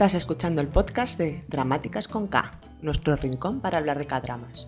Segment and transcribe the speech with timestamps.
[0.00, 4.66] Estás escuchando el podcast de Dramáticas con K, nuestro rincón para hablar de K-dramas.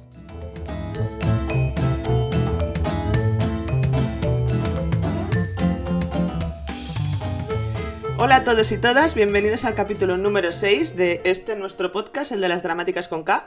[8.19, 12.43] Hola a todos y todas, bienvenidos al capítulo número 6 de este nuestro podcast, el
[12.43, 13.47] de las Dramáticas con K.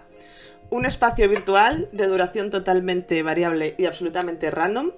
[0.70, 4.92] Un espacio virtual de duración totalmente variable y absolutamente random,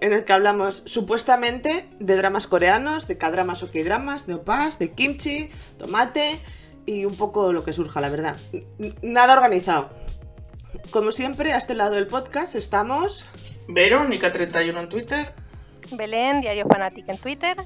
[0.00, 4.90] en el que hablamos supuestamente de dramas coreanos, de K-dramas o K-dramas, de opas, de
[4.90, 6.38] kimchi, tomate
[6.84, 8.36] y un poco lo que surja, la verdad.
[9.02, 9.88] Nada organizado.
[10.90, 13.24] Como siempre, a este lado del podcast estamos...
[13.68, 15.34] Verónica31 en Twitter.
[15.92, 17.56] Belén, Diario Fanática en Twitter.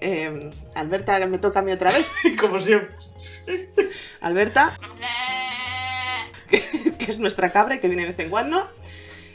[0.00, 2.10] eh, Alberta, me toca a mí otra vez.
[2.40, 2.96] Como siempre.
[4.20, 4.72] Alberta,
[6.50, 6.62] que,
[6.98, 8.68] que es nuestra cabra que viene de vez en cuando.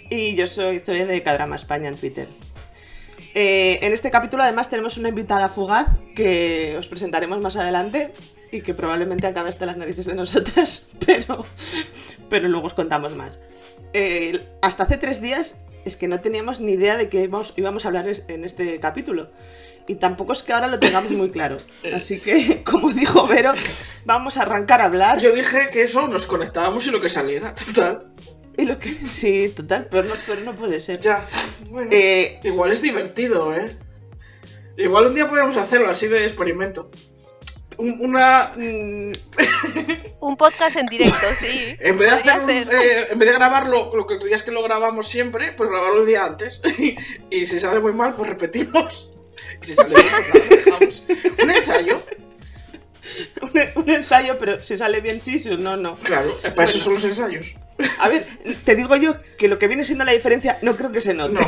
[0.10, 2.28] Y yo soy Zoe de Cadrama España en Twitter.
[3.38, 8.14] Eh, en este capítulo además tenemos una invitada fugaz que os presentaremos más adelante
[8.50, 11.46] y que probablemente acabe hasta las narices de nosotras, pero,
[12.30, 13.42] pero luego os contamos más.
[13.92, 17.84] Eh, hasta hace tres días es que no teníamos ni idea de qué íbamos, íbamos
[17.84, 19.30] a hablar en este capítulo.
[19.88, 21.60] Y tampoco es que ahora lo tengamos muy claro.
[21.94, 23.54] Así que, como dijo Vero,
[24.06, 25.20] vamos a arrancar a hablar.
[25.22, 27.54] Yo dije que eso nos conectábamos y lo que saliera.
[27.54, 28.08] Total.
[28.58, 29.06] Y lo que...
[29.06, 31.02] Sí, total, pero no, pero no puede ser.
[31.02, 31.24] Ya.
[31.70, 31.90] Bueno.
[31.94, 33.76] Eh, Igual es divertido, ¿eh?
[34.78, 36.90] Igual un día podemos hacerlo así de experimento.
[37.78, 38.54] Un- una.
[38.56, 39.12] mm,
[40.22, 41.76] Un podcast en directo, sí.
[41.80, 44.64] En vez de hacer un- eh, en vez de grabarlo, lo que días que lo
[44.64, 46.62] grabamos siempre, pues grabarlo el día antes.
[47.30, 49.12] y si sale muy mal, pues repetimos.
[49.62, 51.06] Y si sale lo dejamos.
[51.42, 52.02] Un ensayo.
[53.42, 55.96] un, un ensayo, pero si sale bien sí, si no, no.
[55.96, 57.54] Claro, para eso son los ensayos.
[58.00, 58.26] A ver,
[58.64, 61.34] te digo yo que lo que viene siendo la diferencia no creo que se note.
[61.34, 61.42] No,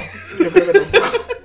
[0.43, 1.07] yo creo que tampoco.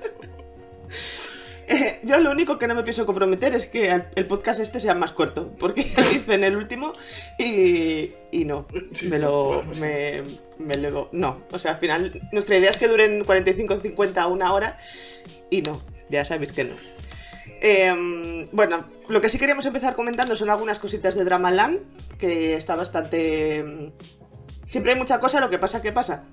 [1.68, 4.94] Eh, yo lo único que no me pienso comprometer es que el podcast este sea
[4.94, 6.92] más corto, porque hice en el último
[7.38, 9.44] y, y no, Sí, me lo...
[9.44, 9.84] bueno, pues sí.
[9.84, 10.22] Me,
[10.58, 14.52] me lo- no, o sea, al final nuestra idea es que duren 45, 50, una
[14.52, 14.78] hora
[15.48, 15.80] y no,
[16.12, 16.74] ya sabéis que no.
[17.60, 21.78] Em, bueno, lo que sí queríamos empezar comentando son algunas cositas de Dramaland,
[22.18, 23.58] que está bastante...
[23.58, 23.92] em,
[24.66, 26.24] Siempre hay mucha cosa, lo que pasa, ¿qué pasa?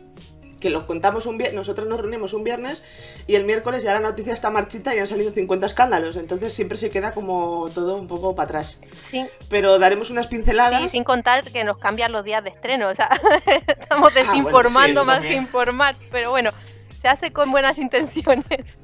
[0.62, 2.81] Que lo contamos un viernes, nosotros nos reunimos un viernes
[3.28, 6.78] y el miércoles ya la noticia está marchita y han salido 50 escándalos, entonces siempre
[6.78, 8.79] se queda como todo un poco para atrás.
[9.09, 10.81] Sí, Pero daremos unas pinceladas.
[10.84, 12.88] sí, sin contar que nos cambian los días de estreno.
[12.88, 13.09] O sea,
[13.68, 15.34] estamos bueno, desinformando sí, eso más también.
[15.34, 15.95] que informar.
[16.12, 16.51] Pero bueno,
[17.01, 18.78] se hace con buenas intenciones.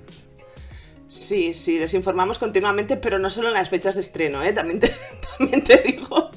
[1.15, 4.51] Sí, sí, desinformamos continuamente, pero no solo en las fechas de estreno, ¿eh?
[4.51, 4.93] También te,
[5.37, 6.29] también te digo.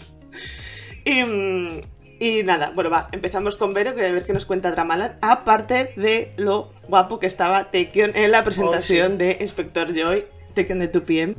[1.05, 1.81] Y, mm,
[2.21, 5.93] y nada, bueno, va, empezamos con Vero, que a ver qué nos cuenta Dramaland, aparte
[5.97, 11.35] de lo guapo que estaba Taekyon en la presentación de Inspector Joy, Taken de 2PM.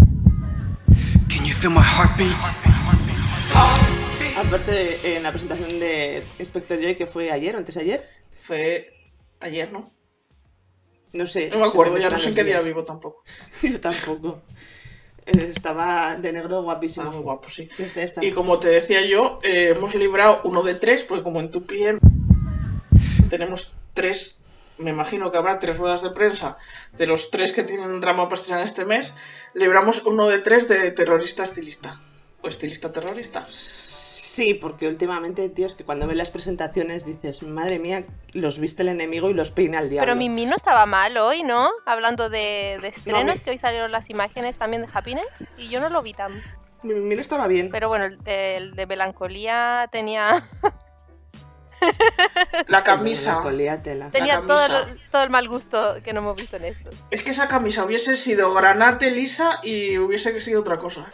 [1.30, 2.36] Can you feel my heartbeat?
[4.38, 8.06] Aparte de, en la presentación de Inspector Joy, que fue ayer o antes de ayer,
[8.42, 8.94] Fue
[9.40, 9.94] ayer, ¿no?
[11.14, 11.50] No sé.
[11.50, 13.24] No me acuerdo, ya no sé en qué día vivo tampoco.
[13.62, 14.42] Yo tampoco.
[15.26, 17.08] Eh, Estaba de negro guapísimo.
[17.08, 17.70] Ah, muy guapo, sí.
[18.22, 21.66] Y como te decía yo, eh, hemos librado uno de tres, porque como en tu
[21.66, 22.00] PM
[23.30, 24.40] tenemos tres,
[24.80, 26.58] me imagino que habrá tres ruedas de prensa
[26.94, 29.14] de los tres que tienen drama estrenar este mes,
[29.54, 32.02] libramos uno de tres de terrorista estilista.
[32.42, 33.46] O estilista terrorista.
[34.40, 38.84] Sí, porque últimamente, tío, es que cuando ves las presentaciones dices, madre mía, los viste
[38.84, 40.06] el enemigo y los peina al diablo.
[40.06, 41.70] Pero Mimi no estaba mal hoy, ¿no?
[41.86, 45.28] Hablando de, de estrenos, mi- que hoy salieron las imágenes también de Happiness.
[45.58, 46.42] Y yo no lo vi tan.
[46.84, 47.70] Mi, mi no estaba bien.
[47.70, 50.48] Pero bueno, el, el de Melancolía tenía,
[52.68, 53.32] La camisa.
[53.32, 54.10] Melancolía, tela.
[54.12, 54.68] tenía camisa.
[54.68, 56.90] todo, el, todo el mal gusto que no hemos visto en esto.
[57.12, 61.10] Es que esa camisa hubiese sido granate lisa y hubiese sido otra cosa.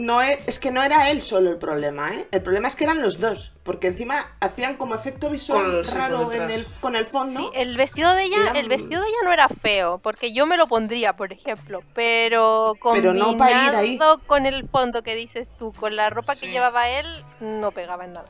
[0.00, 2.28] No es, es que no era él solo el problema, ¿eh?
[2.30, 5.96] El problema es que eran los dos, porque encima hacían como efecto visual Con- sí,
[5.96, 7.40] raro en el, con el fondo.
[7.40, 10.46] Sí, el vestido de ella, Eran- el vestido de ella no era feo, porque yo
[10.46, 13.98] me lo pondría, por ejemplo, pero Pero combinado no pa' ir ahí.
[14.28, 16.52] con el fondo que dices tú, con la ropa que Sí.
[16.52, 17.06] llevaba él,
[17.40, 18.28] no pegaba en nada.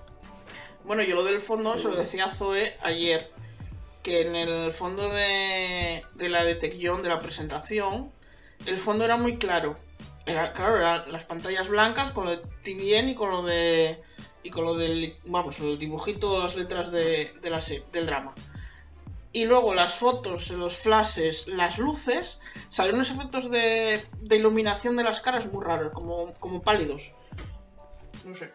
[0.84, 3.30] Bueno, yo lo del fondo se lo decía a Zoe ayer,
[4.02, 8.10] que en el fondo de, de la detección de la presentación,
[8.64, 9.76] el fondo era muy claro.
[10.28, 14.02] Era, claro, eran las pantallas blancas con lo de TVN y con lo de.
[14.42, 15.16] y con lo del.
[15.26, 17.60] vamos, el dibujito, las letras de, de la
[17.92, 18.34] del drama.
[19.32, 22.40] Y luego las fotos, los flashes, las luces,
[22.70, 27.14] salieron unos efectos de, de iluminación de las caras muy raros, como, como pálidos.
[28.24, 28.50] No sé.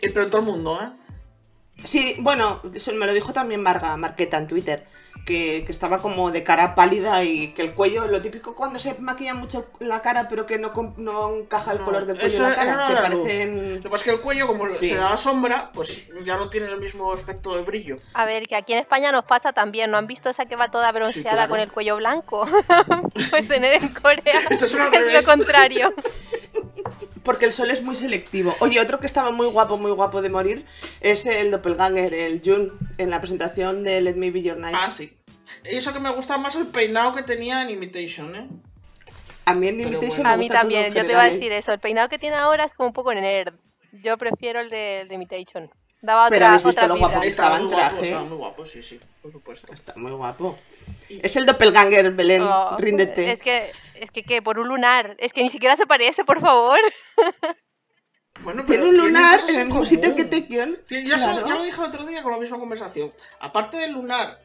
[0.00, 1.04] Y pero todo el mundo, ¿eh?
[1.84, 4.86] Sí, bueno, eso me lo dijo también Marga Marqueta en Twitter.
[5.24, 8.94] Que, que estaba como de cara pálida y que el cuello, lo típico cuando se
[8.98, 12.44] maquilla mucho la cara pero que no, no encaja el No, color del cuello eso
[12.44, 13.76] en la cara, que la parecen...
[13.76, 14.88] Lo que pasa es que el cuello, como Sí.
[14.90, 17.98] se da sombra, pues ya no tiene el mismo efecto de brillo.
[18.14, 19.90] A ver, que aquí en España nos pasa también.
[19.90, 21.50] ¿No han visto esa que va toda bronceada claro.
[21.50, 22.46] con el cuello blanco?
[23.12, 24.74] pues tener en Corea Esto es
[25.26, 25.94] lo contrario.
[27.24, 28.54] Porque el sol es muy selectivo.
[28.60, 30.66] Oye, otro que estaba muy guapo, muy guapo de morir,
[31.00, 34.76] es el doppelganger, el Jun, en la presentación de Let Me Be Your Night.
[34.78, 35.16] Ah, sí.
[35.64, 38.48] Y eso que me gusta más el peinado que tenía en Imitation, ¿eh?
[39.46, 40.28] A mí en Pero Invitation bueno.
[40.28, 41.32] me A mí gusta todo también, yo te iba a ¿eh?
[41.32, 41.72] decir eso.
[41.72, 43.54] El peinado que tiene ahora es como un poco nerd.
[43.92, 45.70] Yo prefiero el de, de Imitation.
[46.04, 47.20] Daba Pero otra, habéis visto otra lo guapo vibra.
[47.22, 48.04] que Estaba Estaba muy guapo, traje.
[48.04, 49.72] estaba muy guapo, sí, sí, por supuesto.
[49.72, 50.58] Está muy guapo.
[51.08, 53.32] Y- Es el doppelganger, Belén, Oh, ríndete.
[53.32, 54.42] Es que, es que, ¿qué?
[54.42, 55.16] Por un lunar.
[55.18, 56.78] Es que ni siquiera se parece, por favor.
[58.40, 60.24] Bueno, Tiene pero un tienen lunar en el mismo sitio que.
[60.88, 61.46] Sí, ya, so- claro.
[61.46, 63.12] ya lo dije el otro día con la misma conversación.
[63.40, 64.40] Aparte del lunar,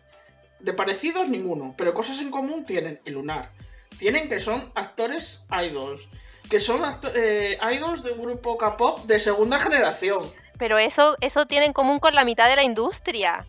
[0.59, 3.51] de parecidos ninguno, pero cosas en común tienen el lunar.
[3.97, 6.07] Tienen que son actores idols,
[6.51, 10.31] que son acto- eh, idols de un grupo K-pop de segunda generación.
[10.59, 13.45] Pero eso, eso tiene en común con la mitad de la industria.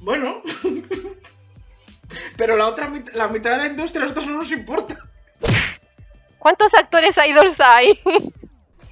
[0.00, 0.42] Bueno,
[2.36, 4.96] pero la otra mit- la mitad de la industria a nosotros no nos importa.
[6.38, 8.00] ¿Cuántos actores idols hay?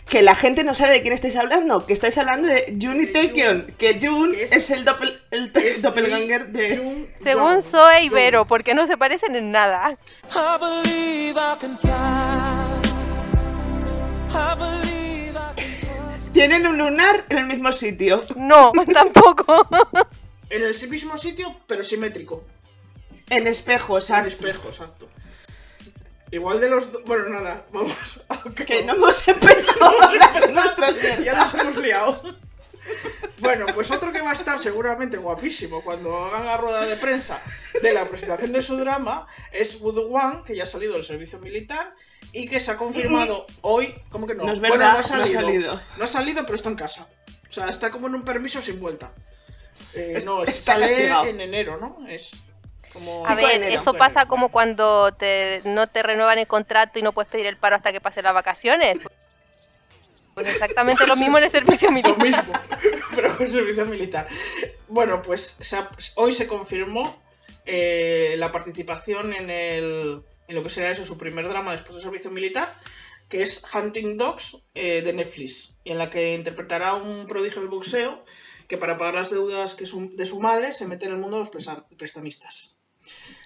[0.07, 3.07] Que la gente no sabe de quién estáis hablando, que estáis hablando de Jun y
[3.07, 6.77] De Taekyon, que Jun es- es, el, doppel, el Es doppelganger de...
[6.77, 7.63] Jung Según.
[7.63, 8.09] Zoe y.
[8.09, 9.97] Vero, porque no se parecen en nada.
[10.33, 11.91] I believe I can fly.
[14.33, 14.90] I believe I can touch.
[16.33, 18.23] Tienen un lunar en el mismo sitio.
[18.37, 19.69] No, tampoco.
[20.49, 22.45] En el mismo sitio, pero simétrico.
[23.29, 24.29] En espejo, exacto.
[24.29, 25.09] espejo, exacto.
[26.31, 27.05] Igual de los dos.
[27.05, 28.25] Bueno, nada, vamos.
[28.55, 32.23] que no hemos empezado a hablar de nuestras Ya nos hemos liado.
[33.39, 37.43] Bueno, pues otro que va a estar seguramente guapísimo cuando hagan la rueda de prensa
[37.83, 41.89] de la presentación de su drama es One, que ya ha salido del servicio militar
[42.33, 43.95] y que se ha confirmado hoy.
[44.11, 44.45] ¿Cómo que no?
[44.45, 45.41] No es bueno, no ha salido.
[45.41, 45.73] no ha salido.
[45.97, 47.07] No ha salido, pero está en casa.
[47.49, 49.13] O sea, está como en un permiso sin vuelta.
[49.95, 51.25] Eh, Es- no, es- está sale castigado.
[51.27, 51.99] en enero, ¿no?
[52.09, 52.33] Es
[52.93, 53.27] como.
[53.27, 53.81] A ver, enero.
[53.81, 57.57] eso pasa como cuando te, no te renuevan el contrato y no puedes pedir el
[57.57, 58.99] paro hasta que pasen las vacaciones.
[60.43, 62.19] Pues exactamente lo mismo en el servicio Lo militar.
[62.19, 62.53] mismo,
[63.15, 64.29] pero con servicio militar.
[64.89, 67.15] Bueno, pues se ha- hoy se confirmó
[67.67, 72.03] eh, la participación en, el, en lo que será eso, su primer drama después del
[72.03, 72.73] servicio militar,
[73.29, 77.71] que es Hunting Dogs eh, de Netflix, y en la que interpretará un prodigio del
[77.71, 78.25] boxeo
[78.67, 81.37] que para pagar las deudas que su- de su madre se mete en el mundo
[81.39, 82.77] de los presa- prestamistas.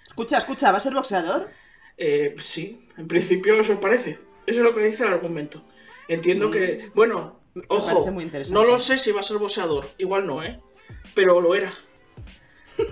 [0.08, 1.50] Escucha, escucha, ¿va a ser boxeador?
[1.96, 4.18] Eh, sí, en principio eso parece.
[4.46, 5.64] Eso es lo que dice el argumento.
[6.08, 8.10] Entiendo que, bueno, Me ojo,
[8.50, 10.60] no lo sé si va a ser boxeador, igual no, ¿eh?
[11.14, 11.72] Pero lo era.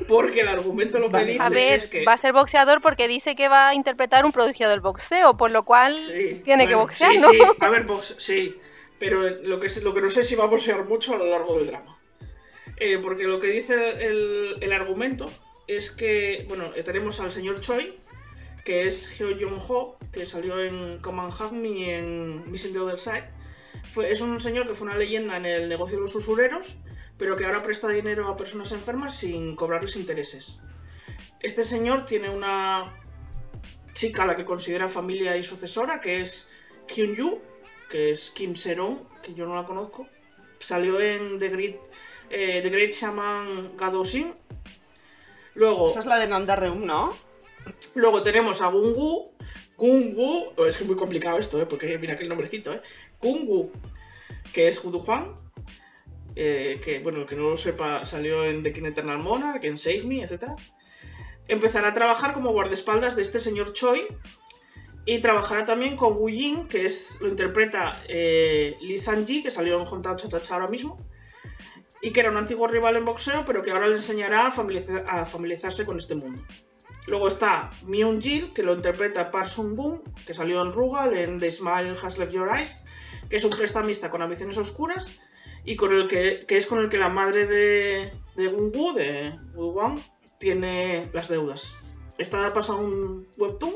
[0.07, 1.33] Porque el argumento lo que Vale.
[1.33, 2.05] dice A ver, es que...
[2.05, 5.51] va a ser boxeador porque dice que va a interpretar un prodigio del boxeo, por
[5.51, 7.31] lo cual Sí, tiene que bueno, boxear, sí, ¿no?
[7.31, 8.55] Sí, a ver, box, sí,
[9.01, 11.57] pero lo que, lo que no sé si va a boxear mucho a lo largo
[11.59, 11.99] del drama.
[12.77, 15.31] Eh, porque lo que dice el, el argumento
[15.67, 17.99] es que, bueno, tenemos al señor Choi,
[18.65, 22.79] que es Heo Jong-ho, que salió en Come and Hug Me y en Missing the
[22.79, 23.29] Other Side.
[23.91, 26.77] Fue, es un señor que fue una leyenda en el negocio de los usureros,
[27.19, 30.59] pero que ahora presta dinero a personas enfermas sin cobrarles intereses.
[31.41, 32.93] Este señor tiene una
[33.93, 36.51] chica a la que considera familia y sucesora, que es
[36.87, 37.43] Kyun Yu,
[37.91, 40.07] que es Kim Seron, que yo no la conozco.
[40.59, 41.77] Salió en The Great,
[42.31, 44.33] eh, The Great Shaman Gadoshin.
[45.55, 47.15] Luego, Esa es la de Nandarreum, ¿no?
[47.95, 49.33] Luego tenemos a Gungu.
[49.77, 51.67] Gungu, oh, es que es muy complicado esto, ¿eh?
[51.67, 52.83] porque mira que el nombrecito, ¿eh?
[53.21, 53.73] Gungu,
[54.53, 55.35] que es Judu Juan.
[56.37, 59.77] eh, que, bueno, el que no lo sepa, salió en The King Eternal Monarch, en
[59.77, 60.53] Save Me, etc.
[61.49, 64.07] Empezará a trabajar como guardaespaldas de este señor Choi.
[65.05, 69.81] Y trabajará también con Wu Jin, que es, lo interpreta eh, Lee San-ji, que salió
[69.81, 70.97] en Honta Cha Cha ahora mismo.
[72.01, 75.85] Y que era un antiguo rival en boxeo, pero que ahora le enseñará a familiarizarse
[75.85, 76.43] con este mundo.
[77.07, 81.41] Luego está Myung Jil, que lo interpreta Park Sung Boon, que salió en Rugal, en
[81.41, 82.85] The Smile Has Left Your Eyes,
[83.29, 85.13] que es un prestamista con ambiciones oscuras
[85.65, 89.33] y con el que, que es con el que la madre de, de Gungu, de
[89.55, 90.01] Wu Wang,
[90.39, 91.75] tiene las deudas.
[92.19, 93.75] Está pasando un webtoon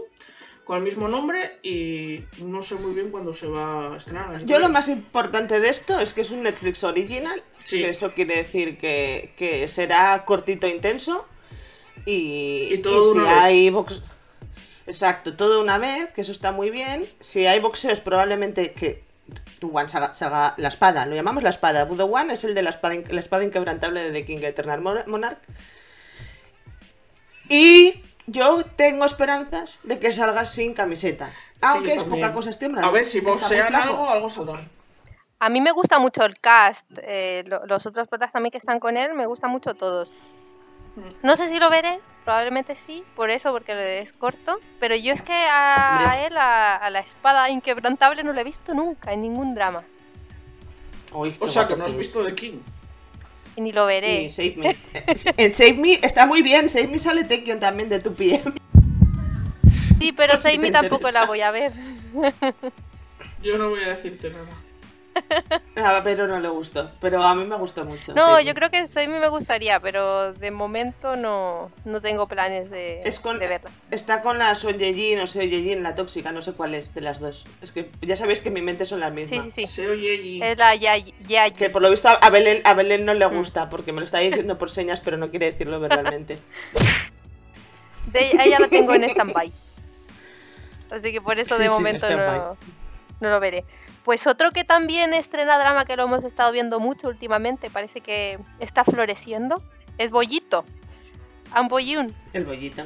[0.64, 4.44] con el mismo nombre y no sé muy bien cuándo se va a estrenar.
[4.44, 7.78] Yo lo más importante de esto es que es un Netflix original, Sí.
[7.78, 11.26] que eso quiere decir que, que será cortito e intenso
[12.04, 13.42] y, Y todo si una vez.
[13.42, 14.02] hay box...
[14.86, 17.04] Exacto, todo una vez, que eso está muy bien.
[17.20, 19.02] Si hay boxeos, probablemente que
[19.58, 21.84] tu One salga, salga la espada, lo llamamos la espada.
[21.84, 24.80] Budo One es el de la espada, in- la espada inquebrantable de The King Eternal
[24.80, 25.38] Mon- Monarch.
[27.48, 31.30] Y yo tengo esperanzas de que salgas sin camiseta.
[31.60, 32.82] Aunque es poca cosa este hombre.
[32.84, 34.68] A ver, si boxean algo, algo saldrán.
[35.38, 38.80] A mí me gusta mucho el cast, eh, lo- los otros protas también que están
[38.80, 40.12] con él, me gustan mucho todos.
[41.22, 45.22] No sé si lo veré, probablemente sí, por eso, porque es corto, pero yo es
[45.22, 49.54] que a, él, a, a la espada inquebrantable, no lo he visto nunca en ningún
[49.54, 49.84] drama.
[51.12, 52.60] O sea, que no has visto The King.
[53.56, 54.22] Y ni lo veré.
[54.24, 54.76] Y Save Me.
[55.36, 56.68] En Save Me está muy bien.
[56.68, 58.42] Save Me sale Tekken también de tu pie.
[59.98, 61.20] Sí, pero si Seimi te tampoco interesa.
[61.20, 61.72] la voy a ver.
[63.42, 64.46] Yo no voy a decirte nada.
[65.76, 66.90] A pero no le gustó.
[67.00, 68.14] Pero a mí me gustó mucho.
[68.14, 73.00] No, yo creo que Seimi me gustaría, pero de momento no, no tengo planes de,
[73.02, 73.70] Es con- de verla.
[73.90, 77.00] Está con la Son Yeji, no sé, Yeji, la tóxica, no sé cuál es de
[77.00, 77.44] las dos.
[77.62, 79.44] Es que ya sabéis que en mi mente son las Sí, mismas.
[79.46, 79.66] sí, sí.
[79.66, 80.42] Se oye allí.
[80.42, 81.14] Es la Yayi.
[81.28, 81.52] Yayi.
[81.54, 83.36] Que por lo visto a Belén, a Belén no le Mm.
[83.36, 86.38] gusta, porque me lo está diciendo por señas, pero no quiere decirlo verbalmente.
[88.12, 89.52] De a ella la tengo en stand-by.
[90.90, 92.56] Así que por eso Sí, de sí, en momento no,
[93.20, 93.64] no lo veré.
[94.06, 98.38] Pues otro que también estrena drama que lo hemos estado viendo mucho últimamente, parece que
[98.60, 99.60] está floreciendo,
[99.98, 100.64] es Bollito.
[101.50, 102.14] An Boyun.
[102.32, 102.84] El bollito.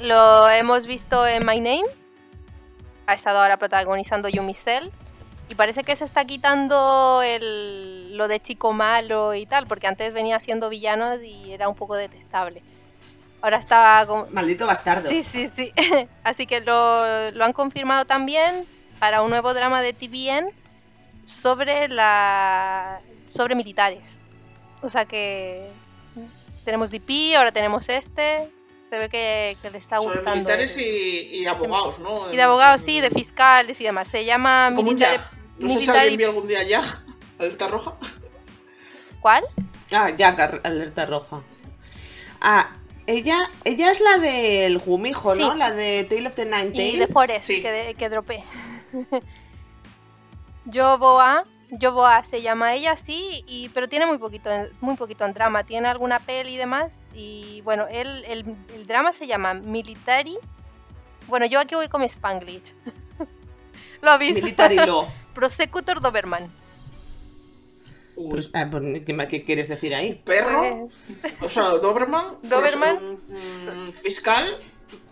[0.00, 1.84] Lo hemos visto en My Name.
[3.06, 4.88] Ha estado ahora protagonizando Yumi Cell.
[5.48, 10.12] Y parece que se está quitando el, lo de chico malo y tal, porque antes
[10.12, 12.60] venía siendo villano y era un poco detestable.
[13.40, 15.10] Ahora está como, Maldito bastardo.
[15.10, 15.70] Sí, sí, sí.
[16.24, 18.66] Así que lo, lo han confirmado también
[18.98, 20.46] para un nuevo drama de TVN
[21.24, 22.98] sobre la
[23.28, 24.20] sobre militares.
[24.82, 25.68] O sea que
[26.64, 28.48] tenemos DP, ahora tenemos este.
[28.88, 30.36] Se ve que, que le está Sobre gustando.
[30.36, 32.32] militares el- y, y abogados, ¿no?
[32.32, 34.08] y de abogados, sí, de fiscales y demás.
[34.08, 35.30] Se llama Como un militares.
[35.30, 35.38] Jag.
[35.58, 36.84] No sé si alguien vio algún día Jag.
[37.38, 37.96] Alerta roja.
[39.20, 39.44] ¿Cuál?
[39.92, 40.28] Ah, ya,
[40.62, 41.42] alerta roja.
[42.40, 42.76] Ah,
[43.06, 45.52] ella, ella es la del Gumijo, ¿no?
[45.52, 45.58] Sí.
[45.58, 47.62] La de Tale of the Nine Y de Forest, Sí.
[47.62, 48.44] que, que dropé.
[50.66, 55.32] Yoboa, Yoboa se llama ella, sí, y, pero tiene muy poquito, en- muy poquito en
[55.32, 55.64] drama.
[55.64, 57.04] Tiene alguna peli y demás.
[57.14, 60.38] Y bueno, él, el, el drama se llama Military.
[61.28, 62.74] Bueno, yo aquí voy con mi Spanglish.
[64.02, 64.42] Lo ha visto.
[64.42, 65.06] Military Law.
[65.34, 66.50] Prosecutor Doberman.
[68.16, 68.82] Uy, Pues, ah, pues,
[69.28, 70.14] ¿qué, quieres decir ahí?
[70.24, 70.88] perro.
[71.42, 72.38] O sea, Doberman.
[72.42, 73.18] Doberman.
[73.28, 74.56] mm, fiscal.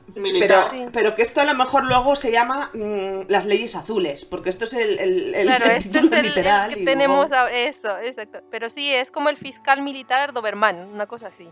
[0.06, 0.70] Pero, Militar.
[0.92, 4.64] Pero que esto a lo mejor luego se llama mm, las leyes azules, porque esto
[4.66, 6.74] es el, el, el- Claro, el este es título el, el literal.
[6.74, 7.58] que tenemos luego- ahora.
[7.58, 8.40] Eso, exacto.
[8.50, 11.48] Pero sí, es como el fiscal militar Doberman, una cosa así.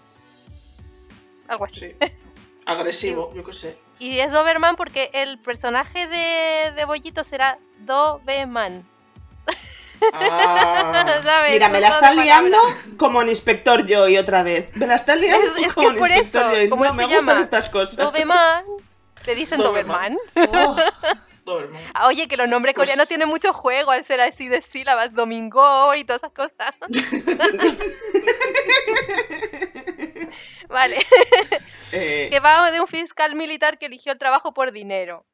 [1.49, 1.81] Algo así.
[1.81, 1.97] Sí.
[2.67, 3.79] Agresivo, yo qué sé.
[3.99, 8.87] Y es Doberman porque el personaje de, de Bollito será Doberman.
[10.13, 11.53] Ah, ¿Sabes?
[11.53, 12.59] Mira, me la están liando
[12.97, 14.75] como en Inspector Joy otra vez.
[14.77, 16.69] Me la están liando Es- es que en Inspector eso, Joy.
[16.69, 17.17] ¿cómo No, se me llama?
[17.17, 17.97] gustan estas cosas.
[17.97, 18.65] Doberman.
[19.25, 20.19] Te dicen Doberman.
[20.35, 20.67] Doberman.
[20.67, 20.77] Oh,
[21.45, 21.83] Doberman.
[21.95, 25.15] Ah, Oye, que los nombres Pues- coreanos tienen mucho juego al ser así de sílabas.
[25.15, 26.75] Domingo y todas esas cosas.
[30.69, 30.99] vale.
[31.93, 35.27] eh, que va de un fiscal militar que eligió el trabajo por dinero.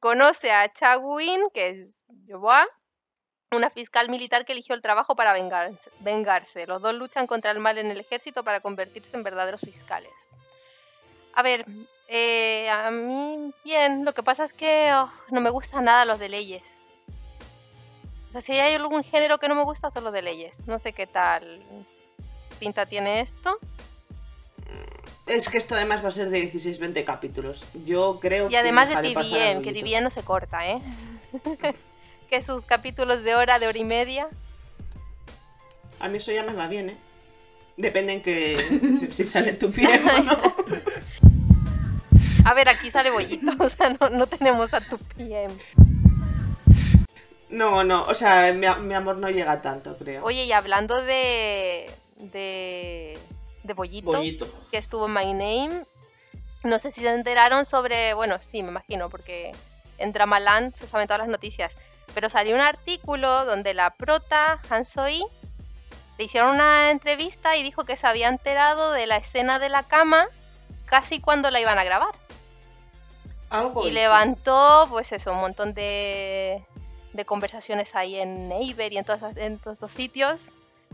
[0.00, 2.66] Conoce a Cha Woo-in, que es Yoboa,
[3.54, 6.66] una fiscal militar que eligió el trabajo para vengarse, vengarse.
[6.66, 10.12] Los dos luchan contra el mal en el ejército para convertirse en verdaderos fiscales.
[11.34, 11.64] A ver,
[12.08, 16.18] eh, a mí bien, lo que pasa es que oh, no me gustan nada los
[16.18, 16.78] de leyes.
[18.28, 20.66] O sea, si hay algún género que no me gusta son los de leyes.
[20.66, 21.62] No sé qué tal
[22.58, 23.58] pinta tiene esto.
[25.26, 27.64] es que esto además va a ser de 16-20 capítulos.
[27.84, 29.72] Yo creo Y además que de TVN, que.
[29.72, 30.80] TVN no se corta, ¿eh?
[32.32, 34.26] que sus capítulos de hora, de hora y media.
[36.00, 36.96] A mí eso ya me va bien, ¿eh?
[37.76, 38.56] Depende en que
[39.12, 40.38] si sale tu pie o no.
[42.46, 45.52] A ver, aquí sale bollito, o sea, no, no tenemos a tu PM.
[47.50, 50.24] No, no, o sea, mi, mi amor no llega tanto, creo.
[50.24, 51.90] Oye, y hablando de.
[52.16, 53.18] de.
[53.62, 54.48] de bollito, Bollito.
[54.70, 55.84] que estuvo en My Name,
[56.64, 58.14] no sé si se enteraron sobre.
[58.14, 59.52] bueno, sí, me imagino, porque
[59.98, 61.76] en Dramaland se saben todas las noticias.
[62.14, 65.22] Pero salió un artículo donde la prota, Han Soi,
[66.18, 69.82] le hicieron una entrevista y dijo que se había enterado de la escena de la
[69.82, 70.26] cama
[70.84, 72.14] casi cuando la iban a grabar.
[73.50, 73.82] Algo.
[73.82, 73.94] Y hizo.
[73.94, 76.62] levantó, pues eso, un montón de,
[77.12, 80.40] de conversaciones ahí en Naver y en todos, esas- en todos estos sitios.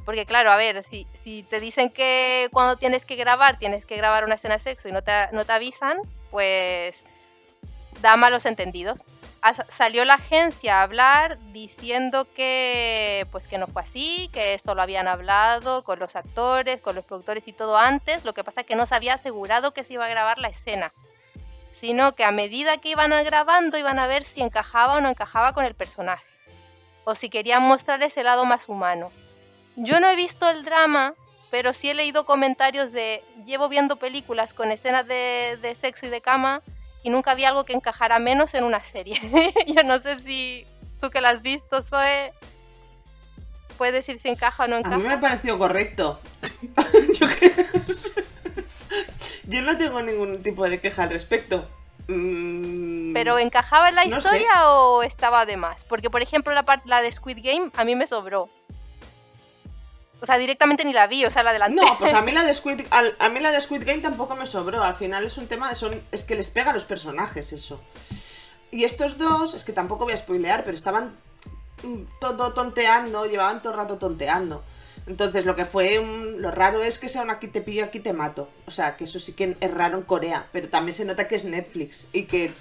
[0.05, 3.97] Porque claro, a ver, si, si te dicen que cuando tienes que grabar, tienes que
[3.97, 5.99] grabar una escena de sexo y no te, no te avisan,
[6.31, 7.03] pues
[8.01, 9.01] da malos entendidos.
[9.69, 14.83] Salió la agencia a hablar diciendo que pues que no fue así, que esto lo
[14.83, 18.67] habían hablado con los actores, con los productores y todo antes, lo que pasa es
[18.67, 20.93] que no se había asegurado que se iba a grabar la escena,
[21.73, 25.53] sino que a medida que iban grabando iban a ver si encajaba o no encajaba
[25.53, 26.25] con el personaje,
[27.05, 29.11] o si querían mostrar ese lado más humano.
[29.77, 31.15] Yo no he visto el drama,
[31.51, 36.11] pero sí he leído comentarios de llevo viendo películas con escenas de, de sexo y
[36.11, 36.63] de cama
[37.03, 39.15] y nunca vi algo que encajara menos en una serie.
[39.67, 40.67] Yo no sé si
[41.01, 42.33] tú que la has visto, Zoe,
[43.77, 44.97] puedes decir si encaja o no A encaja.
[44.97, 46.19] mí me pareció correcto.
[47.21, 47.67] yo, creo-
[49.45, 51.65] yo no tengo ningún tipo de queja al respecto.
[52.09, 54.17] Mm, Pero ¿encajaba en la no sé.
[54.19, 55.85] historia o estaba de más?
[55.85, 58.49] Porque, por ejemplo, la, la de Squid Game a mí me sobró.
[60.21, 61.77] O sea, directamente ni la vi, o sea, la adelanté.
[61.81, 64.47] No, pues a mí la de Squid, a mí la de Squid Game tampoco me
[64.47, 64.83] sobró.
[64.83, 67.81] Al final es un tema de son, es que les pega a los personajes eso.
[68.71, 71.17] Y estos dos, es que tampoco voy a spoilear, pero estaban
[71.83, 74.63] mm, todo tonteando, llevaban todo el rato tonteando.
[75.07, 78.01] Entonces lo que fue un- lo raro es que sea un aquí te pillo, aquí
[78.01, 78.51] te mato.
[78.67, 81.37] O sea, que eso sí que es raro en Corea, pero también se nota que
[81.37, 82.53] es Netflix y que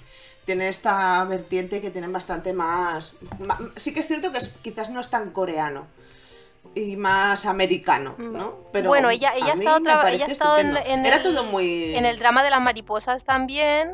[0.46, 3.16] tiene esta vertiente que tienen bastante más...
[3.76, 5.88] sí que es cierto que es- quizás no es tan coreano
[6.78, 8.64] y más americano, ¿no?
[8.72, 11.24] Pero bueno, ella, a ella ha mí estado, ella ha estado en, en Era el,
[11.24, 11.96] todo muy...
[11.96, 13.94] en el drama de las mariposas también.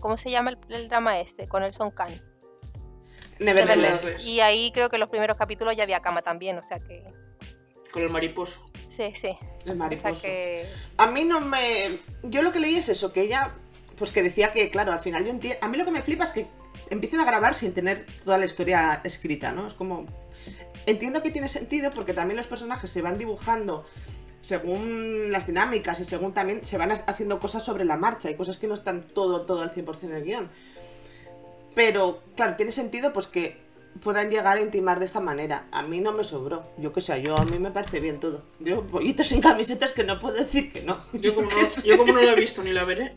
[0.00, 1.48] ¿Cómo se llama el, el drama este?
[1.48, 2.12] Con el Son Khan.
[3.38, 4.26] Nevertheless.
[4.26, 7.04] Y ahí creo que en los primeros capítulos ya había cama también, o sea que.
[7.92, 8.70] Con el mariposo.
[8.96, 9.36] Sí, sí.
[9.64, 10.14] El O mariposo.
[10.14, 10.66] sea que.
[10.96, 11.98] A mí no me.
[12.22, 13.52] Yo lo que leí es eso, que ella.
[13.96, 15.58] Pues que decía que, claro, al final yo entiendo.
[15.62, 16.46] A mí lo que me flipa es que
[16.90, 19.66] empiecen a grabar sin tener toda la historia escrita, ¿no?
[19.68, 20.06] Es como.
[20.86, 23.84] Entiendo que tiene sentido porque también los personajes se van dibujando
[24.40, 28.34] según las dinámicas y según también se van ha- haciendo cosas sobre la marcha y
[28.34, 30.48] cosas que no están todo, todo al 100% en el guion.
[31.74, 33.56] Pero, claro, tiene sentido pues que
[34.02, 35.66] puedan llegar a intimar de esta manera.
[35.70, 36.64] A mí no me sobró.
[36.78, 38.42] Yo qué sé, yo a mí me parece bien todo.
[38.58, 40.98] Yo, pollitos sin camisetas que no puedo decir que no.
[41.12, 43.14] Yo como, no, yo como no la he visto ni la veré.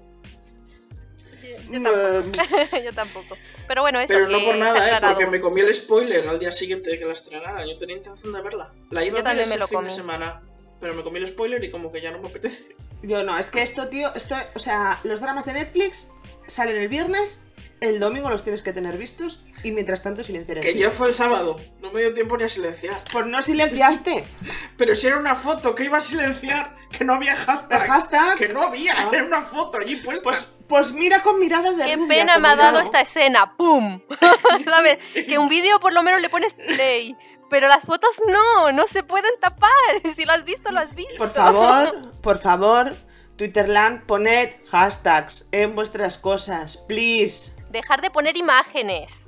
[1.72, 2.78] Yo tampoco.
[2.84, 3.38] Yo tampoco.
[3.68, 5.02] Pero bueno, eso Pero no por nada, ¿eh?
[5.02, 7.66] Porque me comí el spoiler al día siguiente de que la estrenara.
[7.66, 8.72] Yo tenía intención de verla.
[8.92, 9.90] La iba Yo a ver ese fin comí.
[9.90, 10.42] de semana.
[10.80, 12.76] Pero me comí el spoiler y como que ya no me apetece.
[13.02, 16.10] Yo no, es que esto, tío, esto, o sea, los dramas de Netflix
[16.48, 17.42] salen el viernes,
[17.90, 21.14] el domingo los tienes que tener vistos y mientras tanto silenciar Que ya fue el
[21.14, 21.60] sábado.
[21.82, 23.04] No me dio tiempo ni a silenciar.
[23.12, 24.26] Pues no silenciaste.
[24.78, 27.82] Pero si era una foto que iba a silenciar, que no había El hashtag.
[27.88, 28.38] hashtag.
[28.38, 29.10] Que no había, Ah.
[29.12, 30.24] era una foto allí puesta.
[30.24, 33.56] Pues, pues mira con mirada de Qué rubia, pena me ha dado esta escena.
[33.58, 34.02] ¡Pum!
[34.66, 34.98] ¿Sabes?
[35.14, 37.16] Que un vídeo por lo menos le pones play.
[37.50, 39.70] Pero las fotos no, no se pueden tapar.
[40.16, 41.16] Si lo has visto, lo has visto.
[41.18, 42.96] Por favor, por favor,
[43.38, 47.52] Twitterland, poned hashtags en vuestras cosas, please.
[47.76, 49.22] Dejar de poner imágenes.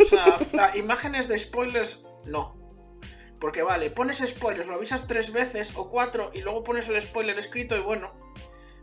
[0.00, 0.38] O sea,
[0.74, 2.56] imágenes de spoilers, no.
[3.38, 7.38] Porque vale, pones spoilers, lo avisas tres veces o cuatro y luego pones el spoiler
[7.38, 8.10] escrito y bueno,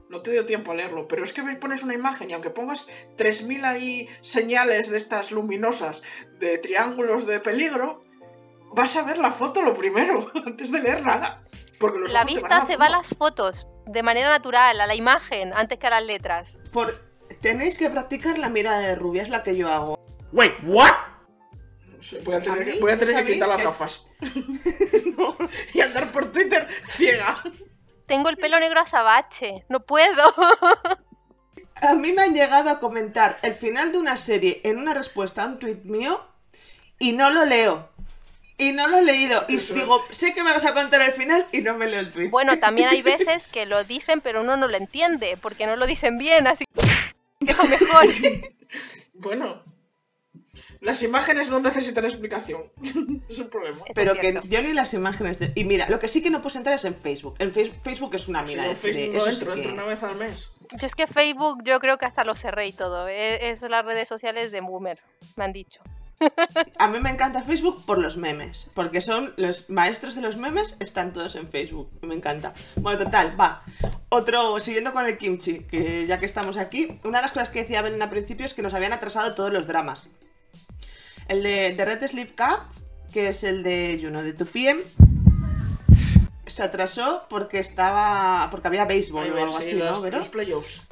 [0.09, 1.07] no te dio tiempo a leerlo.
[1.07, 6.03] Pero es que pones una imagen y aunque pongas 3000 ahí señales de estas luminosas
[6.39, 8.03] de triángulos de peligro,
[8.71, 11.43] vas a ver la foto lo primero, antes de leer nada.
[11.79, 15.53] Porque los La vista se va a las fotos de manera natural, a la imagen,
[15.53, 16.57] antes que a las letras.
[16.71, 17.06] Por,
[17.41, 19.99] tenéis que practicar la mirada de rubia, es la que yo hago.
[20.31, 20.91] Wait, what?
[22.23, 24.07] Voy a tener, que, voy a tener que ¿sabéis quitar las que- gafas.
[25.73, 27.37] y andar por Twitter ciega.
[28.07, 30.33] Tengo el pelo negro azabache, no puedo.
[31.81, 35.43] A mí me han llegado a comentar el final de una serie en una respuesta
[35.43, 36.25] a un tweet mío
[36.97, 37.89] y no lo leo.
[38.57, 39.45] Y no lo he leído.
[39.47, 39.75] Y Eso.
[39.75, 42.29] digo, sé que me vas a contar el final y no me leo el tweet.
[42.29, 45.85] Bueno, también hay veces que lo dicen, pero uno no lo entiende, porque no lo
[45.85, 46.81] dicen bien, así que
[47.39, 48.05] es lo mejor.
[49.19, 49.63] Bueno,
[50.79, 52.71] las imágenes no necesitan explicación.
[53.29, 53.77] es un problema.
[53.77, 55.51] Eso Pero es que yo ni las imágenes de...
[55.55, 57.35] Y mira, lo que sí que no puedes entrar es en Facebook.
[57.39, 59.59] En Face- Facebook es una mina de en Facebook de- no eso sí entro, que-
[59.61, 60.51] entro una vez al mes.
[60.79, 63.07] Yo es que Facebook, yo creo que hasta lo cerré y todo.
[63.07, 64.99] e- Es, las redes sociales de Boomer,
[65.35, 65.81] me han dicho.
[66.77, 70.75] A mí me encanta Facebook por los memes, porque son los maestros de los memes,
[70.79, 72.53] están todos en Facebook, me encanta.
[72.75, 73.63] Bueno, total, va.
[74.09, 77.61] Otro, siguiendo con el kimchi, que ya que estamos aquí, una de las cosas que
[77.61, 80.07] decía Belén al principio es que nos habían atrasado todos los dramas.
[81.27, 82.61] El de, de Red Sleeve Cup,
[83.13, 84.81] que es el de Juno de 2PM,
[86.47, 88.47] se atrasó porque estaba.
[88.49, 90.09] porque había béisbol o algo sí, así, los, ¿no?
[90.09, 90.87] Los playoffs.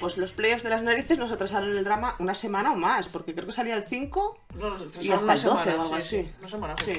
[0.00, 3.34] Pues los playoffs de las narices nos atrasaron el drama una semana o más, porque
[3.34, 5.94] creo que salía el 5 No, nos y hasta el 12 semana, o algo sí,
[5.94, 6.22] así.
[6.22, 6.74] sí, Una semana.
[6.84, 6.92] Sí,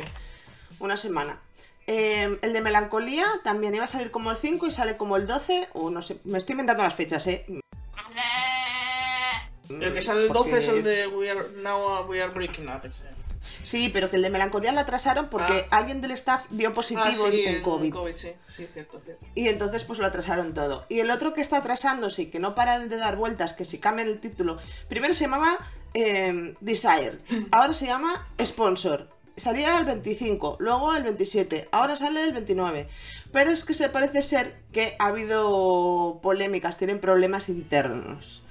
[0.79, 1.39] una semana.
[1.87, 5.27] Eh, el de melancolía también iba a salir como el 5 y sale como el
[5.27, 7.45] 12, o no sé, me estoy inventando las fechas, ¿eh?
[9.69, 12.81] El que sale el 12 es el de We Are, Now We Are Breaking Up.
[12.85, 13.03] ese.
[13.63, 17.11] Sí, pero que el de melancolía lo atrasaron porque alguien del staff dio positivo Ah,
[17.11, 17.93] sí, en en COVID.
[18.13, 19.25] sí, sí, cierto, cierto.
[19.35, 20.85] Y entonces pues lo atrasaron todo.
[20.89, 23.79] Y el otro que está atrasándose y que no para de dar vueltas, que si
[23.79, 25.57] cambian el título, primero se llamaba
[25.93, 27.17] eh, Desire,
[27.51, 29.09] ahora se llama Sponsor.
[29.37, 32.89] Salía el 25, luego el 27, ahora sale el 29.
[33.31, 38.43] Pero es que se parece ser que ha habido polémicas, tienen problemas internos.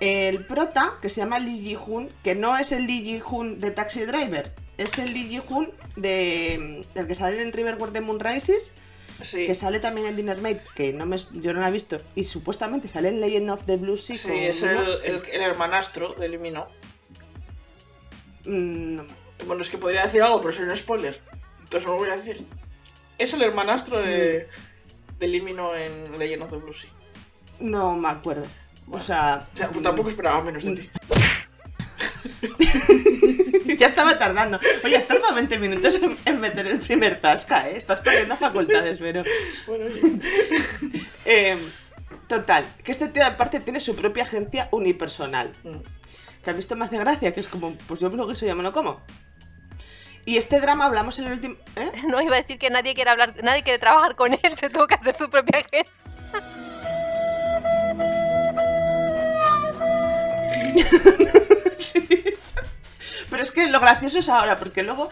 [0.00, 4.00] El prota, que se llama Lee Ji-hoon, que no es el Lee Ji-hoon de Taxi
[4.04, 8.74] Driver, es el Lee Ji-hoon de, del que sale en Riverwood de Moonrises,
[9.22, 11.96] Sí, que sale también en Dinner Maid, que no me, yo no la he visto,
[12.14, 14.16] y supuestamente sale en Legend of the Blue Sea.
[14.18, 14.92] sí, es el, Mino.
[15.02, 16.66] el, el hermanastro de Limino.
[18.44, 19.06] Mm, no.
[19.46, 21.18] Bueno, es que podría decir algo, pero soy un spoiler.
[21.60, 22.46] Entonces no lo voy a decir.
[23.18, 24.48] Es el hermanastro de,
[25.14, 25.18] Mm.
[25.18, 26.90] de Limino en Legend of the Blue Sea.
[27.58, 28.46] No me acuerdo.
[28.90, 29.46] O sea.
[29.52, 30.90] O sea, pues tampoco esperaba menos de ti.
[33.78, 34.58] ya estaba tardando.
[34.84, 37.76] Oye, has tardado 20 minutos en, en meter el primer tasca, ¿eh?
[37.76, 39.22] Estás perdiendo facultades, pero.
[39.66, 39.86] Bueno.
[41.24, 41.56] Eh,
[42.28, 45.52] total, que este tío aparte tiene su propia agencia unipersonal.
[45.64, 45.78] Mm.
[46.42, 48.46] Que a mí esto me hace gracia, que es como, pues yo me lo guiso,
[48.46, 49.00] ya me lo como.
[50.24, 51.56] Y este drama hablamos en el último.
[51.76, 51.92] ¿Eh?
[52.08, 54.86] No iba a decir que nadie quiere hablar, nadie quiere trabajar con él, se tuvo
[54.86, 55.92] que hacer su propia agencia.
[63.30, 65.10] Pero es que lo gracioso es ahora, porque luego.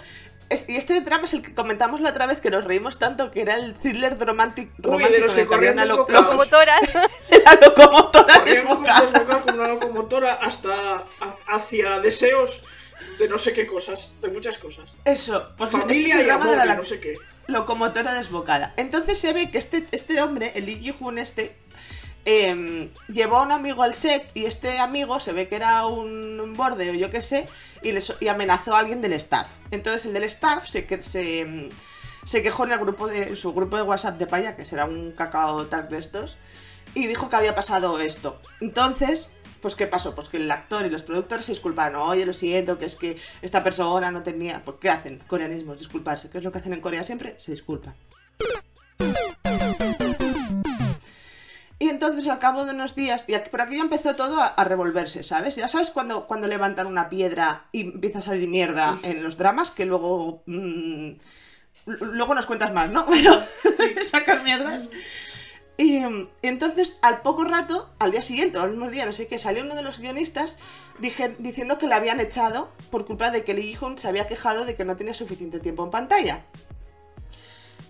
[0.68, 3.42] y este drama es el que comentamos la otra vez que nos reímos tanto, que
[3.42, 6.24] era el thriller romantic, Uy, de romántico los que corrían una lo- desbocados.
[6.26, 6.80] loco- Motoras.
[7.44, 9.10] la locomotora Corríamos con desbocada.
[9.10, 11.06] desbocar con una locomotora hasta ha-
[11.48, 12.62] hacia deseos
[13.18, 14.94] de no sé qué cosas, de muchas cosas.
[15.04, 17.16] Eso, pues Familia este y amor de y la no sé qué.
[17.48, 18.72] locomotora desbocada.
[18.76, 21.56] Entonces se ve que este, este hombre, el Lee Ji-hoon este,
[22.24, 26.54] em, llevó a un amigo al set y este amigo se ve que era un
[26.56, 27.48] borde o yo qué sé
[27.82, 29.48] y, amenazó a alguien del staff.
[29.70, 31.68] Entonces el del staff se, que- se, em,
[32.24, 35.12] se quejó en el grupo de su grupo de WhatsApp de paya, que será un
[35.12, 36.36] cacao tag de estos,
[36.94, 38.40] y dijo que había pasado esto.
[38.60, 40.14] Entonces, pues ¿qué pasó?
[40.14, 42.00] Pues que el actor y los productores se disculparon.
[42.02, 44.62] Oye, lo siento, que es que esta persona no tenía...
[44.64, 45.20] ¿Por qué hacen?
[45.26, 46.28] Coreanismos, disculparse.
[46.30, 47.34] ¿Qué es lo que hacen en Corea siempre?
[47.38, 47.94] Se disculpan.
[51.84, 54.46] Y entonces al cabo de unos días, y aquí, por aquí ya empezó todo a,
[54.46, 55.54] a revolverse, ¿sabes?
[55.56, 59.70] Ya sabes cuando, cuando levantan una piedra y empieza a salir mierda en los dramas,
[59.70, 60.42] que luego...
[60.46, 61.10] mm,
[61.84, 63.04] luego nos cuentas más, ¿no?
[63.10, 63.32] Pero
[64.04, 64.88] sacan mierdas.
[65.76, 69.26] Y, y entonces, al poco rato, al día siguiente o al mismo día, no sé
[69.26, 70.56] qué, salió uno de los guionistas
[71.00, 74.64] dije- diciendo que le habían echado por culpa de que Lee Ji-hoon se había quejado
[74.64, 76.44] de que no tenía suficiente tiempo en pantalla.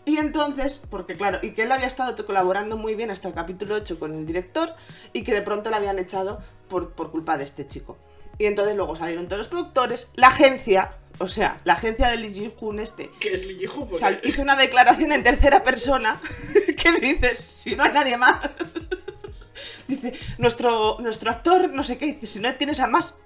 [0.05, 3.77] Y entonces, porque claro, y que él había estado colaborando muy bien hasta el capítulo
[3.77, 4.75] 8 con el director
[5.13, 7.97] y que de pronto le habían echado por, por culpa de este chico.
[8.39, 12.35] Y entonces luego salieron todos los productores, la agencia, o sea, la agencia de Lee
[12.35, 13.89] Ji-hoon este, Que es Lee Ji-hoon,
[14.25, 16.21] hizo una declaración en tercera persona
[16.77, 18.51] que dices, si no hay nadie más.
[19.89, 23.17] Dice, nuestro, nuestro actor, no sé qué, dice, si no tienes a más.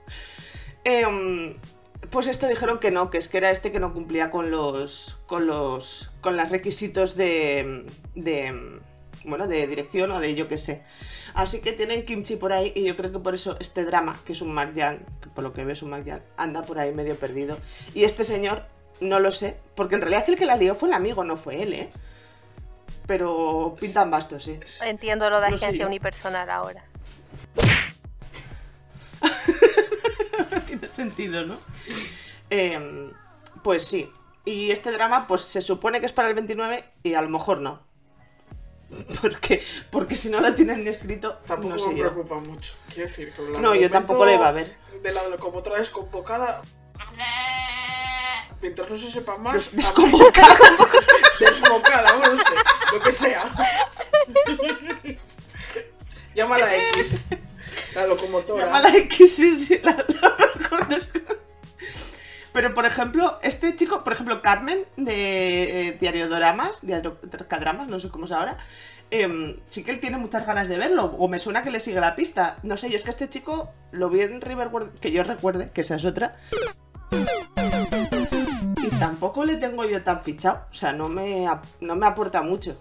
[0.82, 1.54] Em,
[2.10, 5.18] pues esto dijeron que no, que es que era este que no cumplía con los.
[5.26, 6.10] con los.
[6.20, 7.84] con los requisitos de.
[8.14, 8.80] de.
[9.24, 10.82] bueno, de dirección o de yo qué sé.
[11.34, 14.32] Así que tienen kimchi por ahí y yo creo que por eso este drama, que
[14.32, 17.16] es un Magyan, que por lo que veo es un Magyan, anda por ahí medio
[17.16, 17.58] perdido.
[17.94, 18.64] Y este señor,
[19.00, 21.62] no lo sé, porque en realidad el que la lió fue el amigo, no fue
[21.62, 21.90] él, ¿eh?
[23.06, 24.58] Pero pintan bastos, sí.
[24.84, 26.84] Entiendo lo de No sé agencia unipersonal ahora.
[31.02, 31.56] Sentido, ¿no?
[32.50, 33.10] Em,
[33.62, 34.12] pues sí.
[34.44, 37.60] Y este drama, pues se supone que es para el 29 y a lo mejor
[37.60, 37.82] no.
[39.20, 42.10] Porque, porque si no lo tienen ni escrito, Tampoco no sé me yo.
[42.10, 42.74] preocupa mucho.
[42.88, 44.76] Quiero decir, que No, yo tampoco lo iba a ver.
[45.02, 46.62] De la locomotora desconvocada.
[48.62, 49.72] Mientras no se sepa más.
[49.72, 50.56] Mí- Desconvocada.
[51.40, 52.54] Desbocada, no sé.
[52.92, 53.44] Lo que sea.
[56.34, 57.28] Llámala X.
[58.02, 58.66] La locomotora.
[58.66, 60.98] Llama la X, sí, sí, la- la-
[62.52, 68.00] Pero, por ejemplo, este chico, por ejemplo, Carmen, de eh, Diario Doramas, Diario Cadramas, no
[68.00, 68.58] sé cómo es ahora,
[69.10, 72.00] em, sí que él tiene muchas ganas de verlo, o me suena que le sigue
[72.00, 72.56] la pista.
[72.62, 75.82] No sé, yo es que este chico lo vi en Riverwood, que yo recuerde, que
[75.82, 76.36] esa es otra.
[78.76, 81.46] Y tampoco le tengo yo tan fichado, o sea, no me,
[81.80, 82.76] no me aporta mucho.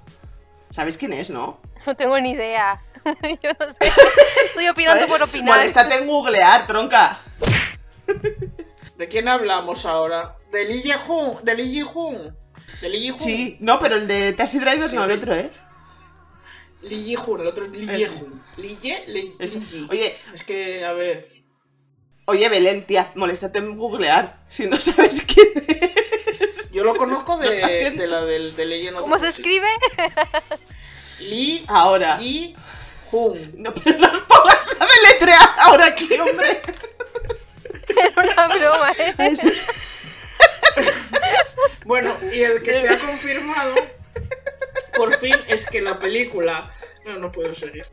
[0.72, 1.60] ¿Sabéis quién es, no?
[1.86, 2.82] No tengo ni idea.
[3.44, 3.92] Yo no sé.
[4.48, 5.58] Estoy opinando por opinar.
[5.58, 7.22] Moléstate en googlear, tronca.
[8.98, 10.36] ¿De quién hablamos ahora?
[10.52, 11.44] ¿De Lee Ji-hoon?
[11.44, 12.36] ¿De Lee Ji-hoon?
[12.82, 13.14] ¿De Lee?
[13.20, 14.96] Sí, no, pero el de Taxi Driver Sí.
[14.96, 15.50] no, el otro, ¿eh?
[16.82, 17.86] Lee Ji-hoon, el otro es Lee.
[17.88, 18.44] Ye-hoon.
[18.58, 19.34] Lee Ye, Lee.
[19.90, 21.28] Oye, Es que, a ver.
[22.26, 26.72] oye, Belén, tía, moléstate en googlear si no sabes quién es.
[26.72, 29.68] Yo lo conozco de, la del de Legend of ¿Cómo se escribe?
[31.20, 32.18] Lee Ahora.
[33.58, 36.62] No, pero no pongas a deletrear ahora aquí, hombre.
[37.90, 39.16] Era una broma, ¿eh?
[39.32, 39.50] Eso-
[41.86, 43.76] Bueno, y el que se ha confirmado,
[44.96, 46.72] por fin, es que la película.
[47.06, 47.86] No, no puedo seguir.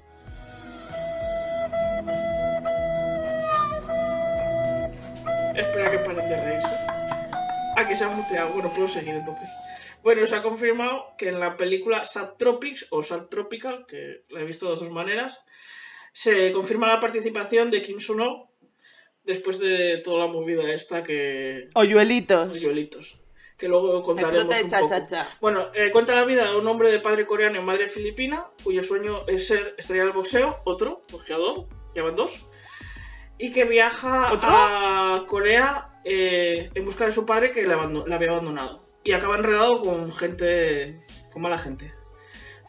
[5.56, 6.76] Espera que paren de reírse.
[7.76, 8.50] Ah, que se ha muteado.
[8.50, 9.48] Bueno, puedo seguir entonces.
[10.04, 14.40] Bueno, se ha confirmado que en la película Sad Tropics o Sad Tropical, que la
[14.40, 15.44] he visto de dos maneras,
[16.12, 18.50] se confirma la participación de Kim Suno
[19.24, 22.50] después de toda la movida esta que, Hoyuelitos.
[22.52, 23.16] Hoyuelitos,
[23.56, 24.90] que luego contaremos un cha, poco.
[24.90, 25.26] cha, cha.
[25.40, 28.82] Bueno, eh, cuenta la vida de un hombre de padre coreano y madre filipina, cuyo
[28.82, 32.46] sueño es ser estrella del boxeo, otro, boxeador, ya van dos,
[33.38, 34.50] y que viaja ¿Otro?
[34.52, 38.83] a Corea eh, en busca de su padre que le, abando- le había abandonado.
[39.04, 41.00] Y acaba enredado con gente,
[41.32, 41.94] con mala gente.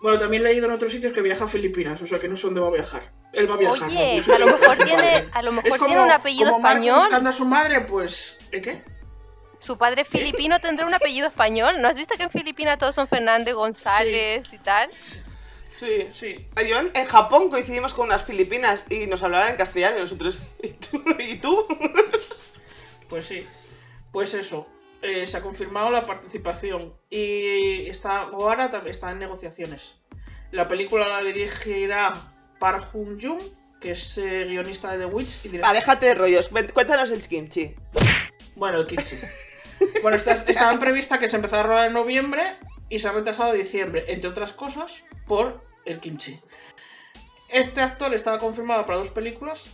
[0.02, 2.36] Bueno, también he leído en otros sitios que viaja a Filipinas, o sea que no
[2.36, 3.12] sé dónde va a viajar.
[3.34, 3.90] Él va a viajar.
[3.90, 5.30] Oye, a lo mejor tiene, padre.
[5.32, 7.00] a lo Es mejor como, tiene un apellido como español.
[7.00, 8.38] buscando a su madre, pues...
[8.52, 8.82] ¿eh, ¿Qué?
[9.60, 11.82] Su padre filipino tendrá un apellido español.
[11.82, 14.90] ¿No has visto que en Filipinas todos son Fernández, González y tal?
[14.92, 16.08] Sí.
[16.12, 16.48] Sí.
[16.68, 20.44] Yo en, en Japón coincidimos con unas filipinas y nos hablaban en castellano y nosotros.
[20.62, 21.02] ¿Y tú?
[21.20, 21.66] ¿Y tú?
[23.10, 23.48] Pues sí.
[24.12, 24.70] Pues eso.
[25.06, 26.94] Eh, se ha confirmado la participación.
[27.10, 29.98] Y está Goara también está en negociaciones.
[30.52, 32.16] La película la dirigirá
[32.60, 33.42] Park Hoon Jung,
[33.80, 35.70] que es eh, guionista de The Witch y director.
[35.70, 36.50] Va, déjate de rollos.
[36.74, 37.76] Cuéntanos el kimchi.
[38.56, 39.18] Bueno, el kimchi.
[40.02, 42.58] Bueno, está, estaba prevista que se empezara a rodar en noviembre
[42.90, 46.40] y se ha retrasado a diciembre, entre otras cosas, por el kimchi.
[47.50, 49.70] Este actor estaba confirmado para dos películas,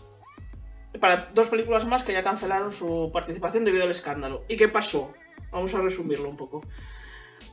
[0.99, 4.43] para dos películas más que ya cancelaron su participación debido al escándalo.
[4.47, 5.13] ¿Y qué pasó?
[5.51, 6.63] Vamos a resumirlo un poco.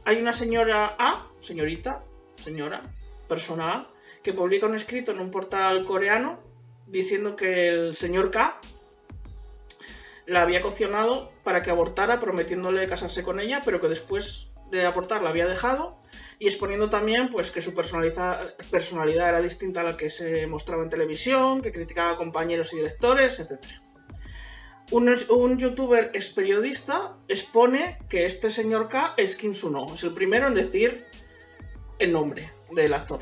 [0.05, 2.05] Hay una señora A, señorita,
[2.43, 2.83] señora,
[3.29, 3.91] persona A,
[4.23, 6.41] que publica un escrito en un portal coreano
[6.87, 8.61] diciendo que el señor K
[10.27, 15.23] la había coccionado para que abortara, prometiéndole casarse con ella, pero que después de abortar
[15.23, 15.99] la había dejado
[16.39, 20.91] y exponiendo también pues que su personalidad era distinta a la que se mostraba en
[20.91, 23.61] televisión, que criticaba a compañeros y directores, etc.
[24.91, 30.15] Un, un youtuber ex periodista expone que este señor K es Kim Suno, es el
[30.15, 31.05] primero en decir
[31.99, 33.21] el nombre del actor.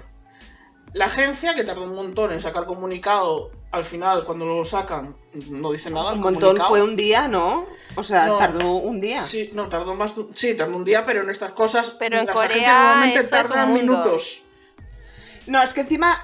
[0.93, 5.17] La agencia, que tardó un montón en sacar comunicado, al final cuando lo sacan
[5.51, 6.11] no dice nada.
[6.11, 6.69] el Un montón comunicado.
[6.71, 7.67] fue un día, ¿no?
[7.95, 8.39] O sea, No.
[8.39, 9.21] tardó un día.
[9.23, 10.15] Sí, no, tardó más.
[10.15, 11.91] de un- Sí, tardó un día, pero en estas cosas.
[11.99, 14.43] Pero en las Corea normalmente tardan minutos.
[15.47, 16.21] No, es que encima.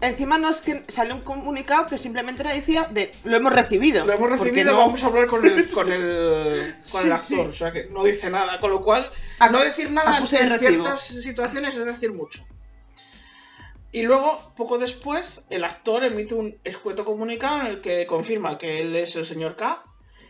[0.00, 4.04] Encima no es que salió un comunicado que simplemente le decía de lo hemos recibido.
[4.06, 7.46] Lo hemos recibido, no- vamos a hablar con el, con el, con el actor.
[7.46, 7.48] sí.
[7.48, 8.60] O sea que no dice nada.
[8.60, 12.44] Con lo cual, Ac- no decir nada en ciertas situaciones es decir mucho.
[13.90, 18.80] Y luego, poco después, el actor emite un escueto comunicado en el que confirma que
[18.80, 19.82] él es el señor K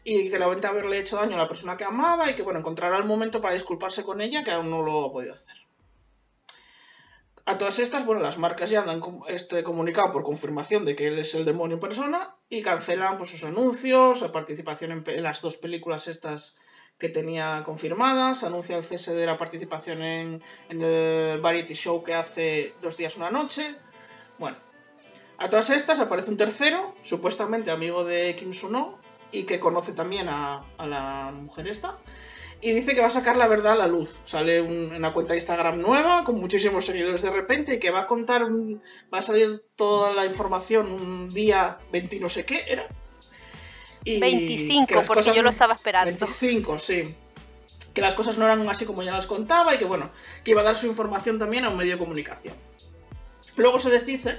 [0.04, 2.98] y que lamenta haberle hecho daño a la persona que amaba y que, bueno, encontrará
[2.98, 5.56] el momento para disculparse con ella, que aún no lo ha podido hacer.
[7.46, 11.08] A todas estas, bueno, las marcas ya dan com- este comunicado por confirmación de que
[11.08, 15.22] él es el demonio en persona y cancelan pues sus anuncios, la participación en, en
[15.22, 16.56] las dos películas estas
[16.98, 22.14] que tenía confirmadas, anuncia el cese de la participación en, en el variety show que
[22.14, 23.74] hace dos días una noche.
[24.38, 24.56] Bueno,
[25.38, 28.98] a todas estas aparece un tercero, supuestamente amigo de Kim Suno
[29.30, 31.96] y que conoce también a, a la mujer esta.
[32.60, 34.18] Y dice que va a sacar la verdad a la luz.
[34.24, 38.00] Sale un- una cuenta de Instagram nueva, con muchísimos seguidores de repente, y que va
[38.00, 42.88] a contar, va a salir toda la información un día 20 no sé qué era.
[44.04, 46.06] Y que 25, las porque cosas yo lo estaba esperando.
[46.06, 47.14] 25, sí.
[47.94, 50.10] Que las cosas no eran así como ya las contaba y que bueno,
[50.44, 52.54] que iba a dar su información también a un medio de comunicación.
[53.56, 54.38] Luego se desdice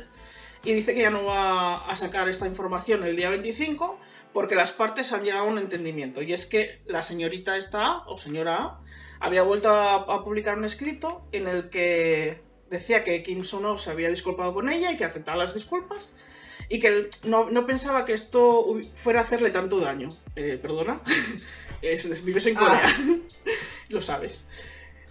[0.63, 3.99] y dice que ya no va a sacar esta información el día 25
[4.33, 6.21] porque las partes han llegado a un entendimiento.
[6.21, 8.81] Y es que la señorita esta o señora A,
[9.19, 13.89] había vuelto a, a publicar un escrito en el que decía que Kim Sono se
[13.91, 16.13] había disculpado con ella y que aceptaba las disculpas
[16.69, 20.09] y que no, no pensaba que esto fuera a hacerle tanto daño.
[20.35, 21.01] Eh, ¿Perdona?
[21.81, 22.83] Es- vives en Corea.
[23.89, 24.47] Lo sabes.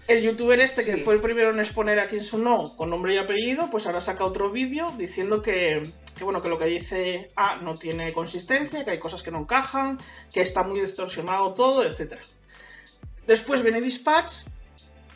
[0.07, 3.18] El youtuber este, que fue el primero en exponer a Kim Sono con nombre y
[3.18, 5.83] apellido, pues ahora saca otro vídeo diciendo que,
[6.16, 9.40] que, bueno, que lo que dice A no tiene consistencia, que hay cosas que no
[9.40, 9.99] encajan,
[10.33, 12.14] que está muy distorsionado todo, etc.
[13.27, 14.49] Después viene Dispatch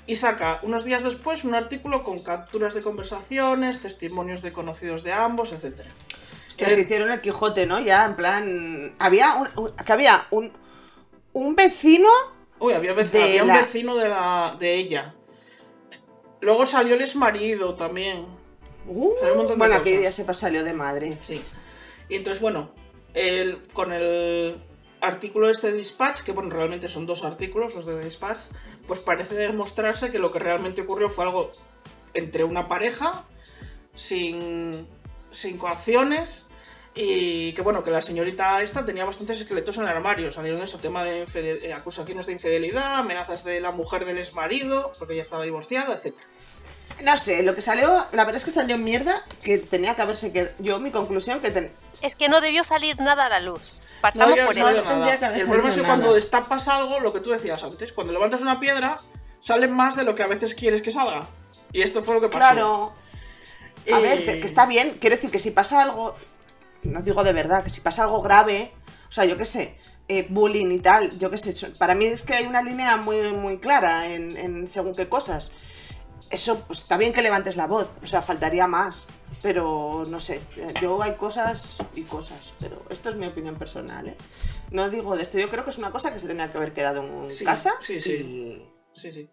[0.06, 5.12] y saca unos días después un artículo con capturas de conversaciones, testimonios de conocidos de
[5.12, 5.82] ambos, etc.
[6.62, 7.80] Hostia, se hicieron el Quijote, ¿no?
[7.80, 8.94] Ya, en plan.
[8.98, 10.52] Había un, un- que había un,
[11.32, 12.08] un vecino.
[12.58, 15.14] Uy, había, un vecino de, la, de ella.
[16.40, 18.26] Luego salió el exmarido también.
[18.86, 19.80] Uh, Salió un montón de bueno, cosas.
[19.86, 21.12] aquello ya se salió de madre.
[21.12, 21.42] Sí.
[22.08, 22.72] Y entonces, bueno,
[23.14, 24.56] el, con el
[25.00, 28.52] artículo este de Dispatch, que bueno, realmente son dos artículos los de Dispatch,
[28.86, 31.50] pues parece demostrarse que lo que realmente ocurrió fue algo
[32.14, 33.24] entre una pareja,
[33.94, 34.86] sin,
[35.30, 36.46] sin coacciones,
[36.94, 40.78] y que bueno, que la señorita esta tenía bastantes esqueletos en el armario, salieron eso,
[40.78, 45.44] tema de eh, acusaciones de infidelidad, amenazas de la mujer del exmarido, porque ella estaba
[45.44, 46.14] divorciada, etc.
[47.02, 48.06] No sé, lo que salió.
[48.12, 49.24] La verdad es que salió mierda.
[49.42, 50.52] Que tenía que haberse quedado.
[50.58, 53.62] Yo, mi conclusión, que ten- Es que no debió salir nada a la luz.
[54.02, 54.82] Partamos por eso.
[54.84, 55.14] nada.
[55.14, 58.60] el problema es que cuando destapas algo, lo que tú decías antes, cuando levantas una
[58.60, 58.98] piedra,
[59.40, 61.26] sale más de lo que a veces quieres que salga.
[61.72, 62.38] Y esto fue lo que pasó.
[62.38, 62.92] Claro.
[63.92, 64.98] A ver, que que está bien.
[65.00, 66.14] Quiero decir que si pasa algo.
[66.82, 68.72] No digo de verdad, que si pasa algo grave.
[69.08, 69.76] O sea, yo qué sé.
[70.08, 71.16] eh, bullying y tal.
[71.18, 71.54] Yo qué sé.
[71.78, 75.52] Para mí es que hay una línea muy, muy clara en, en según qué cosas.
[76.30, 77.88] Eso, pues está bien que levantes la voz.
[78.02, 79.06] O sea, faltaría más.
[79.42, 80.40] Pero no sé.
[80.56, 82.52] eh, Yo hay cosas y cosas.
[82.58, 84.16] Pero esto es mi opinión personal, ¿eh?
[84.70, 85.38] No digo de esto.
[85.38, 87.74] Yo creo que es una cosa que se tenía que haber quedado en Sí, casa.
[87.80, 88.12] sí, sí.
[88.12, 89.30] y- Sí, sí.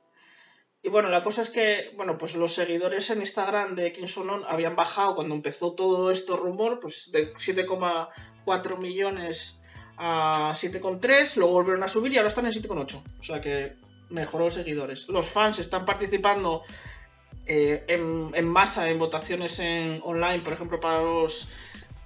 [0.81, 4.77] Y bueno, la cosa es que, bueno, pues los seguidores en Instagram de Sonon habían
[4.77, 9.59] bajado cuando empezó todo esto rumor, pues de 7,4 millones
[9.97, 13.03] a 7,3, luego volvieron a subir y ahora están en 7,8.
[13.19, 13.75] O sea que
[14.09, 15.09] mejoró los seguidores.
[15.09, 16.63] Los fans están participando
[17.45, 21.49] eh, en, en masa en votaciones en online, por ejemplo, para los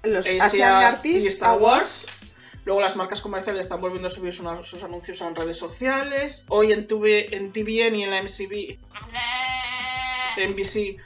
[0.02, 2.06] Los Asia Asian Artists East Awards.
[2.64, 6.46] Luego las marcas comerciales están volviendo a subir su- sus anuncios en redes sociales.
[6.48, 8.78] Hoy en, TV, en TVN y en la MCB,
[10.36, 10.96] NBC,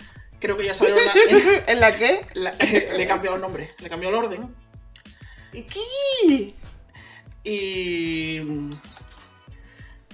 [0.40, 1.12] creo que ya salió la,
[1.66, 2.26] ¿En la qué?
[2.34, 4.54] la- le he cambiado el nombre, le cambió el orden.
[5.52, 6.54] ¿Qué?
[7.44, 8.40] Y,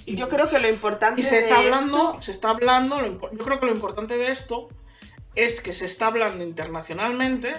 [0.06, 3.00] y- Yo creo que lo importante y se está de hablando, esto- se está hablando,
[3.32, 4.68] yo creo que lo importante de esto
[5.34, 7.54] es que se está hablando internacionalmente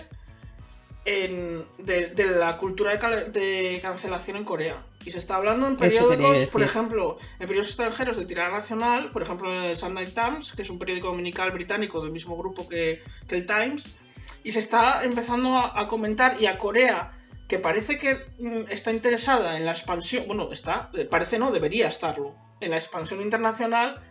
[1.05, 4.77] en- de, de la cultura de, cancelación en Corea.
[5.05, 9.21] Y se está hablando en periódicos, por ejemplo, en periódicos extranjeros de tirada nacional, por
[9.21, 13.35] ejemplo el Sunday Times, que es un periódico dominical británico del mismo grupo que, que
[13.35, 13.97] el Times,
[14.43, 17.11] y se está empezando a, a comentar, y a Corea,
[17.47, 22.35] que parece que mm, está interesada en la expansión, bueno, está, parece no, debería estarlo,
[22.59, 24.01] en la expansión internacional,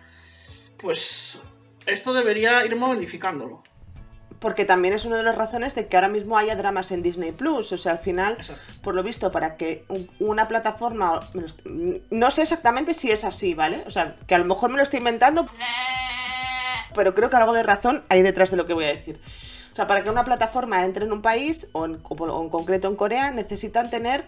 [0.78, 1.40] pues
[1.86, 3.64] esto debería ir modificándolo.
[4.44, 7.32] Porque también es una de las razones de que ahora mismo haya dramas en Disney
[7.32, 7.72] Plus.
[7.72, 8.36] O sea, al final,
[8.82, 11.20] por lo visto, para que un- una plataforma.
[12.10, 13.82] No sé exactamente si es así, ¿vale?
[13.86, 15.48] O sea, que a lo mejor me lo estoy inventando.
[16.94, 19.18] Pero creo que algo de razón hay detrás de lo que voy a decir.
[19.72, 22.86] O sea, para que una plataforma entre en un país, o en, o en concreto
[22.88, 24.24] en Corea, necesitan tener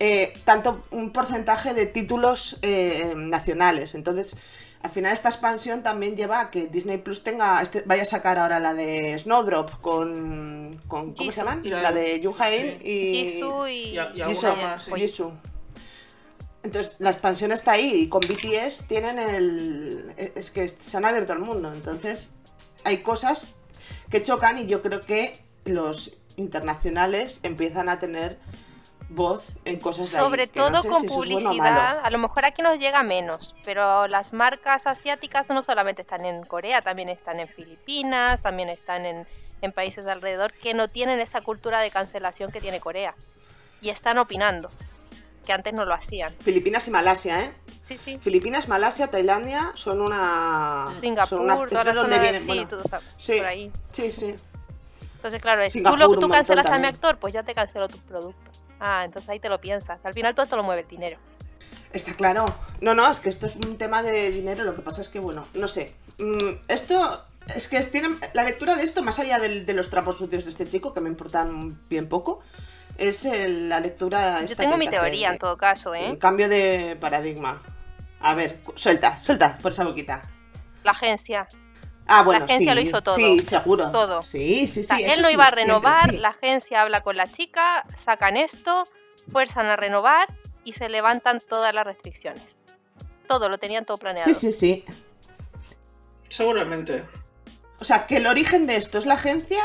[0.00, 3.94] eh, tanto un porcentaje de títulos eh, nacionales.
[3.94, 4.34] Entonces,
[4.82, 8.38] al final esta expansión también lleva a que Disney Plus tenga, este, vaya a sacar
[8.38, 11.62] ahora la de Snowdrop con, con ¿cómo se llaman?
[11.64, 12.20] La La de-
[12.80, 12.88] sí.
[12.88, 13.72] y Jisoo y...
[13.90, 14.50] Y a- y Jisoo.
[14.50, 14.90] alguna más, sí.
[14.94, 15.32] Jisoo.
[16.62, 20.12] Entonces, la expansión está ahí y con BTS tienen el...
[20.16, 21.72] Es que se han abierto al mundo.
[21.72, 22.30] Entonces,
[22.84, 23.48] hay cosas
[24.10, 28.38] que chocan y yo creo que los internacionales empiezan a tener
[29.10, 32.10] voz en cosas de ahí, Sobre que no todo sé con si bueno publicidad, a
[32.10, 36.82] lo mejor aquí nos llega menos, pero las marcas asiáticas no solamente están en Corea,
[36.82, 39.26] también están en Filipinas, también están en,
[39.62, 43.14] en países de alrededor que no tienen esa cultura de cancelación que tiene Corea.
[43.80, 44.68] Y están opinando,
[45.46, 46.30] que antes no lo hacían.
[46.40, 47.52] Filipinas y Malasia, ¿eh?
[47.84, 48.18] Sí, sí.
[48.18, 50.84] Filipinas, Malasia, Tailandia son una...
[51.00, 52.82] Singapur, son una- toda la de- vienen, sí, bueno, todo
[53.16, 53.72] sí, por ahí.
[53.92, 54.34] sí, sí.
[55.16, 58.00] Entonces, claro, es tú, lo, tú cancelas a mi actor, pues yo te cancelo tus
[58.02, 58.47] productos.
[58.80, 60.04] Ah, entonces ahí te lo piensas.
[60.04, 61.18] Al final todo esto lo mueve el dinero.
[61.92, 62.44] Está claro.
[62.80, 64.64] No, no, es que esto es un tema de dinero.
[64.64, 65.94] Lo que pasa es que, bueno, no sé.
[66.18, 67.24] Mm, esto.
[67.54, 70.68] Es que tienen, la lectura de esto, más allá de los trapos sucios de este
[70.68, 72.40] chico, que me importan bien poco,
[72.98, 74.44] es el- la lectura.
[74.44, 76.08] Yo tengo mi teoría de- en todo caso, ¿eh?
[76.10, 77.62] El cambio de paradigma.
[78.20, 80.20] A ver, suelta, suelta por esa boquita.
[80.84, 81.48] La agencia.
[82.08, 83.14] Ah, bueno, agencia sí, lo hizo todo.
[83.14, 83.90] Sí, seguro.
[83.92, 84.22] Todo.
[84.22, 84.94] Sí, sí, sí.
[84.94, 86.16] O sea, él no sí, iba a siempre, renovar, sí.
[86.16, 88.88] la agencia habla con la chica, sacan esto,
[89.30, 90.26] fuerzan a renovar
[90.64, 92.58] y se levantan todas las restricciones.
[93.26, 94.26] Todo, lo tenían todo planeado.
[94.26, 94.84] Sí, sí, sí.
[96.28, 97.04] Seguramente.
[97.78, 99.62] O sea, que el origen de esto es la agencia,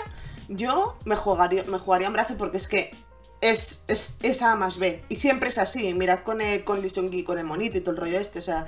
[0.49, 2.91] yo me jugaría, me jugaría un brazo porque es que
[3.39, 5.03] es, es, es A más B.
[5.09, 5.93] Y siempre es así.
[5.93, 8.39] Mirad con, el, con Lee Seung-gi, con el monito y todo el rollo este.
[8.39, 8.65] O sea,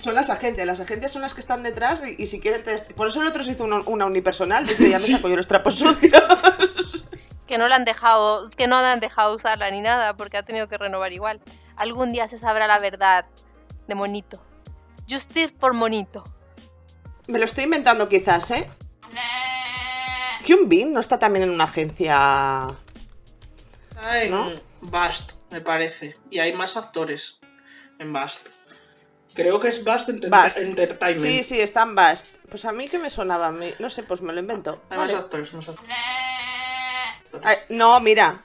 [0.00, 2.76] Son las agencias, las agencias son las que están detrás y, y si quieren te...
[2.94, 5.46] Por eso el otro se hizo una, una unipersonal, dice, ya me saco yo los
[5.46, 6.12] trapos sucios.
[7.46, 10.68] Que no la han dejado, que no han dejado usarla ni nada, porque ha tenido
[10.68, 11.40] que renovar igual.
[11.74, 13.26] Algún día se sabrá la verdad
[13.88, 14.40] de Monito.
[15.08, 16.22] Justice por Monito.
[17.26, 18.70] Me lo estoy inventando quizás, ¿eh?
[20.44, 22.68] Hyun Bin no está también en una agencia...
[23.88, 24.48] Está en ¿No?
[24.80, 26.16] Bast, me parece.
[26.30, 27.40] Y hay más actores
[27.98, 28.59] en Bast.
[29.34, 30.56] Creo que es Bast, Enter- Bast.
[30.58, 31.24] Entertainment.
[31.26, 32.26] Sí, sí, está en Bast.
[32.50, 34.82] Pues a mí que me sonaba, a mí- no sé, pues me lo invento.
[34.90, 35.24] Hay más Vale.
[35.24, 35.90] actores, más actores.
[37.42, 38.42] Ay, no, mira.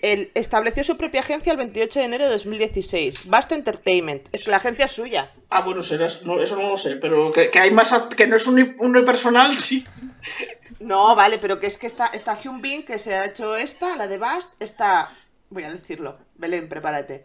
[0.00, 3.28] Él estableció su propia agencia el 28 de enero de 2016.
[3.28, 4.26] Bast Entertainment.
[4.32, 5.30] Es que la agencia es suya.
[5.48, 8.34] Ah, bueno, serás, no, eso no lo sé, pero que, que hay más que no
[8.34, 9.86] es uni- unipersonal, sí.
[10.80, 13.94] No, vale, pero que es que está, está Hyun Bin, que se ha hecho esta,
[13.96, 15.10] la de Bast, está...
[15.50, 16.18] Voy a decirlo.
[16.34, 17.22] Belén, prepárate.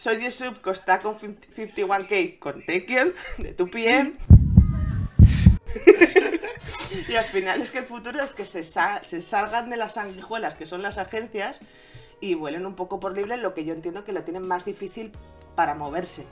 [0.00, 4.14] Soy que está con 50 51k con Taekyon, de 2PM.
[7.06, 9.94] y al final es que el futuro es que se, sa- se salgan de las
[9.94, 11.60] sanguijuelas, que son las agencias,
[12.18, 15.12] y vuelen un poco por libre, lo que yo entiendo que lo tienen más difícil
[15.54, 16.24] para moverse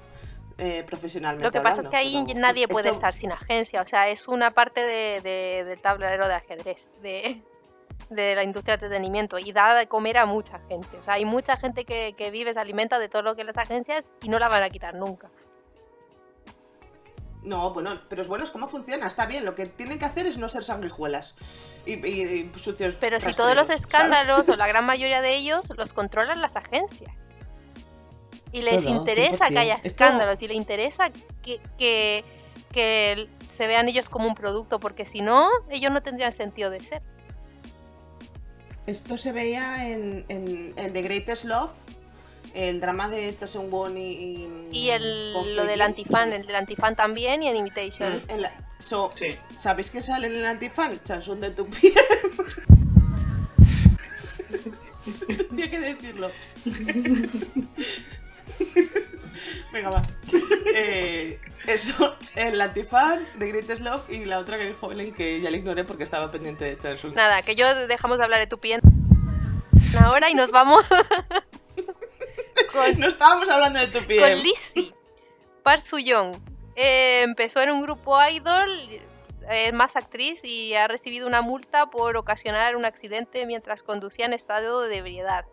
[0.57, 1.45] eh, profesionalmente.
[1.45, 4.09] Lo que pasa es que ahí pero nadie puede esto- estar sin agencia, o sea,
[4.09, 7.43] es una parte de, de- del tablero de ajedrez, de,
[8.11, 10.97] de la industria del entretenimiento y da de comer a mucha gente.
[10.99, 13.57] O sea, hay mucha gente que, que vive, se alimenta de todo lo que las
[13.59, 15.31] agencias y no la van a quitar nunca.
[17.43, 19.45] No, bueno, pero es bueno, es cómo funciona, está bien.
[19.45, 21.35] Lo que tienen que hacer es no ser sanguijuelas
[21.87, 22.97] y, y- y sucios.
[23.01, 23.83] Pero si todos los ¿sabes?
[23.83, 27.13] escándalos o la gran mayoría de ellos los controlan las agencias.
[28.51, 29.77] Y les interesa que haya 100%.
[29.77, 31.11] Esto- escándalos y les interesa
[31.43, 32.25] que, que,
[32.73, 36.81] que se vean ellos como un producto, porque si no, ellos no tendrían sentido de
[36.81, 37.03] ser.
[38.89, 41.73] Esto se veía en, en, en The Greatest Love,
[42.55, 44.13] el drama de Cha Seung Won y.
[44.13, 48.19] y, Y el, lo del antifan, el del antifan también y en Imitation.
[48.79, 49.37] So, Sí.
[49.59, 50.99] ¿Sabéis que sale en el antifan?
[51.05, 51.93] Chansun de tu piel.
[55.51, 56.31] Tenía que decirlo.
[59.73, 60.03] Venga, va.
[60.75, 65.51] Eh, eso, el antifan de Greatest Love y la otra que dijo Belén que ya
[65.51, 67.15] le ignoré porque estaba pendiente de Chansun.
[67.15, 68.81] Nada, que yo dejamos de hablar de tu piel
[70.01, 70.85] ahora y nos vamos
[72.99, 74.21] No estábamos hablando de tu piel.
[74.21, 74.95] con Lizzie.
[75.63, 76.37] Park Soo-young.
[76.77, 78.71] Eh, empezó en un grupo idol,
[79.51, 84.33] es más actriz y ha recibido una multa por ocasionar un accidente mientras conducía en
[84.33, 85.45] estado de ebriedad.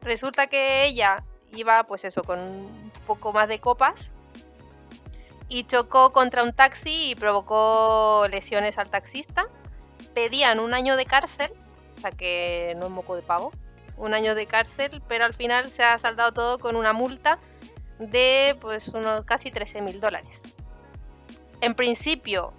[0.00, 1.22] Resulta que ella
[1.52, 4.13] iba, pues eso, con un poco más de copas
[5.54, 9.46] y chocó contra un taxi y provocó lesiones al taxista.
[10.12, 11.50] Pedían un año de cárcel,
[11.96, 13.52] o sea que no es moco de pavo,
[13.96, 17.38] un año de cárcel, pero al final se ha saldado todo con una multa
[18.00, 20.42] de pues unos casi 13 mil dólares.
[21.60, 22.52] En principio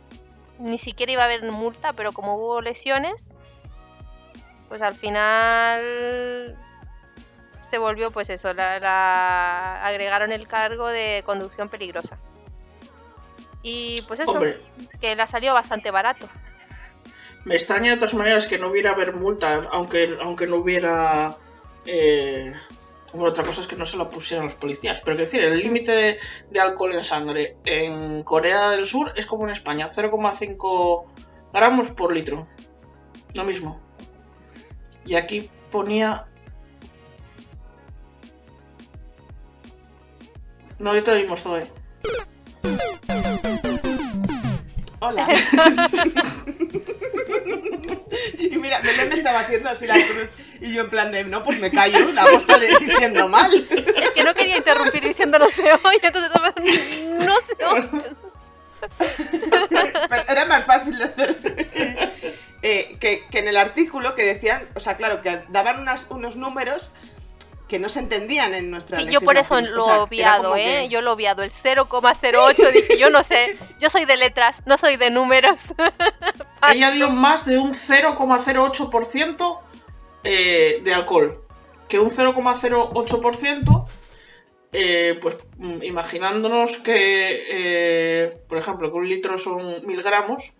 [0.57, 3.33] ni siquiera iba a haber multa, pero como hubo lesiones,
[4.69, 6.57] pues al final
[7.59, 12.17] se volvió pues eso, la, la- agregaron el cargo de conducción peligrosa.
[13.67, 14.55] Y pues eso, Hombre,
[15.01, 16.29] que le ha salido bastante barato.
[17.45, 21.35] me extraña de todas maneras que no hubiera haber multa, aunque, aunque no hubiera.
[21.87, 22.53] Eh,
[23.11, 24.99] bueno, otra cosa es que no se la pusieron los policías.
[24.99, 26.19] Pero quiero decir, el límite de,
[26.51, 31.05] de alcohol en sangre en Corea del Sur es como en España: 0,5
[31.51, 32.47] gramos por litro.
[33.33, 33.81] Lo mismo.
[35.07, 36.27] Y aquí ponía.
[40.77, 41.67] No, yo te lo oímos, Zoe.
[45.07, 45.27] Hola.
[48.39, 50.29] y mira, Belén me estaba haciendo así la cruz.
[50.61, 53.53] Y yo en plan de, no, pues me callo, la voz está diciendo mal.
[53.53, 56.53] Es que no quería interrumpir diciendo no se oye, entonces estaba,
[57.27, 57.35] no
[57.73, 57.87] oye.
[60.09, 61.37] Pero era más fácil de hacer.
[62.61, 66.35] Eh, que, que en el artículo que decían, o sea, claro, que daban unas- unos
[66.35, 66.89] números
[67.67, 70.55] que no se entendían en nuestra Sí, yo por eso lo O sea, he obviado,
[70.55, 70.83] ¿eh?
[70.83, 74.61] que- Yo lo he obviado, el 0,08, dije, yo no sé, yo soy de letras,
[74.67, 75.57] no soy de números.
[76.71, 79.59] Ella dio más de un 0,08%
[80.23, 81.41] eh, de alcohol.
[81.87, 83.85] Que un 0,08%,
[84.73, 90.53] eh, pues mm, imaginándonos que, eh, por ejemplo, que un litro son mil gramos,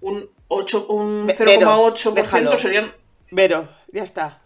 [0.00, 0.30] un,
[0.88, 2.56] un Ve- Vero, 0,8% déjalo.
[2.56, 2.94] serían...
[3.32, 4.40] Vero, ya está.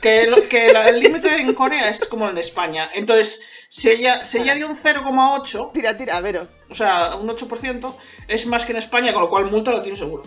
[0.00, 2.90] Que, lo- que la- el límite en Corea es como el de España.
[2.94, 6.48] Entonces, si ella, si ella dio un 0,8%, Tira, tira, Vero.
[6.70, 7.94] o sea, un 8%,
[8.28, 10.24] es más que en España, con lo cual multa lo tiene seguro.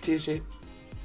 [0.00, 0.42] Sí, sí.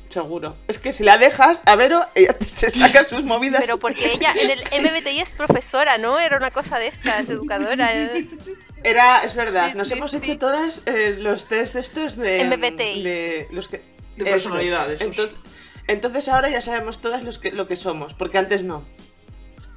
[0.09, 0.55] seguro.
[0.67, 3.61] Es que si la dejas, a Vero, ella te- se saca sus movidas.
[3.61, 6.19] Pero porque ella en el MBTI es profesora, ¿no?
[6.19, 7.89] Era una cosa de estas, educadora.
[7.93, 8.27] eh.
[8.83, 12.43] Era, es verdad, nos hemos hecho todas eh, los test estos de...
[12.45, 13.03] MBTI.
[13.03, 13.81] De, los que,
[14.15, 15.07] De personalidad, esos.
[15.07, 15.35] Entonces,
[15.87, 18.85] entonces ahora ya sabemos todas los que, lo que somos, porque antes no.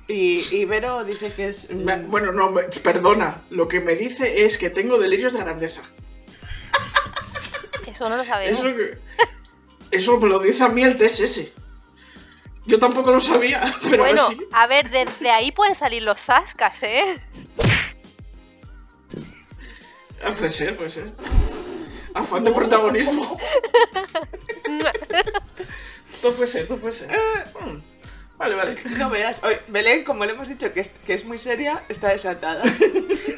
[0.08, 1.70] Y, y Vero dice que es...
[1.70, 3.42] mm, Me- Bueno, no, me- perdona.
[3.50, 5.80] Lo que me dice es que tengo delirios de grandeza.
[7.86, 8.58] Eso no lo sabemos.
[8.58, 8.98] Eso, que-
[9.92, 11.52] eso me lo dice a mí el TSS.
[12.66, 17.20] Yo tampoco lo sabía, pero bueno, a ver, desde ahí pueden salir los zascas, ¿eh?
[20.24, 21.10] Ah, Puede ser, puede ser.
[22.14, 23.38] Afán de protagonismo.
[26.22, 27.08] Puede ser, esto puede ser.
[27.10, 27.82] Mm.
[28.36, 28.76] Vale, vale.
[28.98, 29.42] No veas.
[29.42, 32.62] Oye, Belén, como le hemos dicho que es, que es muy seria, está desatada.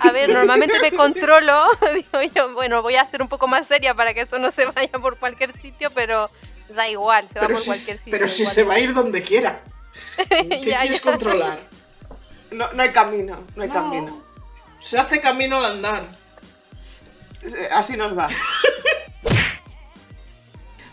[0.00, 1.64] A ver, normalmente me controlo.
[1.94, 4.64] Digo yo, bueno, voy a ser un poco más seria para que esto no se
[4.66, 6.30] vaya por cualquier sitio, pero
[6.68, 8.10] da igual, se va Pero por si, cualquier sitio.
[8.12, 8.54] pero si igual.
[8.54, 9.62] se va a ir donde quiera.
[10.28, 11.10] ¿Qué Ya, quieres ya.
[11.10, 11.58] controlar?
[12.52, 13.74] No, no hay camino, no hay No.
[13.74, 14.22] camino.
[14.80, 16.08] Se hace camino al andar.
[17.42, 18.28] Eh, Así nos va.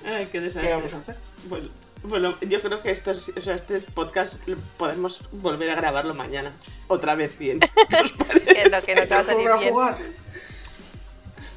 [0.06, 0.70] Ay, qué desastre.
[0.70, 1.18] ¿Qué vamos a hacer?
[1.46, 1.70] Bueno,
[2.04, 6.14] bueno, yo creo que esto, es- o sea, este podcast lo- podemos volver a grabarlo
[6.14, 6.54] mañana.
[6.88, 7.60] Otra vez bien.
[7.90, 8.54] ¿Qué os parece?
[8.54, 9.70] Que no, que no te va a ¿Quieres salir bien.
[9.74, 9.98] jugar?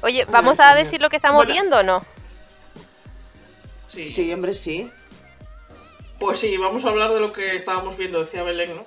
[0.01, 1.53] Oye, ¿vamos Ay, a decir lo que estamos Bueno.
[1.53, 2.05] viendo o no?
[3.87, 4.05] Sí.
[4.11, 4.91] Sí, hombre, sí.
[6.19, 8.85] Pues sí, vamos a hablar de lo que estábamos viendo, decía Belén, ¿no?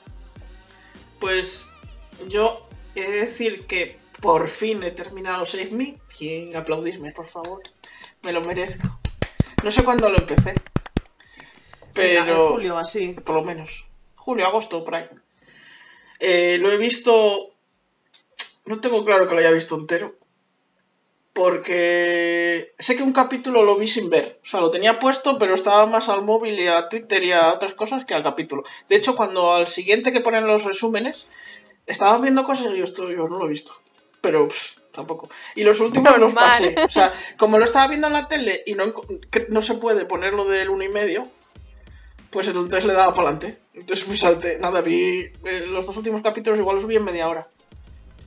[1.21, 1.73] Pues
[2.29, 5.99] yo he de decir que por fin he terminado Save Me.
[6.17, 7.63] ¿Quién aplaudirme, por favor?
[8.23, 8.99] Me lo merezco.
[9.63, 10.55] No sé cuándo lo empecé.
[11.97, 12.47] Pero...
[12.47, 13.09] En julio, así.
[13.25, 13.87] por lo menos.
[14.15, 15.09] Julio, agosto, por ahí.
[16.21, 17.53] Eh, lo he visto.
[18.67, 20.15] No tengo claro que lo haya visto entero.
[21.33, 24.39] Porque sé que un capítulo lo vi sin ver.
[24.43, 27.53] O sea, lo tenía puesto, pero estaba más al móvil y a Twitter y a
[27.53, 28.65] otras cosas que al capítulo.
[28.89, 31.29] De hecho, cuando al siguiente que ponen los resúmenes,
[31.87, 33.75] estaba viendo cosas y yo, esto yo no lo he visto.
[34.23, 35.29] Pero pff, tampoco.
[35.55, 36.75] Y los últimos los Normal.
[36.75, 36.75] pasé.
[36.85, 38.93] O sea, como lo estaba viendo en la tele y no,
[39.51, 41.29] no se puede ponerlo del uno y medio,
[42.31, 43.61] pues entonces le daba para adelante.
[43.75, 44.59] Entonces me salté.
[44.59, 47.49] Nada, vi eh, los dos últimos capítulos, igual los vi en media hora.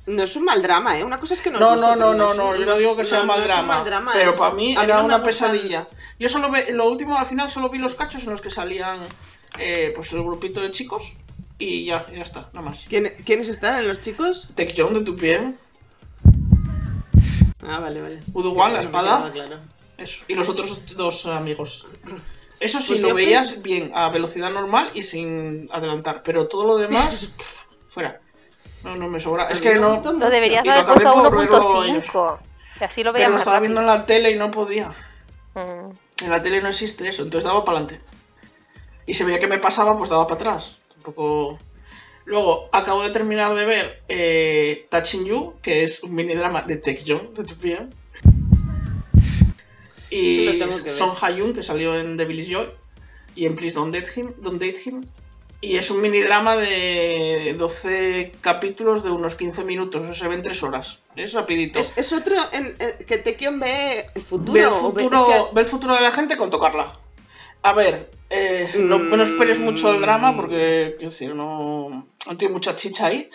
[0.08, 1.04] No es un mal drama, ¿eh?
[1.04, 3.24] Una cosa es que no No, no, no, no, no, yo no digo que sea
[3.24, 5.88] mal, no un drama, mal drama, Pero es- para mí era no una pesadilla.
[6.18, 8.98] Yo solo ve, lo último, al final solo vi los cachos en los que salían
[9.60, 11.14] eh, pues el grupito de chicos
[11.60, 12.86] y ya, ya está, nada más.
[12.90, 13.88] ¿Quién- ¿Quiénes están?
[13.88, 14.50] ¿Los chicos?
[14.56, 15.54] Tech John de tu pie,
[17.62, 18.24] Ah, vale, vale.
[18.34, 19.30] Uduguan, la espada.
[19.32, 19.58] claro.
[19.98, 20.24] eso.
[20.28, 21.88] Y los otros dos amigos.
[22.60, 26.24] Eso sí, Pues lo veías bien, a velocidad normal y sin adelantar.
[26.24, 27.36] Pero todo lo demás,
[27.88, 28.20] fuera.
[28.84, 29.48] No, no me sobra.
[29.48, 30.02] A Es que no.
[30.02, 32.40] Lo deberías haber puesto a por verlo 1.5.
[32.78, 34.90] Que así lo veía Pero lo estaba viendo en la tele y no podía.
[35.54, 35.90] Mm.
[36.24, 38.06] En la tele no existe eso, entonces daba para adelante.
[39.06, 40.78] Y se veía que me pasaba, pues daba para atrás.
[40.94, 41.60] Tampoco.
[42.26, 46.78] Luego, acabo de terminar de ver eh, Touching You, que es un mini drama de
[46.78, 47.80] Tech Young, de tu pie.
[47.80, 47.99] Sí, lo
[50.10, 50.60] Y.
[50.70, 52.70] Son Ha-yoon, que salió en Devil is Joy.
[53.36, 54.34] Y en Please Don't Date Him.
[54.38, 55.06] Don't Date Him.
[55.62, 60.42] Y es un mini drama de 12 capítulos de unos 15 minutos, o se ven
[60.42, 61.02] 3 horas.
[61.18, 61.80] Es rapidito.
[61.80, 64.54] Es, es otro en, en- que Tekion ve el futuro.
[64.54, 66.98] Ve el ve- futuro, es que- ve el futuro de la gente con tocarla.
[67.62, 72.54] A ver, eh, no, no esperes mucho el drama porque, es decir, no, no tiene
[72.54, 73.30] mucha chicha ahí.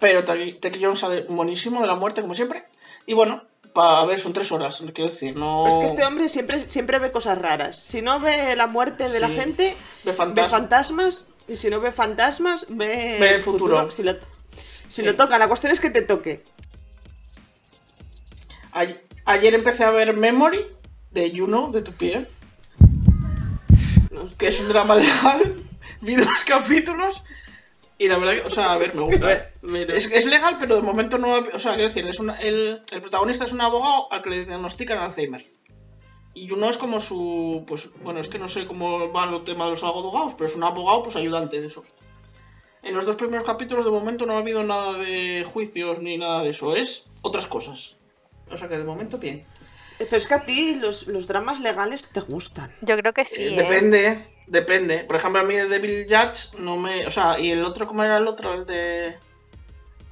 [0.00, 2.64] Pero Teki John sale buenísimo de la muerte, como siempre.
[3.06, 3.42] Y bueno,
[3.78, 5.62] para ver, son tres horas, quiero decir, no.
[5.64, 7.76] Pero es que este hombre siempre, siempre ve cosas raras.
[7.80, 11.22] Si no ve la muerte de la gente, Ve ve fantasmas.
[11.46, 13.88] Y si no ve fantasmas, ve, Ve el futuro.
[13.92, 14.18] Si, lo, si
[14.88, 15.02] Sí.
[15.02, 16.42] lo toca, la cuestión es que te toque.
[18.72, 18.86] A-
[19.26, 20.66] ayer empecé a ver Memory
[21.12, 22.26] de Juno, de tu pie,
[24.10, 24.34] No sé.
[24.36, 25.62] que es un drama legal.
[26.00, 27.22] Vi dos capítulos.
[27.98, 29.50] Y la verdad que, o sea, a ver, me gusta.
[29.60, 31.34] Pero- Es, es legal, pero de momento no.
[31.52, 34.44] O sea, quiero decir, es una- el, el protagonista es un abogado al que le
[34.44, 35.44] diagnostican Alzheimer.
[36.34, 37.64] Y uno es como su.
[37.66, 40.54] Pues bueno, es que no sé cómo va el tema de los abogados, pero es
[40.54, 41.82] un abogado, pues ayudante de eso.
[42.84, 46.44] En los dos primeros capítulos, de momento, no ha habido nada de juicios ni nada
[46.44, 46.76] de eso.
[46.76, 47.96] Es otras cosas.
[48.50, 49.44] O sea que de momento, bien.
[49.98, 52.72] Pero es que a ti los, los dramas legales te gustan.
[52.82, 53.34] Yo creo que sí.
[53.36, 53.56] Eh, ¿eh?
[53.56, 54.98] depende, depende.
[55.04, 57.06] Por ejemplo, a mí de Devil Judge no me.
[57.06, 58.54] O sea, y el otro, ¿cómo era el otro?
[58.54, 59.16] El de.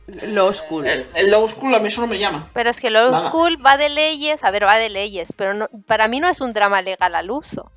[0.06, 0.86] Lo oscuro.
[0.86, 2.48] El, el Low School a mí eso no me llama.
[2.54, 3.28] Pero es que Law Nada.
[3.30, 6.40] School va de leyes, a ver, va de leyes, pero no, para mí no es
[6.40, 7.72] un drama legal al uso.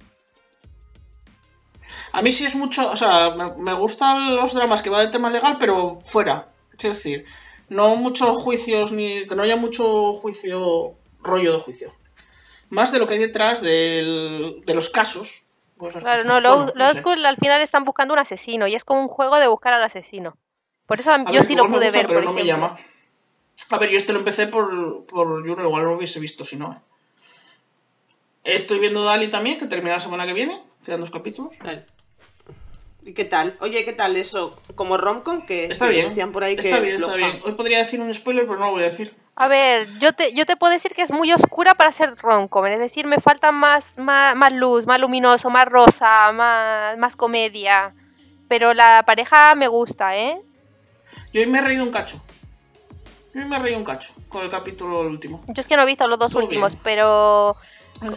[2.12, 5.12] A mí sí es mucho, o sea, me, me gustan los dramas que va del
[5.12, 6.47] tema legal, pero fuera.
[6.78, 7.26] Quiero decir,
[7.68, 11.93] no muchos juicios, ni que no haya mucho juicio, rollo de juicio.
[12.70, 15.41] Más de lo que hay detrás del- de los casos
[15.80, 16.26] Claro, cosas.
[16.26, 17.00] no, lo, Bueno, lo sé.
[17.00, 19.84] School al final están buscando un asesino y es como un juego de buscar al
[19.84, 20.36] asesino.
[20.86, 22.78] Por eso A yo ver, sí lo pude gusta, ver, pero por no me llama.
[23.72, 26.74] A ver, yo este lo empecé por, por Juno, igual lo hubiese visto si no.
[26.74, 26.80] ¿eh?
[28.44, 30.62] Estoy viendo Dali también, que termina la semana que viene.
[30.86, 31.56] Quedan dos capítulos.
[33.04, 33.56] ¿Y qué tal?
[33.62, 34.60] Oye, ¿qué tal eso?
[34.76, 36.10] Como romcom que, Está que bien.
[36.10, 37.40] decían por ahí que está bien, está bien.
[37.44, 39.16] Hoy podría decir un spoiler, pero no lo voy a decir.
[39.40, 42.66] A ver, yo te, yo te puedo decir que es muy oscura para ser romcom,
[42.66, 47.96] es decir, me falta más, más, más luz, más luminoso, más rosa, más, más comedia.
[48.50, 50.38] Pero la pareja me gusta, ¿eh?
[51.32, 52.22] Yo hoy me he reído un cacho.
[53.34, 55.42] Yo hoy me he reído un cacho con el capítulo último.
[55.48, 56.82] Yo es que no he visto los dos últimos, bien.
[56.84, 57.56] pero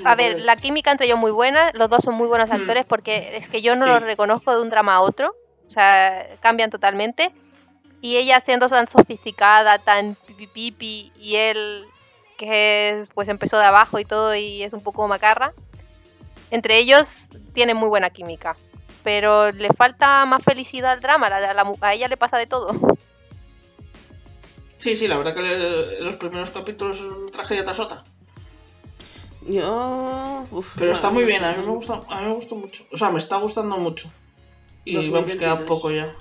[0.04, 2.54] a ver, la química entre ellos muy buena, los dos son muy buenos Mm.
[2.54, 3.92] actores porque es que yo no Sí.
[3.92, 7.32] los reconozco de un drama a otro, o sea, cambian totalmente.
[8.02, 11.86] Y ella siendo tan sofisticada, tan pipi pipi, y él
[12.36, 15.54] que es, pues empezó de abajo y todo y es un poco macarra.
[16.50, 18.56] Entre ellos tienen muy buena química,
[19.04, 22.46] pero le falta más felicidad al drama, la- la mu- a ella le pasa de
[22.46, 22.74] todo.
[24.78, 28.02] Sí, sí, la verdad que le- los primeros capítulos es una tragedia tras otra.
[29.48, 30.46] Yo...
[30.50, 32.84] uf, Pero está muy bien, a mí me gusta, a mí me gustó mucho.
[32.92, 34.10] O sea, me está gustando mucho.
[34.84, 35.12] Y 2022.
[35.12, 36.12] vamos, queda poco ya.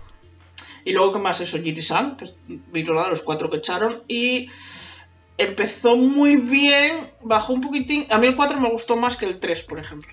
[0.85, 1.41] Y luego, ¿qué más?
[1.41, 4.01] Eso, Jiri-san, que es Virolada, los cuatro que echaron.
[4.07, 4.49] Y
[5.37, 8.05] empezó muy bien, bajó un poquitín.
[8.09, 10.11] A mí el 4 me gustó más que el 3, por ejemplo.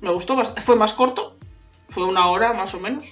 [0.00, 0.62] Me gustó bastante.
[0.62, 1.36] Fue más corto,
[1.88, 3.06] fue una hora más o menos.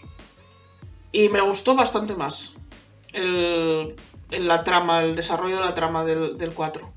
[1.12, 2.56] Y me gustó bastante más
[3.12, 3.94] el,
[4.32, 6.92] el- la trama, el desarrollo de la trama del, del 4.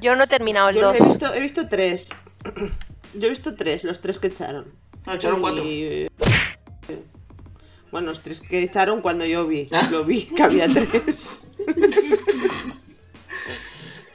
[0.00, 0.96] Yo no he terminado el Yo 2.
[0.96, 2.10] he visto, he visto tres.
[3.14, 4.72] Yo he visto tres, los tres que echaron.
[5.06, 5.64] No, echaron Y- cuatro.
[7.92, 9.66] Bueno, los tres que echaron cuando yo vi.
[9.70, 9.86] Ah.
[9.92, 11.42] Lo vi, que había tres.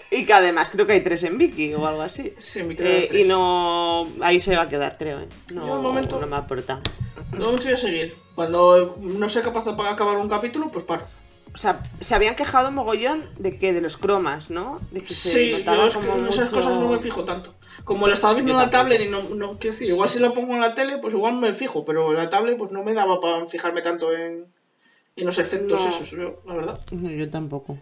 [0.09, 2.33] y que además creo que hay tres en Vicky o algo así.
[2.37, 3.25] Sí, me Eh, tres.
[3.25, 4.07] y no.
[4.21, 5.19] Ahí se va a quedar, creo.
[5.21, 5.27] ¿eh?
[5.49, 6.79] Yo, No, momento- no me aporta.
[7.33, 8.15] No me voy a seguir.
[8.35, 11.05] Cuando no sea capaz de acabar un capítulo, pues paro.
[11.57, 14.79] O sea, se habían quejado mogollón de que de los cromas, ¿no?
[14.91, 16.99] De que se Sí, notaba yo es que como en esas mucho- cosas no me
[16.99, 17.55] fijo tanto.
[17.83, 20.35] Como lo estaba viendo en la tablet y no, no quiero decir, igual si lo
[20.35, 22.93] pongo en la tele, pues igual me fijo, pero en la tablet pues no me
[22.93, 24.45] daba para fijarme tanto en,
[25.15, 25.89] en los efectos No.
[25.89, 26.79] esos, yo, la verdad.
[26.91, 27.79] No, Yo tampoco.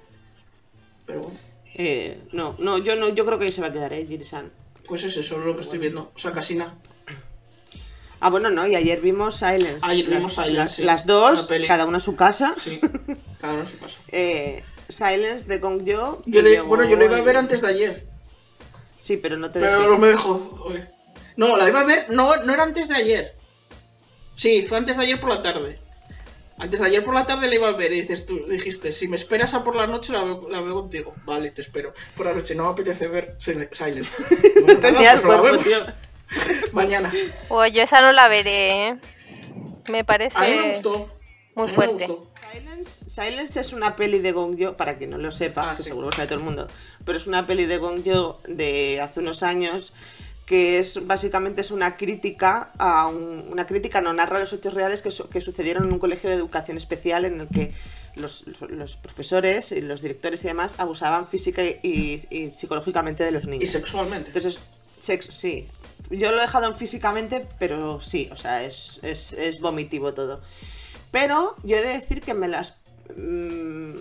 [1.06, 1.38] Pero bueno,
[1.74, 4.54] Eh, no, no, yo no, yo creo que ahí se va a quedar, eh, Jiri-san.
[4.88, 6.12] pues es eso lo que estoy viendo.
[6.16, 6.76] O sea, casi nada.
[8.20, 9.80] Ah, bueno, no, y ayer vimos Silence.
[9.82, 12.54] Ayer vimos Silence, Las, sí, las dos, cada una a su casa.
[12.58, 12.80] Sí,
[13.42, 14.00] cada uno se pasa.
[14.12, 16.22] Eh, Silence de Gong Yo.
[16.26, 18.06] Le- bueno, yo lo iba a ver antes de ayer,
[19.00, 19.90] Sí, pero no te pero dejé.
[19.92, 20.72] no me dejó.
[21.38, 23.36] No, la iba a ver, no, no era antes de ayer.
[24.36, 25.80] Sí, fue antes de ayer por la tarde.
[26.58, 29.10] Antes de ayer por la tarde la iba a ver y dices tú, dijiste, si
[29.10, 31.14] me esperas a por la noche la veo, la veo contigo.
[31.26, 31.94] Vale, te espero.
[32.16, 34.24] Por la noche no me apetece ver Sil- Silence.
[34.66, 35.64] Bueno, nada, Tenías pues la cuerpo, vemos.
[35.66, 35.94] tío.
[36.72, 37.12] Mañana.
[37.48, 38.96] Pues yo esa no la veré, ¿eh?
[39.90, 41.10] Me parece A mí me gustó.
[41.56, 42.06] muy fuerte.
[42.08, 42.28] gustó.
[42.52, 45.84] Silence, Silence es una peli de Gong Yo, para quien no lo sepa, Ah, que
[45.84, 45.90] sí.
[45.90, 46.68] seguro que sabe todo el mundo,
[47.06, 49.94] pero es una peli de Gong Yo de hace unos años
[50.46, 55.02] que es básicamente es una crítica a un- una crítica no narra los hechos reales
[55.02, 57.74] que, su- que sucedieron en un colegio de educación especial en el que
[58.16, 63.32] los, los profesores y los directores y demás abusaban física y, y- y psicológicamente de
[63.32, 63.64] los niños.
[63.64, 64.28] Y sexualmente.
[64.28, 64.60] Entonces,
[65.02, 65.68] sexo, sí.
[66.10, 70.42] Yo lo he dejado en físicamente, pero sí, o sea, es, es, es vomitivo todo.
[71.12, 72.78] Pero yo he de decir que me las...
[73.16, 73.98] mm,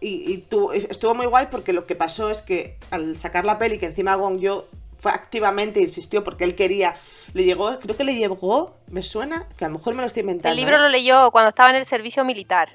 [0.00, 3.58] y y tu- estuvo muy guay porque lo que pasó es que al sacar la
[3.58, 4.66] peli, que encima Gong yo
[4.98, 6.94] fue activamente insistió porque él quería,
[7.34, 10.20] le llegó, creo que le llegó, me suena, que a lo mejor me lo estoy
[10.20, 10.50] inventando.
[10.52, 10.80] El libro ¿eh?
[10.80, 12.70] lo leyó cuando estaba en el servicio militar.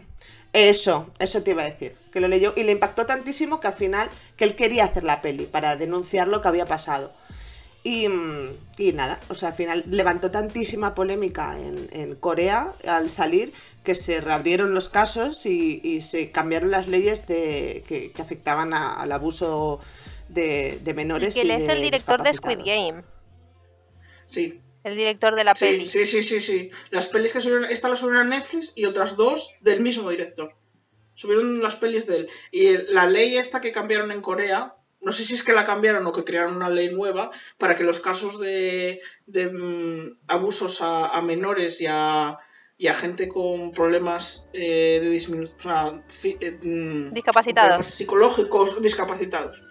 [0.54, 1.96] Eso, eso te iba a decir.
[2.12, 5.22] Que lo leyó y le impactó tantísimo que al final que él quería hacer la
[5.22, 7.12] peli para denunciar lo que había pasado.
[7.84, 13.10] Y, mm, y nada, o sea, al final levantó tantísima polémica en, en Corea al
[13.10, 13.54] salir
[13.86, 18.74] que se reabrieron los casos y, y se cambiaron las leyes de, que, que afectaban
[18.74, 19.80] a- al abuso
[20.28, 21.36] de, de menores.
[21.36, 22.60] que él y es de el director de Squid.
[22.66, 23.04] Game.
[24.28, 24.62] Sí.
[24.84, 25.88] El director de la Sí, peli.
[25.88, 26.72] sí, sí, sí, sí.
[26.90, 30.54] Las pelis que subieron, esta la subieron a Netflix y otras dos del mismo director.
[31.16, 32.30] Subieron las pelis de él.
[32.52, 36.06] Y la ley esta que cambiaron en Corea, no sé si es que la cambiaron
[36.08, 41.08] o que crearon una ley nueva para que los casos de, de, mm, abusos a,
[41.08, 42.38] a menores y a,
[42.78, 47.68] y a gente con problemas eh, de disminución, o sea, fi- eh, mm, Discapacitados.
[47.70, 49.64] problemas psicológicos discapacitados.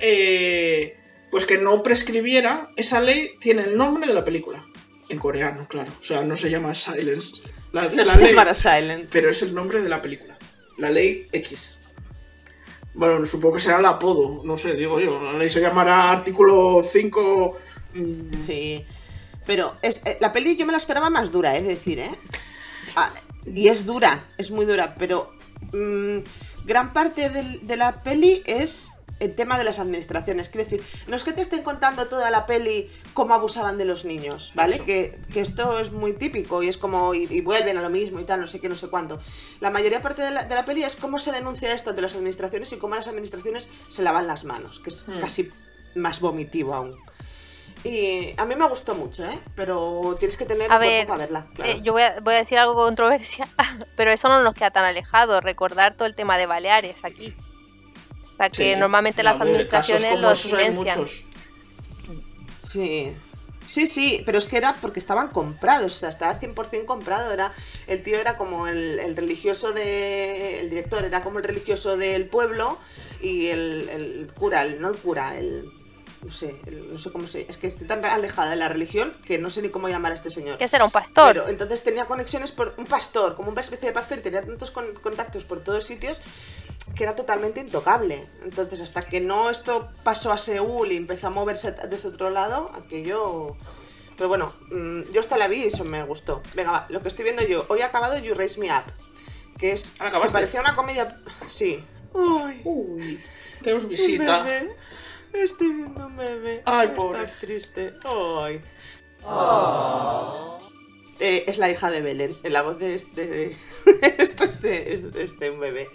[0.00, 0.98] eh,
[1.30, 4.64] pues que no prescribiera, esa ley tiene el nombre de la película.
[5.08, 5.92] En coreano, claro.
[6.00, 7.42] O sea, no se llama Silence.
[7.72, 9.08] La, No la se ley, llamará Silent.
[9.10, 10.38] pero es el nombre de la película.
[10.78, 11.83] La ley X.
[12.94, 15.32] Bueno, supongo que será el apodo, no sé, digo yo.
[15.32, 17.56] Ley se llamará artículo 5.
[17.94, 18.84] mm, Sí.
[19.46, 22.10] Pero es, eh, la peli yo me la esperaba más dura, es decir, ¿eh?
[22.96, 23.10] Ah,
[23.44, 25.32] y es dura, es muy dura, pero
[25.72, 26.18] mm,
[26.64, 28.92] gran parte del- de la peli es
[29.24, 30.48] el tema de las administraciones.
[30.48, 34.04] Quiero decir, no es que te estén contando toda la peli cómo abusaban de los
[34.04, 34.80] niños, ¿vale?
[34.80, 38.20] Que, que esto es muy típico y es como, y, y vuelven a lo mismo
[38.20, 39.18] y tal, no sé qué, no sé cuánto.
[39.60, 42.14] La mayoría parte de la, de la peli es cómo se denuncia esto de las
[42.14, 45.20] administraciones y cómo las administraciones se lavan las manos, que es Hmm.
[45.20, 45.50] casi
[45.94, 46.96] más vomitivo aún.
[47.82, 49.38] Y a mí me gustó mucho, ¿eh?
[49.54, 51.46] Pero tienes que tener A ver, para verla.
[51.54, 51.70] claro.
[51.70, 53.48] Eh, yo voy a, voy a decir algo controversial,
[53.96, 57.34] pero eso no nos queda tan alejado, recordar todo el tema de Baleares aquí.
[58.34, 58.78] O sea, que Sí.
[58.80, 60.98] normalmente No, las administraciones como lo esos hay silencian.
[60.98, 61.24] muchos.
[62.62, 63.12] Sí.
[63.70, 67.52] Sí, sí, pero es que era porque estaban comprados, o sea, estaba 100% comprado, era
[67.88, 72.26] el tío era como el, el religioso de el director era como el religioso del
[72.26, 72.78] pueblo
[73.20, 75.64] y el, el cura, el- no el cura, el
[76.24, 76.56] no sé,
[76.90, 79.60] no sé cómo se, es que estoy tan alejada de la religión que no sé
[79.62, 80.58] ni cómo llamar a este señor.
[80.58, 81.32] Que será un pastor.
[81.34, 84.70] Pero entonces tenía conexiones por un pastor, como una especie de pastor, y tenía tantos
[84.70, 86.20] con- contactos por todos sitios
[86.94, 88.26] que era totalmente intocable.
[88.44, 92.70] Entonces, hasta que no esto pasó a Seúl y empezó a moverse desde otro lado,
[92.74, 93.56] aquello.
[94.16, 96.42] Pero bueno, mm, yo hasta la vi y eso me gustó.
[96.54, 97.64] Venga, va, lo que estoy viendo yo.
[97.68, 98.84] Hoy he acabado You Raise Me Up,
[99.58, 99.94] que es.
[99.98, 100.32] Ah, ¿acabaste?
[100.34, 101.20] parecía una comedia.
[101.48, 101.84] Sí.
[102.12, 103.20] Uy, Uy,
[103.62, 104.44] tenemos visita.
[105.34, 106.62] Estoy viendo un bebé.
[106.64, 107.26] Ay, Está pobre.
[107.40, 107.94] triste.
[108.04, 108.60] Ay.
[111.20, 113.56] Eh, es la hija de Belén, en la voz de este.
[114.18, 115.88] Esto es de, es de este un bebé.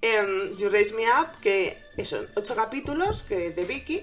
[0.00, 4.02] Em, you Raise Me Up, que son ocho capítulos que, de Vicky.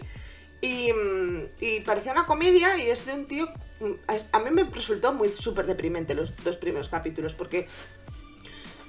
[0.62, 3.48] Y, mm, y parecía una comedia y es de un tío.
[3.80, 3.92] mm,
[4.32, 7.68] a mí me resultó muy súper deprimente los dos primeros capítulos, porque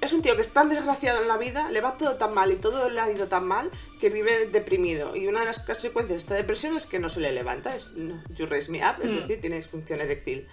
[0.03, 2.51] es un tío que es tan desgraciado en la vida, le va todo tan mal
[2.51, 5.15] y todo le ha ido tan mal que vive deprimido.
[5.15, 7.91] Y una de las consecuencias de esta depresión es que no se le levanta, es
[7.93, 9.15] no, you raise me up, es Mm.
[9.21, 10.47] decir, tiene disfunción eréctil.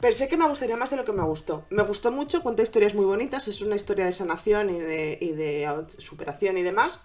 [0.00, 1.64] Pensé que me gustaría más de lo que me gustó.
[1.70, 5.30] Me gustó mucho, cuenta historias muy bonitas, es una historia de sanación y de, y
[5.32, 6.98] de out- superación y demás,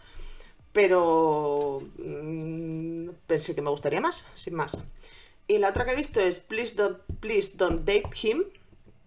[0.74, 4.72] pero mm, pensé que me gustaría más, sin más.
[5.48, 8.44] Y la otra que he visto es Please Don't, Please Don't Date Him,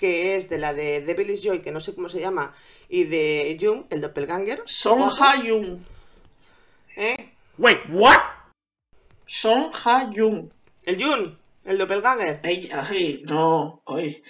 [0.01, 2.55] que es de la de Devil is Joy, que no sé cómo se llama,
[2.89, 4.63] y de Jung, el doppelganger.
[4.65, 5.81] Son Guapo, Ha-Jung.
[6.97, 7.35] ¿eh?
[7.59, 8.23] Wait, what?
[9.27, 10.49] Son Ha-Jung.
[10.85, 11.37] El Jung,
[11.67, 12.41] el doppelganger.
[12.45, 14.23] Ella, ay, no, ay.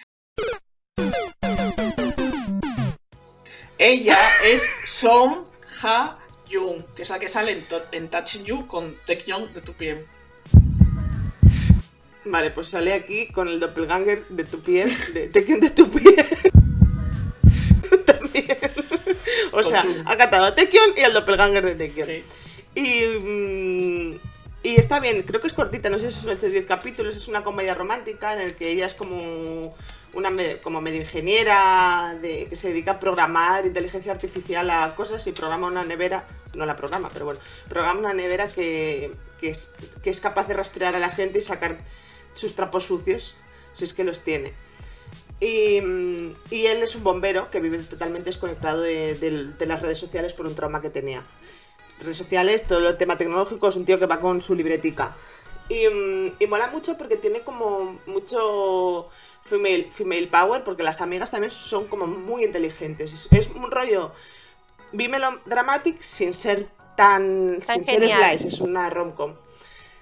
[3.79, 5.47] Ella es Son
[5.85, 10.05] Ha-Jung, que es la que sale en, en Touching You con Taecyeon de 2PM.
[12.31, 16.15] Vale, pues sale aquí con el doppelganger de tu piel, de Tekken de tu piel.
[18.07, 18.57] También.
[19.53, 22.07] O sea, ha catado a Tekken y al doppelganger de Tekken.
[22.07, 22.25] Sí.
[22.77, 24.21] Y, mm,
[24.63, 27.17] y está bien, creo que es cortita, no sé si son 8 o 10 capítulos,
[27.17, 29.75] es una comedia romántica en el que ella es como
[30.13, 30.31] una
[30.63, 35.67] como medio ingeniera de, que se dedica a programar inteligencia artificial a cosas y programa
[35.67, 39.11] una nevera, no la programa, pero bueno, programa una nevera que,
[39.41, 39.73] que es,
[40.03, 41.79] que es capaz de rastrear a la gente y sacar
[42.35, 43.37] sus trapos sucios,
[43.75, 44.53] si es que los tiene.
[45.41, 50.35] Y, mm, y él es un bombero que vive totalmente desconectado de, las redes sociales
[50.35, 51.25] por un trauma que tenía
[52.01, 55.17] redes sociales, todo el tema tecnológico, es un tío que va con su libretica.
[55.69, 59.09] Y, mm, y mola mucho porque tiene como mucho
[59.43, 63.13] female, female power, porque las amigas también son como muy inteligentes.
[63.13, 64.13] Es, es un rollo
[64.93, 69.35] Bimelo Dramatic sin ser tan, Tan sin ser slice, es una romcom.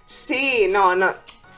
[0.07, 1.13] Sí, no, no.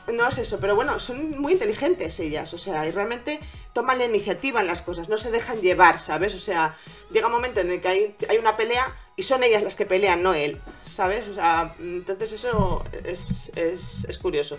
[0.07, 3.39] No es eso, pero bueno, son muy inteligentes ellas, o sea, y realmente
[3.71, 6.33] toman la iniciativa en las cosas, no se dejan llevar, ¿sabes?
[6.33, 6.75] O sea,
[7.11, 9.85] llega un momento en el que hay, hay una pelea y son ellas las que
[9.85, 11.27] pelean, no él, ¿sabes?
[11.27, 14.57] O sea, entonces eso es, es, es curioso.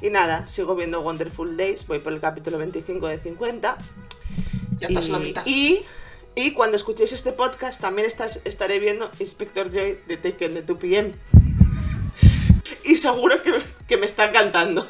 [0.00, 3.76] Y nada, sigo viendo Wonderful Days, voy por el capítulo 25 de 50.
[4.76, 5.42] Ya estás y, la mitad.
[5.46, 5.84] Y,
[6.34, 11.12] y cuando escuchéis este podcast también estás, estaré viendo Inspector Joy de Taken de 2PM.
[12.84, 13.54] Y seguro que,
[13.86, 14.88] que me está encantando.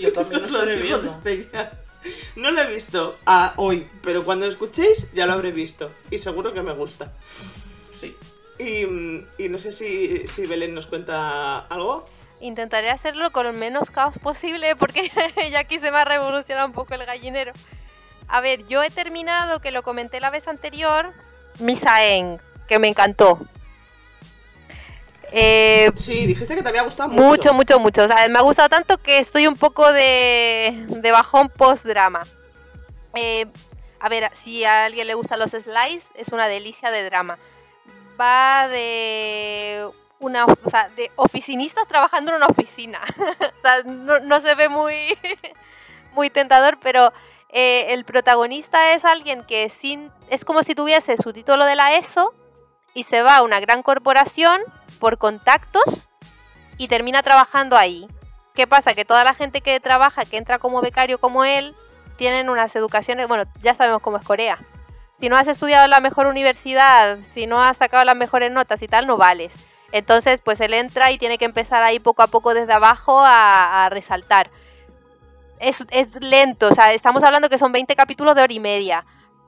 [0.00, 1.12] Yo también lo digo viendo.
[2.36, 5.90] No lo he visto a hoy, pero cuando lo escuchéis ya lo habré visto.
[6.10, 7.12] Y seguro que me gusta.
[7.92, 8.16] Sí.
[8.58, 12.08] Y, y no sé si, si Belén nos cuenta algo.
[12.40, 15.10] Intentaré hacerlo con el menos caos posible porque
[15.50, 17.52] ya aquí se me ha revolucionado un poco el gallinero.
[18.28, 21.12] A ver, yo he terminado, que lo comenté la vez anterior,
[21.60, 23.38] Misaeng, que me encantó.
[25.32, 27.24] Eh, Sí, dijiste que te había gustado mucho.
[27.24, 28.04] mucho, mucho, mucho.
[28.04, 32.22] O sea, me ha gustado tanto que estoy un poco de, de bajón post-drama.
[33.14, 33.46] Eh,
[34.00, 37.38] a ver, si a alguien le gustan los slice, es una delicia de drama.
[38.20, 43.00] Va de una, o sea, de oficinistas trabajando en una oficina.
[43.18, 44.94] o sea, no, no se ve muy,
[46.12, 47.12] muy tentador, pero
[47.50, 51.96] eh, el protagonista es alguien que sin, es como si tuviese su título de la
[51.96, 52.34] ESO
[52.94, 54.60] y se va a una gran corporación
[54.96, 56.08] por contactos
[56.78, 58.06] y termina trabajando ahí.
[58.54, 58.94] ¿Qué pasa?
[58.94, 61.74] Que toda la gente que trabaja, que entra como becario como él,
[62.16, 64.58] tienen unas educaciones, bueno, ya sabemos cómo es Corea.
[65.18, 68.82] Si no has estudiado en la mejor universidad, si no has sacado las mejores notas
[68.82, 69.54] y tal, no vales.
[69.92, 73.88] Entonces, pues él entra y tiene que empezar ahí poco a poco desde abajo a,
[73.90, 74.50] resaltar.
[75.58, 79.06] Es, es lento, o sea, estamos hablando que son 20 capítulos de hora y media,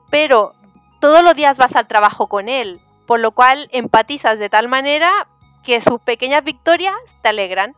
[0.09, 0.53] pero
[0.99, 5.27] todos los días vas al trabajo con él, por lo cual empatizas de tal manera
[5.63, 7.75] que sus pequeñas victorias te alegran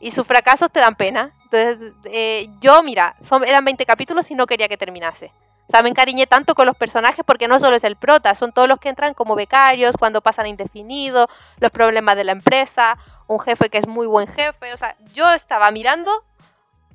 [0.00, 1.32] y sus fracasos te dan pena.
[1.44, 5.32] Entonces, eh, yo, mira, son, eran 20 capítulos y no quería que terminase.
[5.66, 8.52] O sea, me encariñé tanto con los personajes porque no solo es el prota, son
[8.52, 12.98] todos los que entran como becarios, cuando pasan a indefinido, los problemas de la empresa,
[13.28, 14.74] un jefe que es muy buen jefe.
[14.74, 16.10] O sea, yo estaba mirando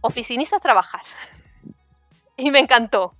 [0.01, 1.01] oficinistas trabajar.
[2.41, 3.13] Y me encantó.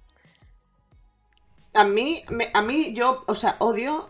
[1.73, 4.09] A mí, me- a mí, yo, o sea, odio,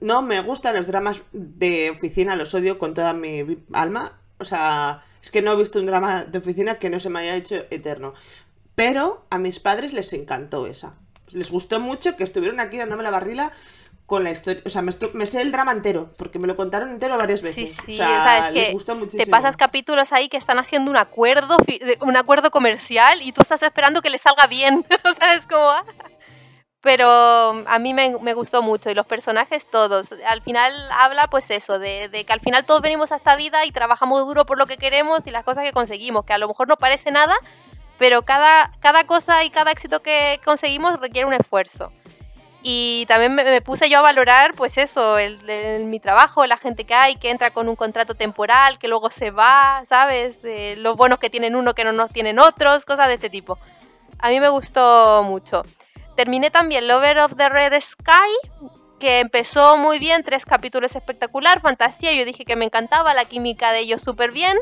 [0.00, 4.18] no me gustan los dramas de oficina, los odio con toda mi alma.
[4.38, 7.20] O sea, es que no he visto un drama de oficina que no se me
[7.20, 8.14] haya hecho eterno.
[8.74, 10.94] Pero a mis padres les encantó esa.
[11.32, 13.52] Les gustó mucho que estuvieron aquí dándome la barrila
[14.06, 14.62] con la historia.
[14.66, 17.76] O sea, me, sé el drama entero, porque me lo contaron entero varias Sí, veces.
[17.86, 20.58] sí, o sea, o sea, es les que gustó te pasas capítulos ahí que están
[20.58, 21.56] haciendo un acuerdo,
[22.00, 24.84] un acuerdo comercial y tú estás esperando que le salga bien.
[25.04, 25.70] o sea, es como...
[26.82, 30.10] Pero mm, a mí me, me gustó mucho y los personajes todos.
[30.26, 33.72] Al final habla pues eso, de, que al final todos venimos a esta vida y
[33.72, 36.68] trabajamos duro por lo que queremos y las cosas que conseguimos, que a lo mejor
[36.68, 37.36] no parece nada,
[37.98, 41.92] pero cada, cada cosa y cada éxito que conseguimos requiere un esfuerzo.
[42.62, 45.38] Y también me, puse yo a valorar, pues eso, el,
[45.86, 49.30] mi trabajo, la gente que hay, que entra con un contrato temporal, que luego se
[49.30, 50.40] va, ¿sabes?
[50.76, 53.58] Los bonos que tienen uno que no nos tienen otros, cosas de este tipo.
[54.18, 55.62] A mí me gustó mucho.
[56.20, 58.68] Terminé también Lover of the Red Sky,
[58.98, 63.72] que empezó muy bien, tres capítulos espectacular, fantasía, yo dije que me encantaba, la química
[63.72, 64.58] de ellos súper bien.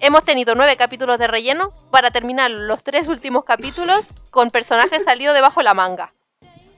[0.00, 5.34] Hemos tenido nueve capítulos de relleno para terminar los tres últimos capítulos con personajes salidos
[5.34, 6.14] debajo de la manga.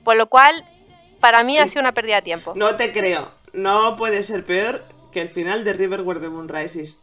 [0.02, 0.64] Por lo cual,
[1.20, 2.54] para mí ha sido una pérdida de tiempo.
[2.56, 3.30] No te creo.
[3.52, 4.82] No puede ser peor
[5.12, 7.00] que el final de River Where the Moon Rises.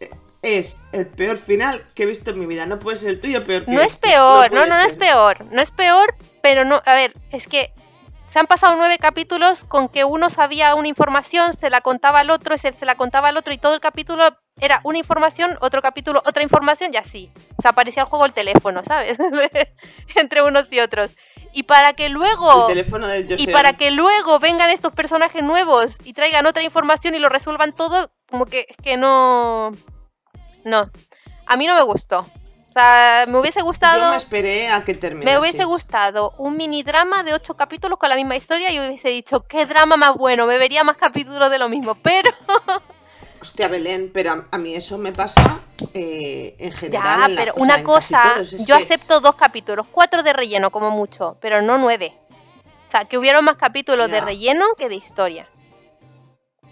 [0.48, 2.66] Eh, Es el peor final que he visto en mi vida.
[2.66, 4.10] No puede ser el tuyo peor que No es este.
[4.10, 5.00] peor, no, no, no es ser.
[5.00, 7.72] peor, no es peor, pero no, a ver, es que
[8.28, 12.30] se han pasado nueve capítulos con que uno sabía una información, se la contaba al
[12.30, 16.22] otro, se la contaba al otro y todo el capítulo era una información, otro capítulo,
[16.26, 17.32] otra información y así.
[17.58, 19.18] O sea, aparecía el juego el teléfono, ¿sabes?
[20.16, 21.16] Entre unos y otros.
[21.54, 22.68] Y para que luego...
[22.68, 27.16] El teléfono del Y para que luego vengan estos personajes nuevos y traigan otra información
[27.16, 29.72] y lo resuelvan todo, como que es que no.
[30.68, 30.90] No.
[31.46, 32.20] A mí no me gustó.
[32.70, 34.12] O sea, me hubiese Yo gustado.
[34.12, 35.34] me esperé a que terminase.
[35.34, 39.10] Me hubiese gustado un mini drama de ocho capítulos con la misma historia y hubiese
[39.10, 41.96] dicho, qué drama más bueno, me vería más capítulos de lo mismo.
[42.04, 42.30] Pero
[43.42, 45.60] Hostia, Belén, pero a, mí eso me pasa
[45.94, 47.20] eh, en general.
[47.20, 48.52] ya, en la- pero sea, una cosa, todos.
[48.66, 52.14] Yo que- acepto dos capítulos, cuatro de relleno como mucho, pero no nueve.
[52.88, 55.48] O sea, que hubieron más capítulos de relleno que de historia.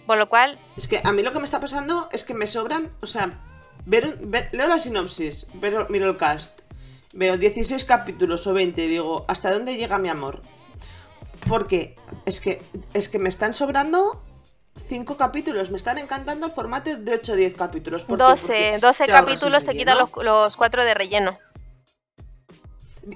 [0.07, 2.47] Por lo cual, Es que a mí lo que me está pasando es que me
[2.47, 3.31] sobran, o sea,
[3.85, 6.61] ver, ver- leo la sinopsis, pero miro el cast,
[7.13, 10.41] veo 16 capítulos o 20 y digo, ¿hasta dónde llega mi amor?
[11.47, 12.61] Porque es que,
[12.93, 14.21] es que me están sobrando
[14.89, 18.03] 5 capítulos, me están encantando el formato de 8 o 10 capítulos.
[18.03, 18.23] ¿Por qué?
[18.23, 21.37] 12, Porque 12 te capítulos te quitan los, los 4 de relleno.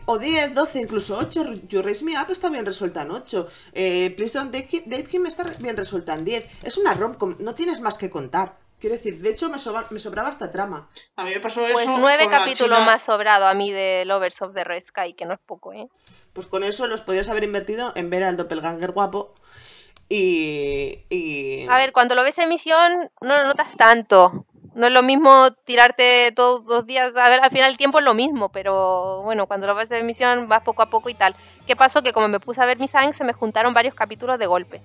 [0.05, 1.53] O 10, 12, incluso 8.
[1.67, 3.47] You Raise Me Up está bien resuelta en 8.
[3.73, 6.45] Eh, Please Don't Date Him, Date Him está bien resuelta en 10.
[6.63, 8.57] Es una rom-com, no tienes más que contar.
[8.79, 10.87] Quiero decir, de hecho me, sobra- me sobraba esta trama.
[11.17, 11.97] A mí me pasó Pues eso.
[11.97, 15.25] nueve con la capítulos más sobrado a mí de Lovers of the Red Sky, que
[15.25, 15.87] no es poco, ¿eh?
[16.33, 19.33] Pues con eso los podías haber invertido en ver al doppelganger guapo.
[20.07, 20.99] Y.
[21.09, 21.67] y...
[21.69, 24.45] A ver, cuando lo ves en emisión no lo notas tanto.
[24.75, 27.15] No es lo mismo tirarte todos los días.
[27.17, 29.97] A ver, al final el tiempo es lo mismo, pero bueno, cuando lo ves en
[29.97, 31.35] emisión vas poco a poco y tal.
[31.67, 32.01] ¿Qué pasó?
[32.01, 34.81] Que como me puse a ver mis se me juntaron varios capítulos de golpe.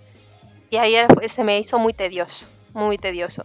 [0.71, 0.97] Y ahí
[1.29, 3.45] se me hizo muy tedioso, muy tedioso.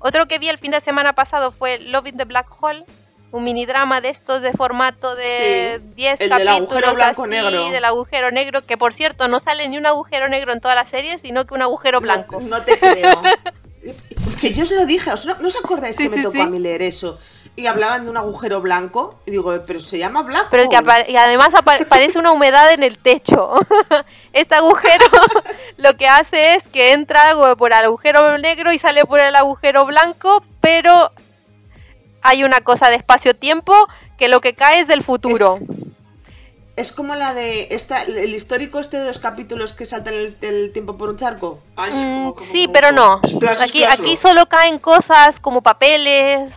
[0.00, 2.84] Otro que vi el fin de semana pasado fue Love in the Black Hole,
[3.30, 7.22] un mini drama de estos de formato de Sí, 10 el del capítulos agujero blanco
[7.24, 7.70] así, negro.
[7.70, 10.84] del agujero negro, que por cierto no sale ni un agujero negro en toda la
[10.86, 12.40] serie, sino que un agujero blanco.
[12.40, 13.20] No, no te creo.
[14.40, 16.46] que yo os lo dije, ¿os- ¿no os acordáis Sí, que me sí, tocó a
[16.46, 17.18] mí leer eso?
[17.60, 19.18] Y hablaban de un agujero blanco.
[19.26, 20.90] Y digo, pero se llama Black Pero que Hole".
[20.92, 23.54] apa- y además apa- parece una humedad en el techo.
[24.32, 25.04] este agujero
[25.76, 29.34] lo que hace es que entra güey, por el agujero negro y sale por el
[29.34, 31.10] agujero blanco, pero
[32.22, 33.74] hay una cosa de espacio-tiempo
[34.18, 35.58] que lo que cae es del futuro.
[36.76, 40.72] Es como la de esta, el histórico este de dos capítulos que saltan el, el
[40.72, 41.58] tiempo por un charco.
[41.74, 43.20] Ay, Mm, como- como- sí, como- pero no.
[43.26, 44.16] Splash, Aquí, splash, aquí lo.
[44.16, 46.52] solo caen cosas como papeles,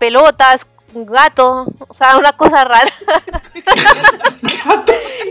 [0.00, 2.90] pelotas, un gato, o sea, una cosa rara.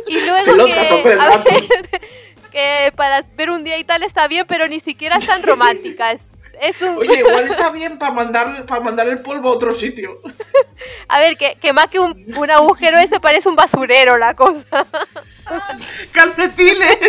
[0.08, 1.44] y luego Pelota, que, papel, a
[2.52, 6.12] que para ver un día y tal está bien, pero ni siquiera es tan romántica.
[6.12, 6.22] Es,
[6.62, 10.22] es un, Oye, igual está bien para mandar, para mandar el polvo a otro sitio.
[11.08, 14.86] a ver, que, que más que un, un agujero ese parece un basurero la cosa.
[16.12, 17.00] ¡Calcetines!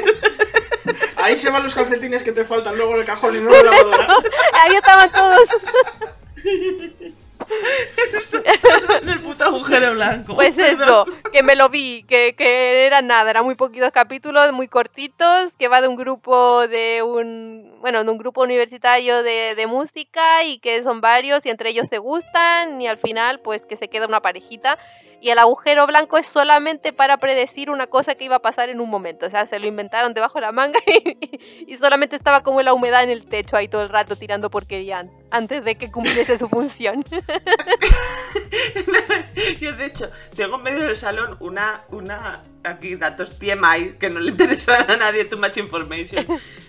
[1.16, 3.66] Ahí se van los calcetines que te faltan luego en el cajón y no en
[3.66, 4.16] la lavadora.
[4.64, 5.40] Ahí estaban todos.
[9.03, 10.34] en el puto agujero blanco.
[10.34, 14.68] Pues eso, que me lo vi, que, que era nada, eran muy poquitos capítulos, muy
[14.68, 19.66] cortitos, que va de un grupo de un, bueno, de un grupo universitario de, de
[19.66, 23.76] música y que son varios y entre ellos se gustan y al final pues que
[23.76, 24.78] se queda una parejita.
[25.22, 28.80] Y el agujero blanco es solamente para predecir una cosa que iba a pasar en
[28.80, 32.43] un momento, o sea, se lo inventaron debajo de la manga y, y solamente estaba
[32.43, 35.01] como la humedad en el techo ahí todo el rato tirando porquería
[35.31, 37.05] antes de que cumpliese su función.
[39.61, 44.20] Yo, de hecho, tengo en medio del salón una, una, aquí datos TMI, que no
[44.20, 46.26] le interesan a nadie, too much information.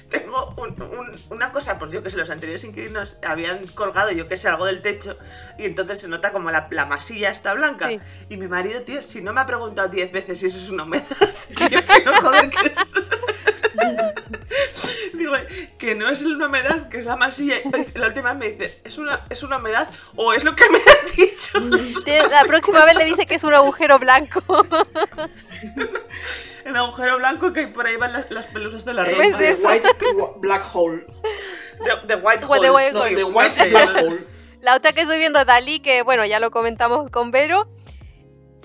[0.09, 4.27] Tengo un- un- una cosa, pues yo que sé, los anteriores inquilinos habían colgado, yo
[4.27, 5.17] que sé, algo del techo,
[5.57, 7.87] y entonces se nota como la, la masilla está blanca.
[7.89, 7.99] Sí.
[8.29, 10.83] Y mi marido, tío, si no me ha preguntado 10 veces si eso es una
[10.83, 11.05] humedad,
[11.69, 12.93] yo que no, joder, que es...
[15.21, 15.33] Digo,
[15.77, 17.57] que no es una humedad, que es la masilla.
[17.57, 20.69] Y La última vez me dice, ¿es una, ¿es una humedad o es lo que
[20.69, 21.59] me has dicho?
[22.03, 24.41] Sí, La próxima vez le dice que es un agujero blanco.
[26.65, 29.17] El agujero blanco que por ahí van las, las pelusas de la ropa.
[29.17, 29.87] Pues The white
[30.39, 31.05] black hole.
[32.21, 32.69] White Hole.
[32.71, 33.15] White No, Hole.
[33.15, 33.69] the white Sí.
[33.69, 34.25] black hole.
[34.61, 37.65] La otra que estoy viendo es Dalí, que bueno, ya lo comentamos con Vero.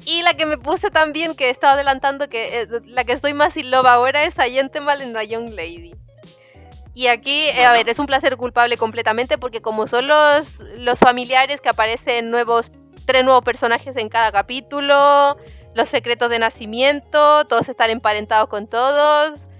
[0.04, 3.32] Y la que me puse también, que he estado adelantando, que eh, la que estoy
[3.32, 5.94] más in love ahora es a Gentleman en la Young Lady.
[6.96, 10.98] Y aquí, eh, a ver, es un placer culpable completamente porque como son los, los
[10.98, 12.70] familiares que aparecen nuevos,
[13.04, 15.36] tres nuevos personajes en cada capítulo,
[15.74, 19.50] los secretos de nacimiento, todos están emparentados con todos,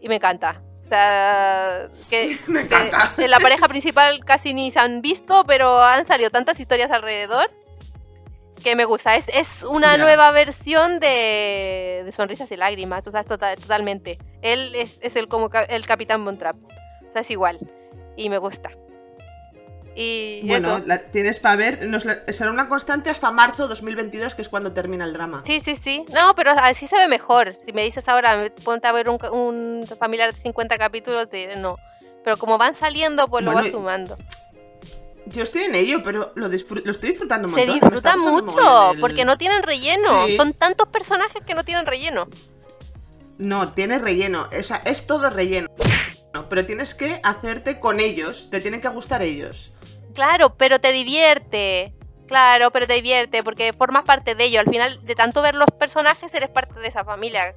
[0.00, 0.62] y me encanta.
[0.86, 3.12] O sea, que, Me encanta.
[3.18, 7.50] en la pareja principal casi ni se han visto, pero han salido tantas historias alrededor
[8.60, 9.16] que me gusta.
[9.16, 14.18] Es, es una nueva versión de, de Sonrisas y Lágrimas, o sea, es tota- totalmente.
[14.42, 17.58] Él es, es el, como el Capitán Bontrap, o sea, es igual.
[18.16, 18.70] Y me gusta.
[19.96, 20.86] Y Bueno, eso.
[20.86, 21.86] la tienes para ver.
[21.86, 25.42] nos la- será una constante hasta marzo 2022, que es cuando termina el drama.
[25.44, 26.04] Sí, sí, sí.
[26.12, 27.56] No, pero así se ve mejor.
[27.58, 31.76] Si me dices ahora, ponte a ver un, un familiar de 50 capítulos, diré no.
[32.22, 34.16] Pero como van saliendo, pues lo Bueno, vas y- sumando.
[35.30, 39.00] Yo estoy en ello, pero lo, disfr- lo estoy disfrutando un Se disfruta mucho, el-
[39.00, 40.26] porque no tienen relleno.
[40.26, 40.36] Sí.
[40.36, 42.28] Son tantos personajes que no tienen relleno.
[43.38, 44.48] No, tiene relleno.
[44.58, 45.68] O sea, es todo relleno.
[46.34, 48.48] No, pero tienes que hacerte con ellos.
[48.50, 49.72] Te tienen que gustar ellos.
[50.14, 51.94] Claro, pero te divierte.
[52.28, 54.60] Claro, pero te divierte porque formas parte de ello.
[54.60, 57.54] Al final, de tanto ver los personajes, eres parte de esa familia.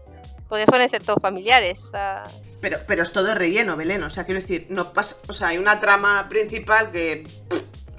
[0.49, 1.83] Porque suelen ser todos familiares.
[1.83, 2.23] O sea,
[2.63, 4.01] Pero, pero es todo relleno, Belén.
[4.03, 5.17] O sea, quiero decir, no pasa.
[5.27, 7.27] O sea, hay una trama principal que.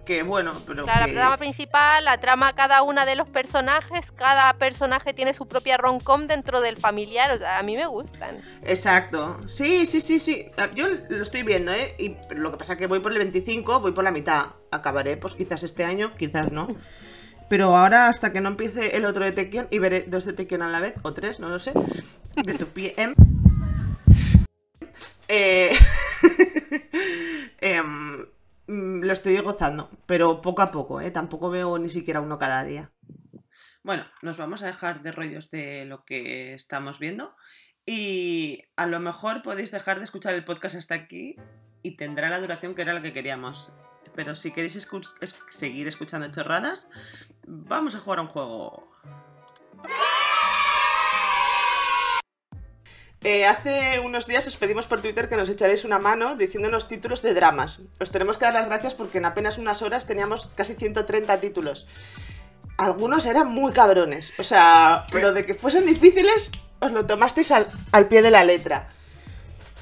[0.07, 0.85] Que bueno, pero.
[0.85, 5.35] claro, que- la trama principal, la trama cada una de los personajes, cada personaje tiene
[5.35, 7.31] su propia rom-com dentro del familiar.
[7.33, 8.39] O sea, a mí me gustan.
[8.63, 9.39] Exacto.
[9.49, 10.47] Sí, sí, sí, sí.
[10.57, 11.95] Ah, Yo lo estoy viendo, ¿eh?
[11.99, 14.47] Y lo que pasa es que voy por el 25, voy por la mitad.
[14.71, 16.69] Acabaré, pues quizás este año, quizás no.
[17.51, 20.63] Pero ahora, hasta que no empiece el otro de Tekken, y veré dos de Tekken
[20.63, 21.73] a la vez, o tres, no lo sé,
[22.37, 23.15] de tu PM.
[25.29, 25.77] Eh,
[27.61, 28.27] em,
[28.67, 31.11] lo estoy gozando, pero poco a poco, ¿eh?
[31.11, 32.91] Tampoco veo ni siquiera uno cada día.
[33.83, 37.35] Bueno, nos vamos a dejar de rollos de lo que estamos viendo.
[37.87, 41.37] Y a lo mejor podéis dejar de escuchar el podcast hasta aquí
[41.83, 43.73] y tendrá la duración que era la que queríamos.
[44.15, 44.89] Pero si queréis
[45.51, 46.91] seguir escuchando chorradas,
[47.47, 48.91] vamos a jugar a un juego.
[53.25, 57.23] Eh, hace unos días os pedimos por Twitter que nos echaréis una mano diciéndonos títulos
[57.23, 57.81] de dramas.
[57.99, 61.87] Os tenemos que dar las gracias porque en apenas unas horas teníamos casi 130 títulos.
[62.77, 64.39] Algunos eran muy cabrones.
[64.39, 66.51] O sea, lo de que fuesen difíciles,
[66.81, 68.91] os lo tomasteis al, al pie de la letra.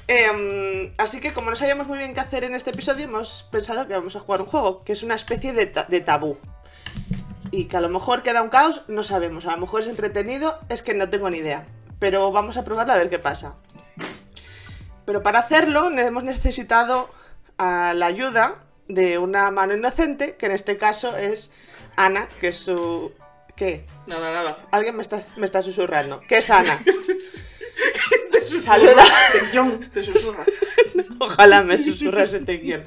[0.07, 3.87] Em, así que como no sabíamos muy bien qué hacer en este episodio, hemos pensado
[3.87, 6.37] que vamos a jugar un juego, que es una especie de, ta- de tabú.
[7.51, 9.45] Y que a lo mejor queda un caos, no sabemos.
[9.45, 11.65] A lo mejor es entretenido, es que no tengo ni idea.
[12.03, 13.55] Pero vamos a probarlo a ver qué pasa.
[15.05, 17.09] Pero para hacerlo hemos necesitado
[17.57, 18.55] a la ayuda
[18.89, 21.53] de una mano inocente, que en este caso es
[21.95, 23.13] Ana, que es su...
[23.55, 23.85] ¿Qué?
[24.05, 24.57] Nada, nada.
[24.71, 26.19] Alguien me está, me está susurrando.
[26.27, 26.77] ¿Qué es Ana?
[28.31, 28.61] Te susurra.
[28.61, 29.05] Saluda.
[29.31, 30.45] Te- te susurra.
[31.19, 32.85] Ojalá me susurrase Tequion.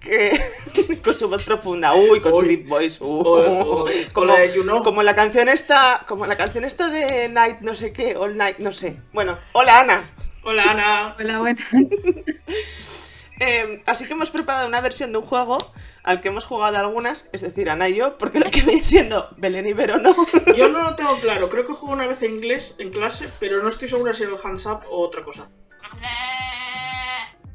[0.00, 0.42] Que
[1.04, 1.94] con su voz profunda.
[1.94, 2.48] Uy, con su Uy.
[2.48, 2.98] deep voice.
[3.00, 4.82] O- o- o como, la de You Know.
[4.82, 6.04] como la canción esta.
[6.08, 8.96] Como la canción esta de Night, no sé qué, All Night, no sé.
[9.12, 10.02] Bueno, hola Ana.
[10.44, 11.16] Hola, Ana.
[11.18, 11.64] Hola, buenas.
[13.44, 15.58] Eh, así que hemos preparado una versión de un juego
[16.04, 19.30] al que hemos jugado algunas, es decir, Ana y yo, porque lo que viene siendo
[19.36, 20.14] Belén y Vero no.
[20.54, 21.50] Yo no lo tengo claro.
[21.50, 24.32] Creo que jugué una vez en inglés en clase, pero no estoy segura si era
[24.32, 25.50] el hands up o otra cosa.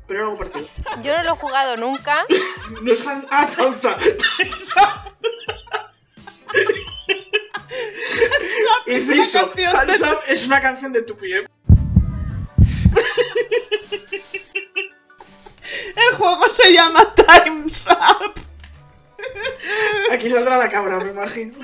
[0.08, 0.68] Pero algo parecido.
[1.04, 2.26] Yo no lo he jugado nunca.
[2.82, 3.96] No es hands Ah, thumbs up.
[3.98, 5.14] Thumbs up.
[8.88, 11.48] Inciso, Hands Up es una canción de 2PM.
[15.98, 18.39] El juego se llama Time's Up.
[20.12, 21.56] Aquí saldrá la cabra, me imagino.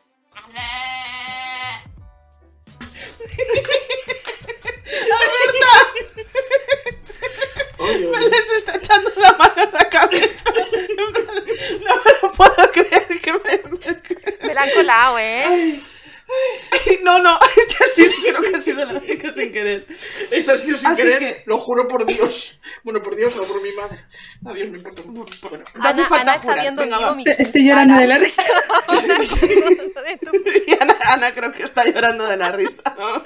[7.78, 8.10] Oye, oye.
[8.12, 10.52] Belén se está echando la mano en la cabeza.
[11.86, 13.62] No me lo puedo creer que me...
[14.48, 15.44] Me la han colado, ¿eh?
[15.48, 15.84] Ay,
[17.04, 19.86] No, no, esta sí creo que ha sido la única sin querer.
[20.32, 22.60] Esto ha sido sin Así querer, que- lo juro por Dios.
[22.84, 24.00] Bueno, por Dios o por mi madre.
[24.46, 25.02] Adiós, no importa.
[25.50, 26.62] Bueno, Ana, falta Ana está jurar.
[26.62, 28.02] viendo Venga, mi Estoy llorando cara.
[28.02, 28.44] de la risa.
[30.82, 33.24] Ana, Ana creo que está llorando de la risa, ¿no?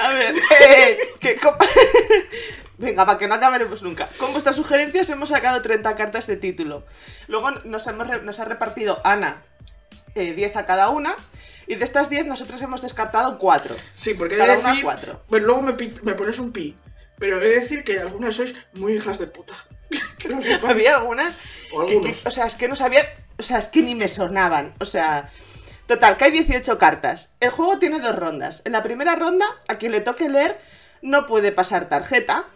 [0.00, 1.36] A ver, eh, que
[2.82, 4.06] Venga, para que no acabaremos nunca.
[4.18, 6.84] Con vuestras sugerencias hemos sacado 30 cartas de título.
[7.28, 9.42] Luego nos, hemos nos ha repartido Ana
[10.16, 11.14] eh, 10 a cada una.
[11.68, 13.76] Y de estas 10 nosotros hemos descartado 4.
[13.94, 14.84] Sí, porque he Cada de una decir.
[14.84, 15.22] cuatro.
[15.28, 16.76] Bueno, luego me, pones un pi.
[17.18, 19.54] Pero he de decir que algunas sois muy hijas de puta.
[20.18, 20.64] que sepáis.
[20.64, 21.36] Había algunas
[21.72, 23.06] O que- o sea, es que no sabía.
[23.38, 24.74] O sea, es que ni me sonaban.
[24.80, 25.30] O sea.
[25.86, 27.28] Total, que hay 18 cartas.
[27.38, 28.62] El juego tiene dos rondas.
[28.64, 30.58] En la primera ronda, a quien le toque leer,
[31.00, 32.46] no puede pasar tarjeta.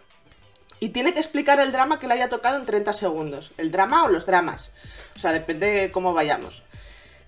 [0.79, 3.51] Y tiene que explicar el drama que le haya tocado en 30 segundos.
[3.57, 4.71] El drama o los dramas.
[5.15, 6.61] O sea, depende de cómo vayamos.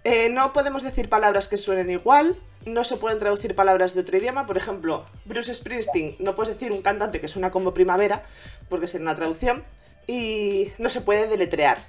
[0.03, 2.35] Eh, no podemos decir palabras que suenen igual.
[2.65, 4.45] No se pueden traducir palabras de otro idioma.
[4.45, 6.15] Por ejemplo, Bruce Springsteen.
[6.19, 8.23] No puedes decir un cantante que suena como primavera,
[8.69, 9.63] porque sería una traducción.
[10.05, 11.79] Y no se puede deletrear.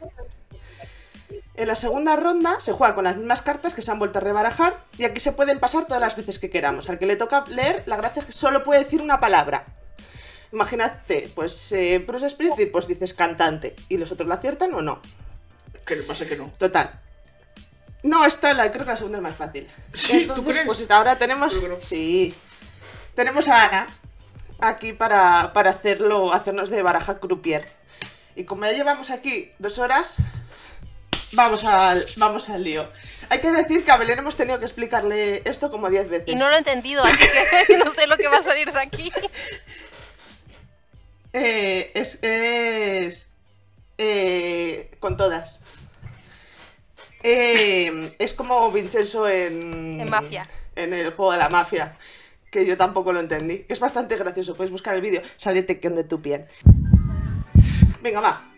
[1.54, 4.22] En la segunda ronda se juega con las mismas cartas que se han vuelto a
[4.22, 4.82] rebarajar.
[4.96, 6.88] Y aquí se pueden pasar todas las veces que queramos.
[6.88, 9.64] Al que le toca leer, la gracia es que solo puede decir una palabra.
[10.52, 13.76] Imagínate, pues eh, Bruce Springsteen, pues dices cantante.
[13.88, 15.00] ¿Y los otros la aciertan o no?
[15.86, 16.52] Que le pasa que no.
[16.58, 16.90] Total.
[18.02, 19.68] No, esta la, creo que la segunda es más fácil.
[19.92, 20.66] Sí, ¿tú Entonces, crees?
[20.66, 21.54] pues ahora tenemos.
[21.82, 22.34] Sí.
[23.14, 23.86] Tenemos a Ana
[24.58, 27.68] aquí para, para hacerlo, hacernos de baraja croupier.
[28.36, 30.14] Y como ya llevamos aquí dos horas,
[31.32, 32.88] vamos al, vamos al lío.
[33.28, 36.28] Hay que decir que a Belén hemos tenido que explicarle esto como diez veces.
[36.28, 37.18] Y no lo he entendido, así
[37.68, 39.12] que no sé lo que va a salir de aquí.
[41.32, 42.18] Eh, es.
[42.22, 43.32] es
[44.02, 45.60] eh, con todas.
[47.22, 50.00] Eh, es como Vincenzo en.
[50.00, 50.48] En Mafia.
[50.74, 51.96] En el juego de la mafia.
[52.50, 53.66] Que yo tampoco lo entendí.
[53.68, 54.56] Es bastante gracioso.
[54.56, 55.22] Puedes buscar el vídeo.
[55.36, 56.46] Sale Tekken de tu piel.
[58.02, 58.50] Venga, va.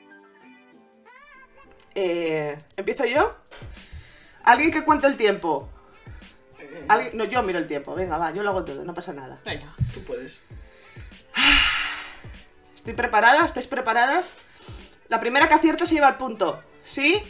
[1.95, 3.35] Eh, ¿Empiezo yo?
[4.45, 5.69] ¿Alguien que cuente el tiempo?
[6.89, 7.17] ¿Alguien?
[7.17, 7.95] No, yo miro el tiempo.
[7.95, 8.33] Venga, va.
[8.33, 8.85] Yo lo hago todo.
[8.85, 9.41] No pasa nada.
[9.45, 10.47] Venga, tú puedes.
[12.83, 13.45] ¿Estoy preparada?
[13.47, 14.27] ¿Estáis preparadas?
[15.09, 16.61] La primera que acierta se lleva el punto.
[16.85, 17.23] ¿Sí?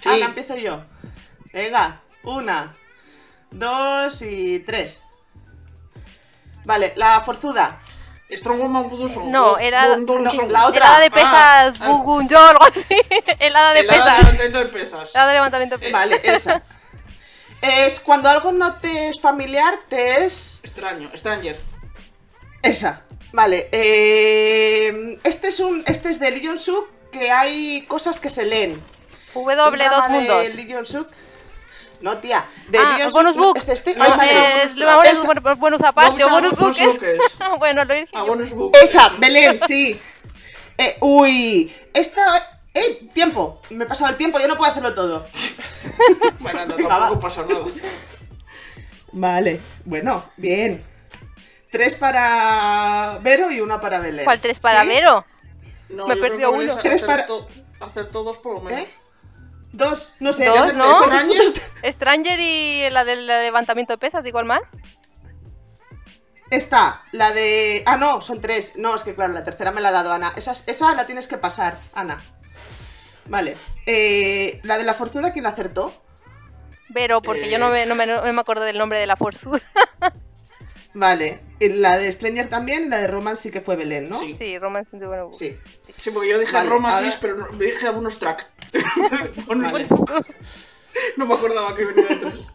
[0.00, 0.08] Sí.
[0.08, 0.82] Ana, empiezo yo.
[1.52, 2.76] Venga, una,
[3.50, 5.02] dos y tres.
[6.64, 7.80] Vale, la forzuda.
[8.30, 8.88] Strong Woman.
[9.32, 10.48] No, era- Don Don no, Song.
[10.50, 10.78] la otra.
[10.86, 11.88] Helada de Ah, pesas, ah.
[11.88, 12.84] Bugunjo o algo así.
[13.40, 14.18] Helada de El hada de pesas.
[14.22, 15.10] levantamiento de pesas.
[15.14, 15.92] Helada de levantamiento de pesas.
[15.92, 16.62] Vale, esa.
[17.62, 20.60] Es cuando algo no te es familiar, te es...
[20.62, 21.58] Extraño, Stranger.
[22.62, 23.02] Esa.
[23.32, 23.68] Vale.
[23.72, 25.82] eh, Este es un...
[25.86, 28.80] Este es de Lee Jong-suk, que hay cosas que se leen.
[29.34, 30.54] W dos de mundos.
[30.54, 31.08] Lee Jong-suk.
[32.00, 32.44] No, tía.
[32.68, 33.56] De Ah, Lee Jong-suk, bonus no, book.
[33.58, 34.72] Este, este, No, ay, es-.
[34.72, 35.26] Es lo ahora es Esa.
[35.26, 36.76] bueno, bonus aparte o Bonus- book.
[37.58, 38.26] Bueno, lo dije Ah, yo.
[38.26, 38.76] bonus book.
[38.82, 39.10] Esa.
[39.18, 40.00] Belén, sí.
[40.78, 42.56] Eh, uy, esta...
[42.72, 43.00] ¡Eh!
[43.12, 43.60] Tiempo.
[43.70, 45.26] Me he pasado el tiempo, yo no puedo hacerlo todo.
[46.40, 47.64] Bueno, Venga, tampoco pasa nada.
[49.12, 50.84] Vale, bueno, bien.
[51.70, 54.24] Tres para Vero y una para Belén.
[54.24, 54.88] ¿Cuál tres para ¿Sí?
[54.88, 55.24] Vero?
[55.88, 56.76] No, Me perdió uno.
[56.78, 57.48] Tres para- acertó-
[57.80, 58.82] acertó dos por lo menos.
[58.88, 58.88] ¿Eh?
[59.72, 60.46] Dos, no sé.
[60.46, 60.96] Dos, ¿no?
[61.04, 61.52] Stranger,
[61.92, 64.60] Stranger y la del levantamiento de pesas, igual más.
[66.50, 67.84] Está la de.
[67.86, 68.72] Ah, no, son tres.
[68.74, 70.32] No, es que claro, la tercera me la ha dado Ana.
[70.34, 72.20] Esa, esa la tienes que pasar, Ana.
[73.26, 73.56] Vale.
[73.86, 75.92] Eh, la de la forzuda, ¿quién la acertó?
[76.92, 79.60] Pero porque yo no me, no, me, no me acuerdo del nombre de la forzuda.
[80.94, 81.40] Vale.
[81.60, 84.18] Y La de Stranger también, la de Roman sí que fue Belén, ¿no?
[84.18, 84.34] Sí.
[84.38, 85.30] Sí, Romance the Bueno.
[85.32, 85.56] Sí.
[86.00, 88.50] Sí, porque yo dije Vale, Roma ahora- 6, pero no- me dije algunos track.
[89.46, 89.86] Pon- Vale.
[91.16, 92.46] No me acordaba que venía de tres.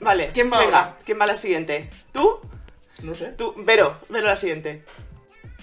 [0.00, 0.30] Vale.
[0.34, 0.96] ¿Quién va Venga, ahora?
[1.04, 1.90] ¿quién va a la siguiente?
[2.12, 2.40] ¿Tú?
[3.02, 3.32] No sé.
[3.32, 4.84] Tú, Vero, Vero la siguiente.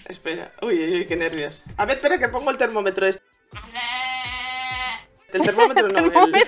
[0.08, 0.52] Espera.
[0.62, 1.64] Uy, uy, uy, qué nervios.
[1.78, 3.24] A ver, espera que pongo el termómetro este.
[5.32, 6.34] El termómetro no, el-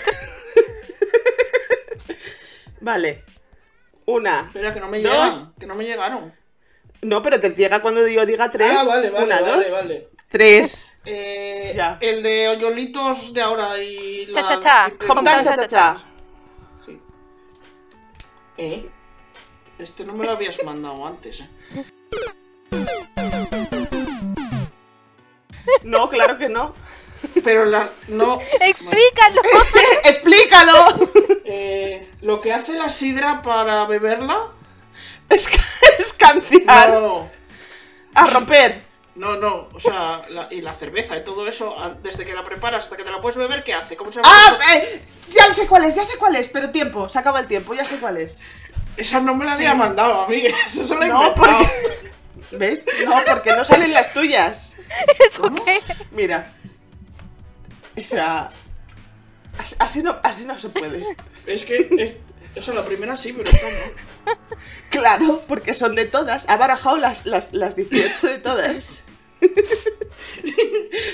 [2.82, 3.24] Vale.
[4.06, 4.42] Una.
[4.46, 5.12] Espera, que no me Dos.
[5.14, 5.54] llegan.
[5.60, 6.34] Que no me llegaron.
[7.02, 8.76] No, pero te llega cuando yo diga tres.
[8.78, 10.08] Ah, vale, vale, Una, vale, dos, vale.
[10.30, 10.94] tres.
[11.06, 11.98] Eh, Ya.
[12.02, 14.42] El de hoyolitos de ahora y la...
[14.42, 14.92] Cha, cha, cha.
[15.06, 15.96] y- Hometown cha cha cha.
[16.86, 17.00] Sí.
[18.58, 18.90] ¿Eh?
[19.80, 21.50] Este no me lo habías mandado antes, eh.
[25.84, 26.74] No, claro que no.
[27.44, 27.90] Pero la...
[28.08, 28.40] No...
[28.60, 29.42] ¡Explícalo!
[30.04, 31.10] ¡Explícalo!
[31.46, 34.48] Eh, lo que hace la sidra para beberla...
[35.30, 35.48] Es,
[36.00, 36.90] escanciar.
[36.90, 37.30] No...
[38.16, 38.82] A romper.
[39.16, 42.84] No, no, o sea, la- y la cerveza y todo eso, desde que la preparas
[42.84, 43.96] hasta que te la puedes beber, ¿qué hace?
[43.96, 44.34] ¿Cómo se llama?
[44.36, 44.58] ¡Ah!
[44.76, 46.50] eh, ya sé cuál es, ya sé cuál es.
[46.50, 48.40] Pero tiempo, se acaba el tiempo, ya sé cuál es.
[48.98, 51.58] Esa no me la había mandado a mí, eso se lo he No, inventado.
[51.58, 52.58] porque.
[52.58, 52.86] ¿Ves?
[53.06, 54.76] No, porque no salen las tuyas.
[55.38, 55.64] ¿Cómo?
[56.12, 56.52] Mira.
[57.98, 58.50] O sea.
[59.60, 61.04] as- Así no, así no se puede.
[61.46, 62.22] Es que, es,
[62.56, 64.36] eso, la primera sí, pero esta no.
[64.90, 66.48] Claro, porque son de todas.
[66.50, 69.02] Ha barajado las, las, las 18 de todas.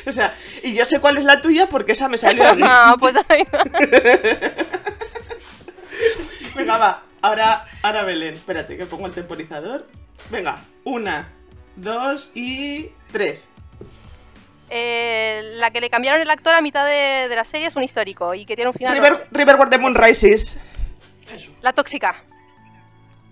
[0.05, 2.61] O sea, y yo sé cuál es la tuya porque esa me salió a mí.
[2.65, 3.63] Ah, pues ahí va.
[6.55, 7.03] Venga, va.
[7.21, 8.33] Ahora, ahora Belén.
[8.33, 9.87] Espérate, que pongo el temporizador.
[10.29, 11.29] Venga, una,
[11.75, 13.47] dos y tres.
[14.71, 17.81] Eh, la que le cambiaron el actor a mitad de, de la serie es un
[17.83, 18.93] histórico y que tiene un final.
[18.93, 20.59] River, River Where the Moon Rises.
[21.61, 22.21] La tóxica.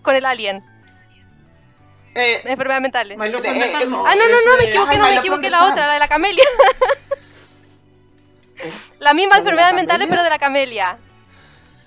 [0.01, 0.63] Con el alien.
[2.15, 3.19] Eh, Enfermedades mentales.
[3.19, 3.21] Eh.
[3.21, 6.07] Ah, no, no, no, me equivoqué, no me equivoqué, the la otra, la de la
[6.07, 6.43] camelia.
[8.99, 10.09] la misma ¿La de la enfermedades mentales, camelia?
[10.09, 10.97] pero de la camelia.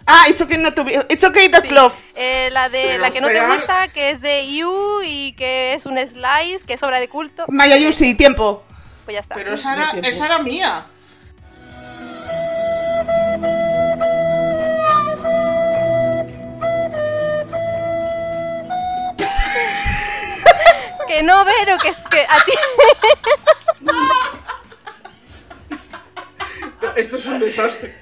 [0.06, 0.94] ah, it's okay not to be.
[1.09, 1.94] It's okay, that's love.
[2.14, 5.74] Eh, la de Pero la que no te gusta, que es de You y que
[5.74, 7.47] es un slice, que es obra de culto.
[7.48, 8.62] Mayayusi, tiempo.
[9.05, 9.35] Pues ya está.
[9.35, 10.85] Pero esa era, esa era mía.
[21.09, 22.52] Que no, Vero, que, que a ti.
[26.97, 27.94] Esto es un desastre.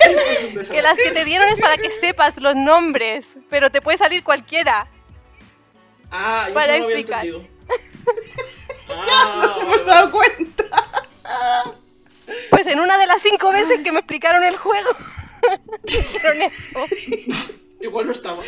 [0.00, 0.82] Esto es un que desastre.
[0.82, 4.86] las que te dieron es para que sepas los nombres, pero te puede salir cualquiera.
[6.10, 7.26] Ah, yo para eso no lo había explicar.
[7.26, 7.56] entendido.
[8.88, 10.64] Ah, Nos hemos dado cuenta.
[12.50, 14.88] Pues en una de las cinco veces que me explicaron el juego,
[15.84, 16.54] dijeron eso.
[16.74, 17.26] vale.
[17.80, 18.42] Igual no estaba.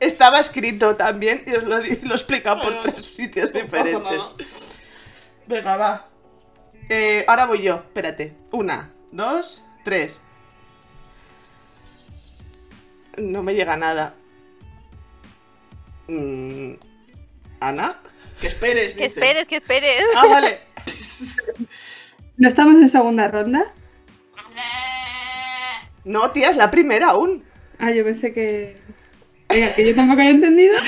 [0.00, 4.20] Estaba escrito también y os lo, lo he explicado por Bueno, tres sitios diferentes.
[5.46, 6.06] Venga, va.
[6.88, 8.36] Eh, ahora voy yo, espérate.
[8.52, 10.16] Una, dos, tres.
[13.16, 14.14] No me llega nada.
[16.08, 16.74] Mm,
[17.60, 18.00] ¿Ana?
[18.44, 19.20] Que esperes, Que dice.
[19.20, 20.04] esperes, que esperes.
[20.14, 20.58] Ah, vale.
[22.36, 23.72] ¿No estamos en segunda ronda?
[26.04, 27.42] No, tía, es la primera aún.
[27.78, 28.76] Ah, yo pensé que.
[29.48, 30.76] Venga, que yo tampoco había entendido.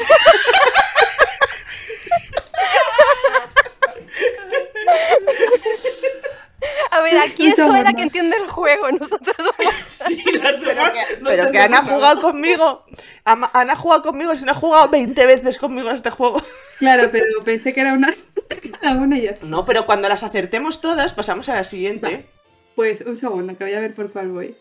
[6.91, 7.97] A ver, aquí es Eso Zoe la normal.
[7.97, 9.55] que entiende el juego, nosotros somos...
[9.91, 12.85] Sí, las Pero demás que, no pero que Ana ha jugado conmigo.
[13.25, 16.43] Ana ha jugado conmigo, si no ha jugado 20 veces conmigo a este juego.
[16.79, 18.13] Claro, pero pensé que era una.
[18.81, 19.37] cada una ya.
[19.43, 22.27] No, pero cuando las acertemos todas, pasamos a la siguiente.
[22.75, 24.57] Pues un segundo, que voy a ver por cuál voy.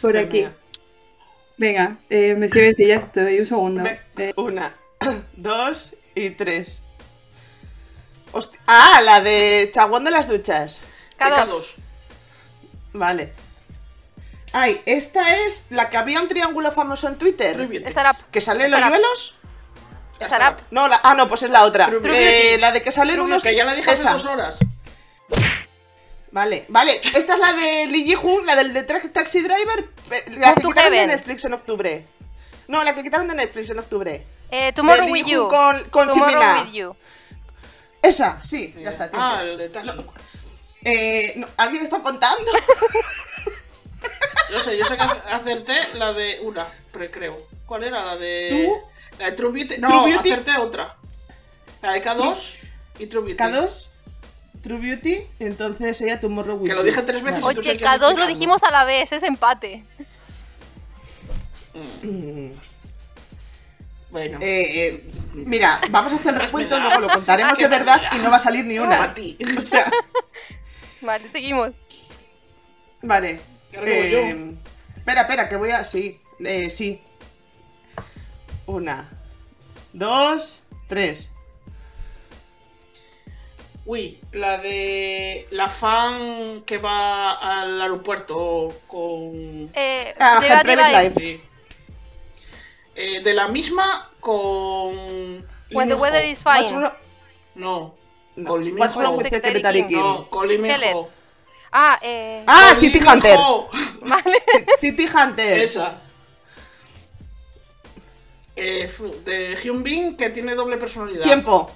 [0.00, 0.46] Por aquí.
[1.56, 3.38] Venga, eh, me sigue ya estoy.
[3.40, 3.84] Un segundo.
[4.16, 4.74] Eh, Una,
[5.36, 6.80] dos y tres.
[8.32, 10.80] Hosti- ah, la de Chaguán de las duchas.
[11.18, 11.46] K2.
[11.46, 11.76] K2.
[12.94, 13.32] Vale.
[14.54, 17.56] Ay, esta es la que había un triángulo famoso en Twitter.
[17.56, 17.88] Beauty.
[17.88, 18.24] Startup.
[18.30, 18.98] ¿Que salen los Startup.
[19.00, 19.36] yuelos?
[20.26, 20.64] Startup.
[20.70, 21.88] No, la, ah, no, pues es la otra.
[22.04, 23.42] Eh, la de que salen True unos.
[23.42, 24.58] Que ya la dije hace dos horas.
[26.30, 26.96] Vale, vale.
[27.14, 29.88] Esta es la de Lee Ji-hoon, la del de Tra- Taxi Driver.
[30.38, 31.06] La que quitaron de.
[31.06, 32.06] Netflix en octubre.
[32.68, 34.24] No, la que quitaron de Netflix en octubre.
[34.50, 35.48] Eh, tomorrow De with you.
[35.48, 36.62] Con- con tomorrow Chimina.
[36.64, 36.96] with you.
[38.00, 39.10] Esa, sí, ya está.
[39.10, 39.18] tiempo.
[39.24, 39.70] Ah, el de.
[40.84, 42.44] Eh, no, ¿Alguien está contando?
[44.50, 47.38] Yo sé, yo sé que acerté la de una, pero creo.
[47.66, 48.04] ¿Cuál era?
[48.04, 48.48] La de.
[48.50, 48.91] ¿Tú?
[49.18, 49.78] La de True Beauty.
[49.78, 50.50] No, True Beauty.
[50.58, 50.96] otra.
[51.82, 52.58] La de K2
[52.98, 53.42] y True Beauty.
[53.42, 53.86] K2,
[54.62, 57.42] True Beauty, entonces ella Tomorrow With Que lo dije tres veces.
[57.42, 57.58] Vale.
[57.58, 59.84] Oye, seguías K2 lo dijimos a la vez, es empate.
[62.02, 62.50] Mm.
[64.10, 64.38] Bueno.
[64.42, 66.88] Eh, eh, mira, vamos a hacer el recuento, Me da.
[66.88, 68.98] luego lo contaremos de verdad y no va a salir ni una.
[68.98, 69.38] Para ti.
[69.56, 69.90] O sea,
[71.00, 71.70] Vale, seguimos.
[73.00, 73.40] vale.
[73.72, 74.54] Eh,
[74.96, 75.82] espera, espera, que voy a.
[75.84, 77.02] Sí, eh, sí.
[78.66, 79.08] Una,
[79.92, 81.28] dos, tres.
[83.84, 89.70] Uy, la de la fan que va al aeropuerto con...
[89.74, 90.40] Eh, Ah.
[90.40, 91.20] Life.
[91.20, 91.40] Sí.
[92.94, 94.94] Eh, de la misma con...
[95.72, 96.70] When the weather is fine.
[97.54, 97.94] No,
[98.36, 99.98] no, con Lee What's wrong with Secretary Kim?
[99.98, 100.48] No, con.
[101.72, 102.44] Ah, eh.
[102.46, 103.36] Ah, City Hunter.
[104.06, 104.42] Vale.
[104.80, 105.58] City Hunter.
[105.58, 106.00] Esa.
[108.56, 108.90] Eh,
[109.24, 111.24] de Hyun Bin que tiene doble personalidad.
[111.24, 111.70] Tiempo.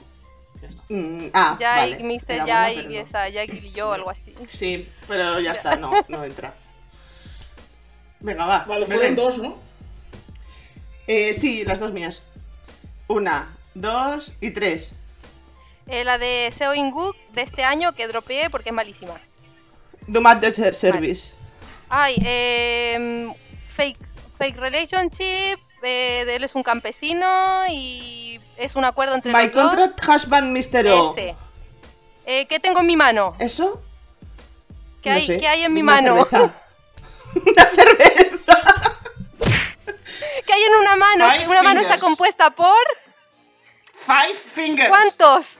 [0.60, 0.82] Ya está.
[0.88, 2.04] Mm, ah, Jai, vale.
[2.04, 2.24] Mr.
[2.28, 3.06] Era Jai, buena, pero no.
[3.06, 4.34] esa, Jai y yo, algo así.
[4.50, 6.54] Sí, pero ya está, no, no entra.
[8.20, 8.64] Venga, va.
[8.64, 9.58] Vale, fueron dos, ¿no?
[11.06, 12.22] Eh, sí, las dos mías.
[13.08, 14.92] Una, dos y tres.
[15.86, 19.14] Eh, la de Seo In-guk de este año que dropeé porque es malísima.
[20.08, 21.32] Do Mad Desert Service.
[21.88, 23.32] Ay, eh,
[23.68, 23.98] fake,
[24.38, 29.52] fake relationship, eh, de él es un campesino y es un acuerdo entre My los
[29.54, 29.74] dos.
[29.74, 30.86] Contract Husband Mr.
[30.88, 31.14] O.
[31.16, 31.36] Ese.
[32.26, 33.34] Eh, ¿Qué tengo en mi mano?
[33.38, 33.80] ¿Eso?
[35.02, 35.36] ¿Qué, No hay, sé.
[35.38, 36.26] ¿Qué hay en mi Una mano?
[36.28, 36.54] cerveza.
[37.46, 38.62] Una cerveza.
[40.46, 41.30] ¿Qué hay en una mano?
[41.30, 42.02] Five una mano está fingers.
[42.02, 42.74] compuesta por...
[43.94, 44.88] Five fingers.
[44.88, 45.56] ¿Cuántos?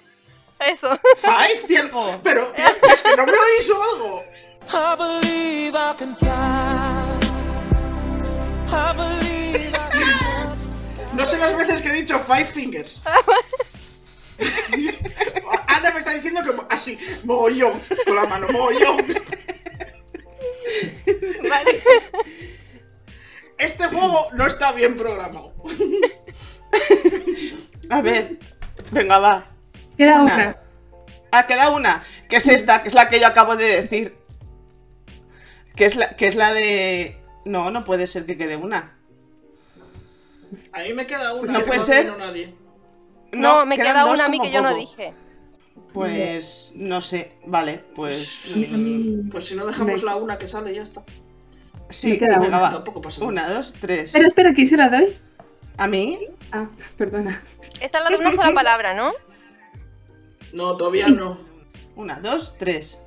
[0.60, 0.98] Eso.
[1.16, 2.20] Five Tiempo.
[2.22, 4.24] Pero es que no me oís o algo.
[4.68, 6.28] I believe I can fly.
[8.68, 9.85] I believe I.
[11.16, 13.02] No sé las veces que he dicho five fingers.
[15.68, 18.98] Ana me está diciendo que así, mogollón, con la mano, mogollón.
[21.48, 21.82] Vale.
[23.56, 25.54] Este juego no está bien programado.
[27.88, 28.38] A ver.
[28.92, 29.46] Venga, va.
[29.96, 30.34] Queda Una.
[30.34, 30.56] una.
[31.32, 32.04] Ah, queda una.
[32.28, 34.18] Que es esta, que es la que yo acabo de decir.
[35.74, 37.18] Que es la, que es la de.
[37.46, 38.95] No, no puede ser que quede una.
[40.72, 41.52] A mí me queda una.
[41.52, 42.18] No que puede no ser.
[42.18, 42.54] nadie.
[43.32, 45.12] No, me queda una a mí que yo no dije.
[45.92, 48.52] Pues no sé, vale, pues.
[48.56, 51.02] Mí- Pues si no dejamos Me- la una que sale, ya está.
[51.90, 52.58] Sí, me queda venga, una.
[52.60, 52.70] va.
[52.70, 53.28] Tampoco pasa nada.
[53.30, 54.06] Una, dos, tres.
[54.06, 55.16] Espera, espera, ¿quién se la doy?
[55.78, 56.18] ¿A mí?
[56.52, 57.42] Ah, perdona.
[57.80, 59.12] Esta es la de una sola palabra, ¿no?
[60.52, 61.38] No, todavía no.
[61.96, 62.98] Una, dos, tres.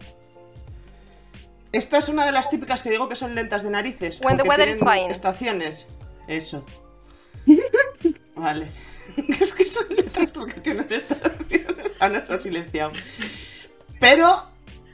[1.71, 4.19] Esta es una de las típicas que digo que son lentas de narices.
[4.23, 5.11] When the weather is fine.
[5.11, 5.87] Estaciones.
[6.27, 6.65] Eso.
[8.35, 8.71] Vale.
[9.41, 11.91] es que son lentas porque tienen estaciones.
[11.99, 12.91] Ana se ha silenciado.
[13.99, 14.43] Pero,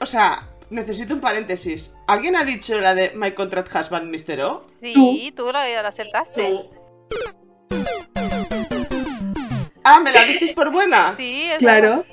[0.00, 1.92] o sea, necesito un paréntesis.
[2.06, 4.40] ¿Alguien ha dicho la de My Contract Husband, Mr.
[4.42, 4.66] O?
[4.80, 6.42] Sí, tú la, la acertaste.
[6.48, 7.76] Tú.
[9.84, 11.14] Ah, ¿me la disteis por buena?
[11.16, 12.04] Sí, es Claro.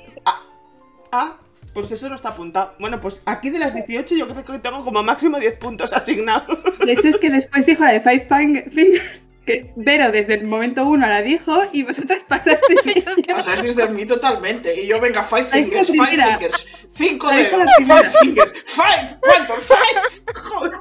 [1.16, 1.36] Ah,
[1.72, 2.74] pues eso no está apuntado.
[2.80, 6.58] Bueno, pues aquí de las 18 yo creo que tengo como máximo 10 puntos asignados.
[6.84, 9.04] De hecho, es que después dijo la de Five Fing- Fingers,
[9.44, 13.04] que Vero desde el momento uno la dijo y vosotras pasasteis.
[13.26, 14.74] Pasasteis de mí totalmente.
[14.80, 16.66] Y yo, venga, five fingers, five fingers.
[16.92, 18.52] Cinco dedos, five fingers.
[18.64, 19.64] Five, ¿cuántos?
[19.64, 20.34] Five.
[20.34, 20.72] Joder.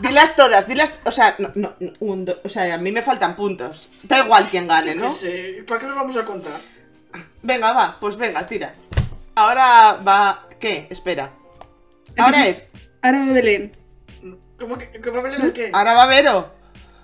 [0.00, 0.92] Dilas todas, dilas.
[1.04, 3.88] O sea, no, no, un, do- o sea, a mí me faltan puntos.
[4.02, 5.10] Da igual quién gane, ¿no?
[5.10, 6.60] sé, ¿Para qué nos vamos a contar?
[7.42, 8.74] Venga, va, pues venga, tira.
[9.34, 10.46] Ahora va.
[10.58, 10.86] ¿Qué?
[10.90, 11.32] Espera.
[12.16, 12.64] Ahora es.
[13.02, 13.76] Ahora Belén.
[14.58, 15.70] ¿Cómo que, que va el qué?
[15.72, 16.59] Ahora va Vero.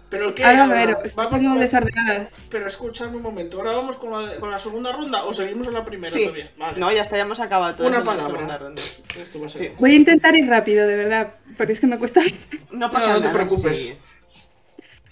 [0.09, 0.45] ¿Pero qué?
[0.45, 0.99] Ahora Ahora, Vero.
[1.17, 2.33] vamos con- desordenadas.
[2.49, 3.59] Pero escúchame un momento.
[3.59, 6.23] ¿Ahora vamos con la, con la segunda ronda o seguimos en la primera Sí.
[6.23, 6.51] todavía?
[6.57, 6.79] Vale.
[6.79, 7.89] No, ya está, ya hemos acabado todo.
[7.89, 8.57] Una palabra.
[8.59, 8.81] ronda.
[9.21, 9.63] Esto va a ser.
[9.63, 9.73] Sí.
[9.81, 12.21] Voy a intentar ir rápido, de verdad, porque es que me cuesta.
[12.71, 13.35] No pasa No, no te nada.
[13.35, 13.79] preocupes.
[13.83, 13.95] sí.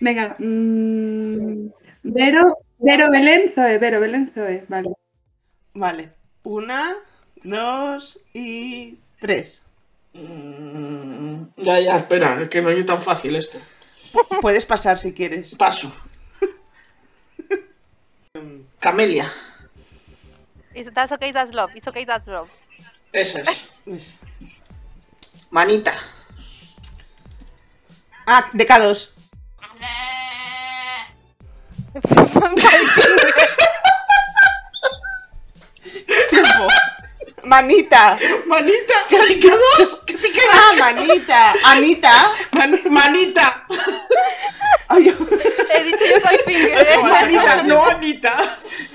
[0.00, 0.36] Venga.
[0.38, 1.68] mm,
[2.04, 4.90] Vero, Vero Belén Zoe, Vero Belén Zoe, vale.
[5.72, 6.10] Vale.
[6.42, 6.94] Una,
[7.42, 9.60] dos y tres.
[10.12, 13.58] Mm, ya, ya, espera, es que no es tan fácil esto.
[14.40, 15.54] Puedes pasar si quieres.
[15.56, 15.94] Paso.
[18.80, 19.30] Camelia.
[20.74, 21.70] It's, that's okay, that's love.
[21.74, 22.50] It's okay, that's love.
[23.12, 23.70] Esa es.
[23.84, 24.14] Pues-
[25.50, 25.92] Manita.
[28.26, 29.10] Ah, de K2.
[37.44, 38.18] Manita.
[38.46, 40.00] Manita, ¿qué dos?
[40.06, 40.28] ¿Qué te?
[40.52, 41.54] Ah, manita.
[41.64, 42.12] Anita.
[42.52, 43.66] Man- manita,
[44.90, 44.96] He
[45.76, 46.98] Ay, dicho yo five finger, ¿eh?
[46.98, 48.36] manita, no Anita.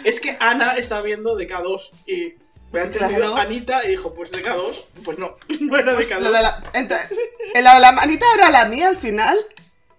[0.04, 2.36] Es que Ana está viendo DK2 y
[2.72, 3.36] me ha entendido Claro.
[3.38, 4.86] Anita y dijo, pues DK2.
[5.04, 6.20] Pues no, no era Pues DK2.
[6.20, 7.10] lo de la, ent-
[7.54, 9.38] ¿eh, la de la manita era la mía al final.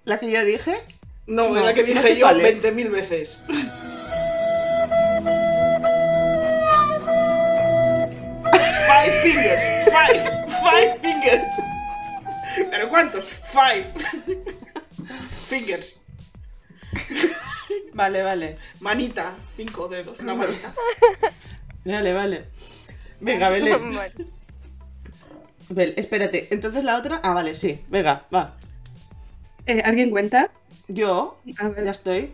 [0.04, 0.80] La que yo dije.
[1.26, 2.62] No, No, era la que no dije sé yo cuál es.
[2.62, 3.42] 20.000 veces.
[8.90, 10.20] Five fingers, five,
[10.62, 11.54] five fingers.
[12.70, 13.24] ¿Pero cuántos?
[13.30, 13.86] Five.
[15.28, 16.00] Fingers.
[17.94, 18.56] Vale, vale.
[18.80, 20.74] Manita, cinco dedos, una manita.
[21.84, 22.46] Vale, vale.
[23.20, 23.92] Venga, Belén.
[23.92, 24.12] Vale.
[25.68, 26.48] Bel, espérate.
[26.50, 27.20] Entonces la otra.
[27.22, 27.84] Ah, vale, sí.
[27.88, 28.56] Venga, va.
[29.66, 30.50] Eh, ¿Alguien cuenta?
[30.88, 31.40] Yo.
[31.58, 31.84] A ver.
[31.84, 32.32] Ya estoy.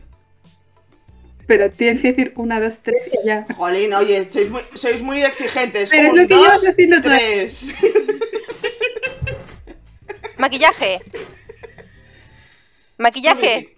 [1.46, 3.46] Pero tienes que decir una, dos, tres y ya.
[3.56, 5.90] Jolín, oye, sois muy, sois muy exigentes.
[5.90, 7.74] Pero es Un, lo que dos, llevas haciendo tres.
[10.38, 11.00] Maquillaje.
[12.98, 13.76] Maquillaje.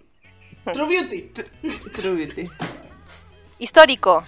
[0.73, 1.31] True Beauty.
[1.93, 2.49] True Beauty.
[3.59, 4.23] Histórico.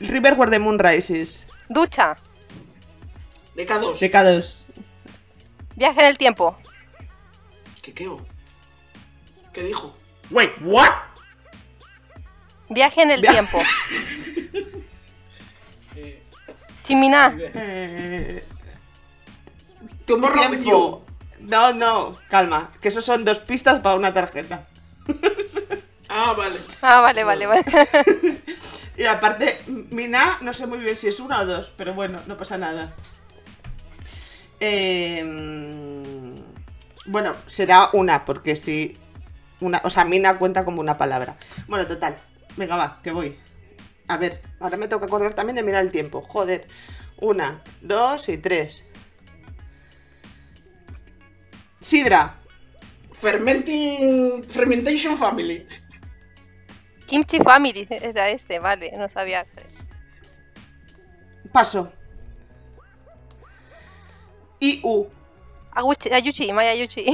[0.00, 1.46] River Where the Moon Rises.
[1.68, 2.16] Ducha.
[3.56, 3.98] DK2.
[3.98, 4.56] DK2.
[5.76, 6.56] Viaje en el tiempo.
[7.82, 8.08] ¿Qué qué?
[8.08, 8.24] oh?
[9.52, 9.96] ¿Qué dijo?
[10.30, 10.92] Wait, what?
[12.68, 13.58] Viaje en el Via- tiempo.
[16.82, 17.34] Chiminá.
[17.38, 18.44] Eh,
[20.06, 20.32] you.
[20.32, 21.04] tiempo.
[21.40, 22.70] No, no, calma.
[22.80, 24.66] Que eso son dos pistas para una tarjeta.
[26.08, 26.54] Ah, vale.
[26.82, 27.64] Ah, vale, vale, vale.
[28.96, 29.58] Y aparte,
[29.90, 32.94] Mina, no sé muy bien si es una o dos, pero bueno, no pasa nada.
[34.60, 36.32] Eh,
[37.06, 38.96] bueno, será una, porque si.
[39.60, 41.34] Una, o sea, Mina cuenta como una palabra.
[41.66, 42.14] Bueno, total.
[42.56, 43.38] Venga, va, que voy.
[44.08, 46.22] A ver, ahora me toca acordar también de mirar el tiempo.
[46.22, 46.66] Joder.
[47.18, 48.82] Una, dos y tres.
[51.80, 52.38] Sidra.
[53.12, 54.44] Fermenting.
[54.44, 55.66] Fermentation Family.
[57.06, 59.46] Kimchi Family era este, vale, no sabía.
[61.52, 61.92] Paso.
[64.60, 65.08] I, U.
[65.72, 67.06] Aguchi, Ayuchi, Maya Ayuchi.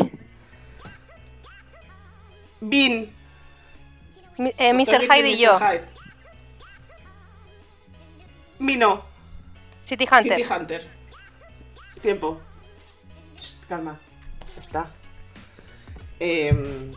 [2.60, 3.12] Bin.
[4.38, 4.84] Eh, Mr.
[4.86, 5.58] Totalmente Hyde y yo.
[5.58, 5.84] Hyde.
[8.58, 9.04] Mino.
[9.82, 10.36] City Hunter.
[10.36, 10.86] Kitty Hunter.
[12.00, 12.40] Tiempo.
[13.36, 13.98] Ch, calma.
[14.60, 14.90] Está.
[16.20, 16.92] Em,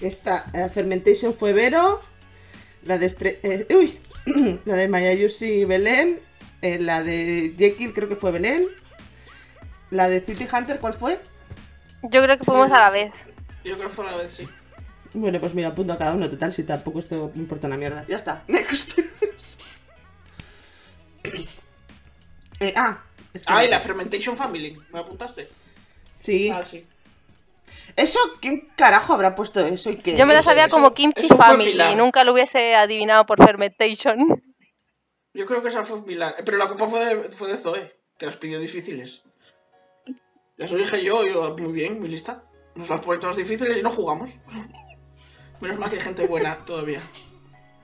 [0.00, 2.00] esta eh, Fermentation fue Vero.
[2.84, 3.98] La de Estre- eh, uy,
[4.64, 6.20] la de Mayayushi Belén.
[6.62, 8.66] eh, la de Jekyll creo que fue Belén.
[9.90, 11.20] La de City Hunter, ¿cuál fue?
[12.02, 13.12] Yo creo que fuimos a la vez.
[13.64, 14.46] Yo creo que fue la vez, sí.
[15.14, 18.04] Bueno, pues mira, apunto a cada uno, total, si tampoco esto me importa una mierda.
[18.08, 18.98] Ya está, next.
[22.60, 23.02] Eh, ah.
[23.46, 24.76] Ah, y la Fermentation Family.
[24.92, 25.48] ¿Me apuntaste?
[26.16, 26.50] Sí.
[26.50, 26.86] Ah, sí.
[27.96, 28.18] ¿Eso?
[28.40, 30.16] ¿Quién carajo habrá puesto eso y qué?
[30.16, 31.96] Yo me la sabía eso- como Kimchi Family, Pilar.
[31.96, 34.42] nunca lo hubiese adivinado por Fermentation.
[35.32, 36.34] Yo creo que esa fue Pilar.
[36.38, 39.24] Eh, Pero la culpa fue de, fue de Zoe, que las pidió difíciles.
[40.56, 42.44] Las dije yo, y yo, muy bien, muy lista.
[42.76, 44.30] Nos las ponen todas difíciles y no jugamos.
[45.60, 47.00] Menos mal que hay gente buena todavía.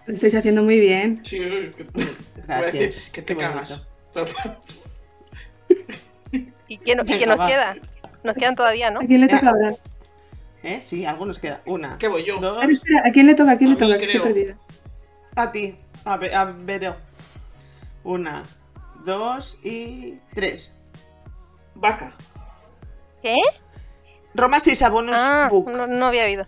[0.07, 1.21] Lo estáis haciendo muy bien.
[1.25, 2.05] Sí, que, voy
[2.49, 3.89] a Gracias, decir que te qué cagas.
[6.69, 7.47] ¿Y Venga, nos va.
[7.47, 7.77] queda?
[8.23, 9.01] Nos quedan todavía, ¿no?
[9.01, 9.75] ¿A quién le toca ahora?
[10.63, 10.81] ¿Eh?
[10.83, 11.63] Sí, algunos queda.
[11.67, 11.97] Una.
[11.99, 12.39] ¿Qué voy yo?
[12.39, 12.57] Dos.
[12.57, 13.53] Ahora, espera, ¿a quién le toca?
[13.53, 13.97] ¿A quién A le toca?
[13.97, 14.57] Estoy perdida.
[15.37, 15.77] A ti.
[16.05, 16.95] A ver, a ver.
[18.05, 18.43] Una,
[19.05, 20.73] dos y tres.
[21.75, 22.13] Vaca.
[23.23, 23.37] ¿Qué?
[24.35, 25.71] Roma Sisa Bonus Ah, Book.
[25.71, 26.47] no, no había oído.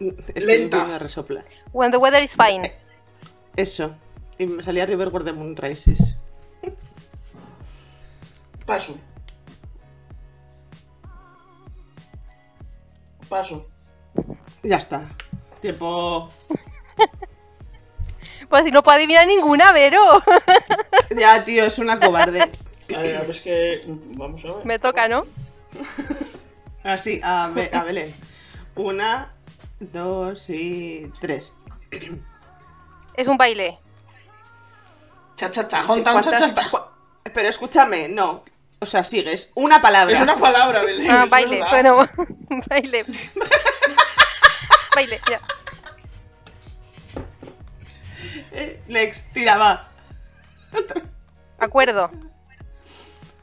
[0.00, 0.76] Estoy Lenta.
[0.78, 1.44] volviendo a resoplar.
[1.72, 2.72] When the weather is fine.
[3.56, 3.94] Eso.
[4.38, 6.18] Y me salía River Where the Moon Rises.
[8.66, 8.96] Paso.
[13.28, 13.66] Paso.
[14.62, 15.08] Ya está.
[15.60, 16.30] Tiempo.
[18.48, 20.00] Pues si no puedo adivinar ninguna, Vero.
[21.18, 22.40] Ya, tío, es una cobarde.
[22.40, 22.46] A
[23.02, 23.80] ver, a ver, es que.
[24.16, 24.64] Vamos a ver.
[24.64, 25.26] Me toca, ¿no?
[26.82, 28.14] Así, a, Be- a Belén.
[28.74, 29.34] Una,
[29.80, 31.52] dos y tres.
[33.14, 33.78] Es un baile.
[35.36, 36.84] Cha cha cha, hontan, cha ¿Cuántas- cha cha.
[37.34, 38.44] Pero escúchame, no.
[38.80, 39.50] O sea, sigues.
[39.54, 40.14] Una palabra.
[40.14, 41.10] Es una palabra, Belén.
[41.10, 41.56] Ah, baile.
[41.60, 41.70] verdad.
[41.70, 42.08] Bueno,
[42.68, 43.04] baile.
[44.94, 45.40] baile, ya.
[48.52, 49.88] Eh, Next, tira, va.
[51.58, 52.10] Acuerdo.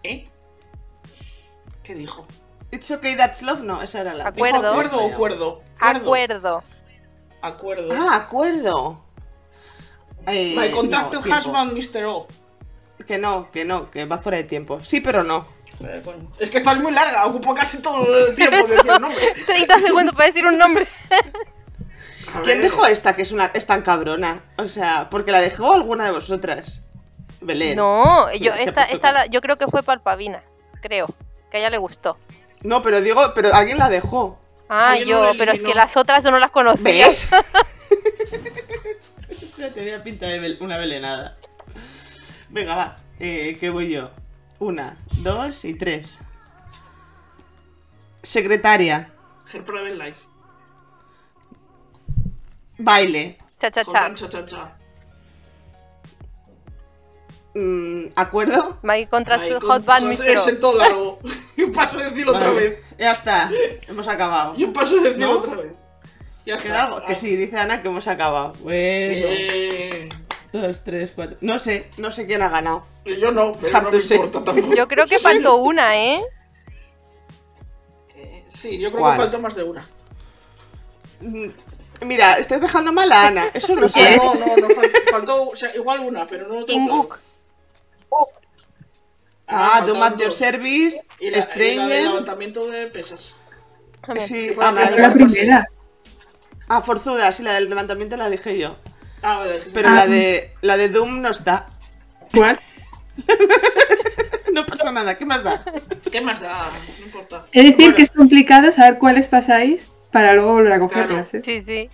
[0.04, 0.28] ¿Eh?
[1.84, 2.28] ¿Qué dijo?
[2.72, 3.62] It's okay, that's love.
[3.62, 4.28] No, esa era la.
[4.28, 4.58] Acuerdo.
[4.60, 5.64] ¿Dijo acuerdo o cuerdo?
[5.90, 6.64] Acuerdo.
[7.42, 7.90] Acuerdo.
[7.94, 9.00] Ah, acuerdo.
[10.28, 11.40] Eh, My Contracted no, tiempo.
[11.50, 12.06] Husband, Mr.
[12.06, 12.28] O.
[13.06, 14.80] Que no, que no, que va fuera de tiempo.
[14.84, 15.46] Sí, pero no.
[15.84, 16.02] Eh.
[16.40, 19.34] Es que esta es muy larga, ocupa casi todo el tiempo de decir el nombre.
[19.46, 20.88] 30 segundos para decir un nombre.
[22.44, 24.42] ¿Quién dejó esta que es, una, es tan cabrona?
[24.58, 26.80] O sea, porque la dejó alguna de vosotras.
[27.42, 27.76] Belén.
[27.76, 30.42] No, yo, esta, esta la- yo creo que fue Palpavina.
[30.82, 31.08] Creo.
[31.52, 32.18] Que a ella le gustó.
[32.64, 34.40] No, pero digo, pero alguien la dejó.
[34.70, 36.84] Ah, yo, pero es que las otras yo no las conocía.
[36.84, 37.28] ¿Ves?
[39.58, 41.38] ya tenía pinta de bel- una belenada.
[42.50, 42.98] Venga, va.
[43.20, 44.12] Eh, ¿Qué voy yo?
[44.60, 46.20] Una, dos y tres.
[48.24, 49.12] Secretaria.
[49.54, 50.26] Her Private Life.
[52.78, 53.38] Baile.
[53.60, 54.14] Cha, cha, cha.
[54.16, 54.78] Cha, cha, cha.
[57.54, 58.80] mm, ¿Acuerdo?
[58.82, 60.12] My Contract con- Hot Band.
[60.12, 61.20] Es en todo largo.
[61.74, 62.80] Paso de decirlo otra vez.
[62.98, 63.50] Ya está.
[63.88, 64.56] Hemos acabado.
[64.56, 65.40] Yo paso de decirlo ¿No?
[65.40, 65.76] otra vez.
[66.46, 66.86] Ya ¿Queda está.
[66.86, 67.06] algo?
[67.06, 68.54] Que sí, dice Ana que hemos acabado.
[68.62, 68.76] Bueno.
[69.28, 70.10] Eh,
[70.54, 71.38] Dos, tres, cuatro.
[71.42, 72.86] No sé, no sé quién ha ganado.
[73.04, 74.76] yo no, pero no me importa tampoco.
[74.76, 76.22] Yo creo que faltó una, ¿eh?
[78.16, 79.16] Eh, Sí, yo creo ¿Cuál?
[79.16, 79.86] que falta más de una.
[81.20, 81.48] Mm,
[82.02, 83.52] Mira, estás dejando mal a Ana.
[83.54, 84.18] Eso no Ah, sé.
[84.18, 87.10] no, no, no, fal- faltó o sea, igual una, pero no lo tengo
[89.48, 90.32] Ah, faltaban Dom at Your.
[90.32, 92.04] Service, Y la, y la Stranger.
[92.04, 93.38] levantamiento de pesas.
[94.28, 95.08] Sí, fue la primera.
[95.08, 95.68] La primera.
[96.68, 98.76] Ah, Forzuda, sí, la del levantamiento la dije yo.
[99.22, 99.96] Ah, vale, dijiste- Pero Ah.
[99.96, 101.68] la de la de Doom no está.
[102.34, 102.60] ¿Cuál?
[104.54, 105.66] No pasa nada, ¿qué más da?
[106.10, 106.58] ¿Qué más da?
[107.00, 107.46] No importa.
[107.54, 111.34] De decir Bueno, que es complicado saber cuáles pasáis para luego volver a cogerlas.
[111.34, 111.42] ¿eh?
[111.44, 111.90] Sí, sí.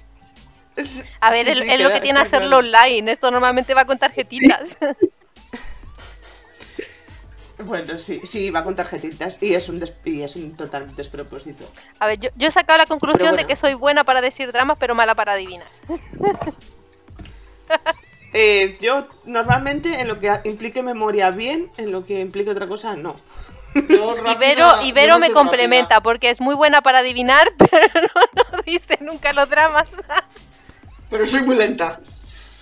[1.22, 2.68] A ver, Sí, es, sí, es lo que tiene hacerlo claro.
[2.88, 3.12] online.
[3.12, 4.70] Esto normalmente va con tarjetitas.
[7.64, 11.64] Bueno, sí, sí, va con tarjetitas y es un, des- y es un total despropósito.
[12.00, 14.78] A ver, yo, yo he sacado la conclusión de que soy buena para decir dramas,
[14.80, 15.68] pero mala para adivinar.
[18.34, 22.96] Eh, yo normalmente en lo que implique memoria bien, en lo que implique otra cosa
[22.96, 23.18] no.
[23.76, 26.02] yo rápida- Ibero, yo Ibero no me complementa rápida.
[26.04, 29.90] porque es muy buena para adivinar, pero no, no dice nunca los dramas.
[31.10, 32.00] Pero soy muy lenta.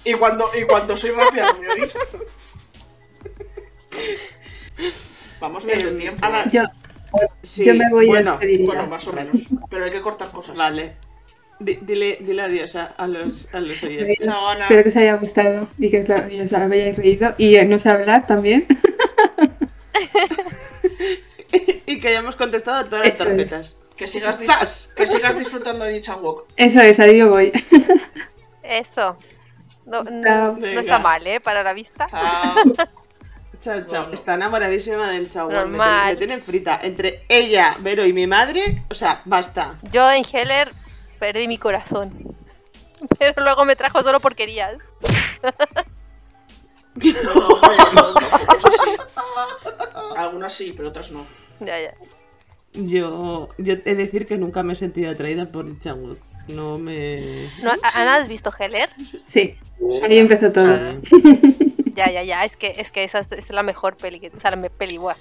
[0.05, 1.95] Y cuando, y cuando soy rápida, ¿no me oís?
[5.39, 6.25] Vamos Eh, tiempo.
[6.25, 6.49] Ana, ¿eh?
[6.51, 6.63] Yo,
[7.41, 8.65] Sí, yo me voy bueno, a despedir.
[8.65, 9.49] Bueno, más o menos.
[9.69, 10.55] Pero hay que cortar cosas.
[10.57, 10.93] Vale.
[11.59, 14.17] Di- dile, dile adiós a, a los, a los oyentes.
[14.19, 14.35] Adiós.
[14.35, 14.61] Chao, Ana.
[14.65, 17.33] Espero que os haya gustado y que claro, os hayáis reído.
[17.37, 18.67] Y eh, no sé hablar también.
[21.85, 23.29] y que hayamos contestado a todas las Eso es.
[23.29, 23.75] tarjetas.
[23.95, 24.37] Que sigas,
[24.95, 26.45] que sigas disfrutando de dicha walk.
[26.55, 27.51] Eso es, ahí yo voy.
[28.63, 29.17] Eso.
[29.85, 31.41] No, no- no está mal, ¿eh?
[31.41, 32.05] Para la vista.
[32.07, 32.55] Chao.
[33.59, 34.01] Chao, chao.
[34.03, 34.13] Bueno.
[34.13, 35.49] Está enamoradísima del chavo.
[35.49, 36.79] Me, me tienen frita.
[36.81, 39.75] Entre ella, Vero y mi madre, o sea, basta.
[39.91, 40.71] Yo en Heller
[41.19, 42.35] perdí mi corazón.
[43.19, 44.77] Pero luego me trajo solo porquerías.
[46.95, 48.13] No, no, no.
[50.17, 51.25] Algunas sí, pero otras no.
[51.61, 51.93] Ya, ya.
[52.73, 56.19] Yo, yo he de decir que nunca me he sentido atraída por Changwook.
[56.49, 57.21] No me.
[57.63, 58.89] No, Ana, ¿has visto Heller?
[59.25, 59.55] Sí,
[60.03, 60.73] ahí empezó todo.
[60.73, 60.95] Ah,
[62.05, 62.43] Ya, ya, ya.
[62.45, 64.19] Es que, es que esa es, es la mejor peli.
[64.19, 65.15] Que, o sea, la me- peli, buah.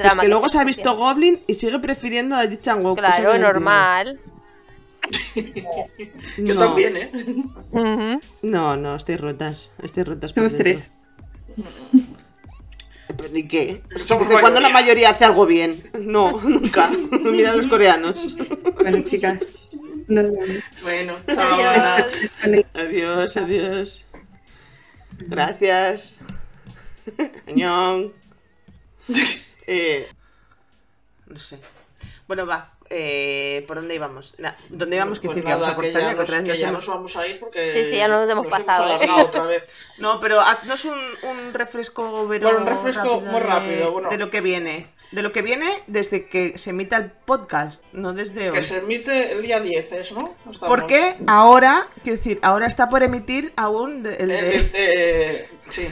[0.00, 0.96] Es que luego se ha visto.
[0.96, 2.98] Goblin y sigue prefiriendo a Ji Chang-wook.
[2.98, 4.20] eso no Claro, normal.
[6.38, 7.10] Yo No, también, ¿eh?
[8.42, 9.70] No, no, estoy rotas.
[9.82, 10.32] Estoy rotas.
[10.32, 10.90] por Somos tres.
[13.16, 13.82] ¿Pero ¿Y qué?
[13.90, 15.10] ¿Desde cuándo la mayoría.
[15.10, 15.82] hace algo bien?
[15.98, 16.88] No, nunca.
[17.24, 18.34] Mira a los coreanos.
[18.80, 19.42] Bueno, chicas,
[20.08, 20.48] nos vemos.
[20.82, 21.58] Bueno, chao.
[22.74, 24.04] Adiós, adiós.
[25.18, 26.12] Gracias.
[27.46, 28.12] Añón.
[29.64, 30.08] Eh,
[31.26, 31.60] no sé.
[32.26, 32.74] Bueno, va.
[32.94, 34.34] Eh, ¿Por dónde íbamos?
[34.36, 35.18] Na- ¿Dónde íbamos?
[35.18, 37.72] Que Pues nada, a que ya, nos, que ya hemos- nos vamos a ir porque
[37.84, 39.08] Sí, sí, ya nos hemos pasado, ¿eh?
[39.22, 39.66] otra vez.
[39.98, 44.10] No, pero haznos un, un refresco, Bueno, un refresco muy de- rápido, bueno.
[44.10, 44.88] De lo que viene.
[45.10, 48.56] De lo que viene desde que se emita el podcast, no desde hoy.
[48.56, 50.34] Que se emite el día 10, ¿es, no?
[50.50, 55.48] Estamos- Porque ahora, quiero decir, ahora está por emitir aún de- el de- eh, eh,
[55.70, 55.88] sí.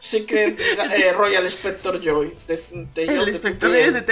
[0.00, 2.34] Secret eh, Royal Spector Joy.
[2.48, 2.56] De,
[2.94, 4.10] de el Joy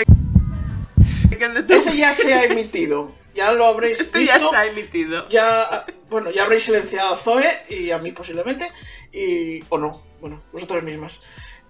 [1.39, 1.77] de.
[1.77, 3.13] Ese ya se ha emitido.
[3.35, 4.35] Ya lo habréis Este visto.
[4.35, 5.29] ya se ha emitido.
[5.29, 8.67] ya bueno ya habréis silenciado a Zoe y a mí posiblemente
[9.13, 11.21] y o no bueno vosotras mismas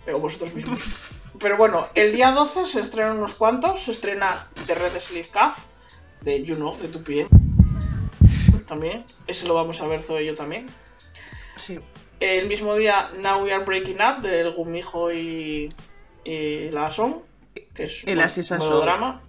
[0.06, 0.78] eh, o vosotros mismos
[1.40, 5.58] pero bueno el día 12 se estrenan unos cuantos se estrena The Red Sleeve Calf
[6.22, 7.26] de You Know de tu pie
[8.66, 10.68] también ese lo vamos a ver Zoe y yo también
[11.56, 11.80] Sí.
[12.20, 15.74] el mismo día Now We Are Breaking Up del Gumijo y,
[16.24, 17.22] y la Son
[17.74, 19.22] que es un melodrama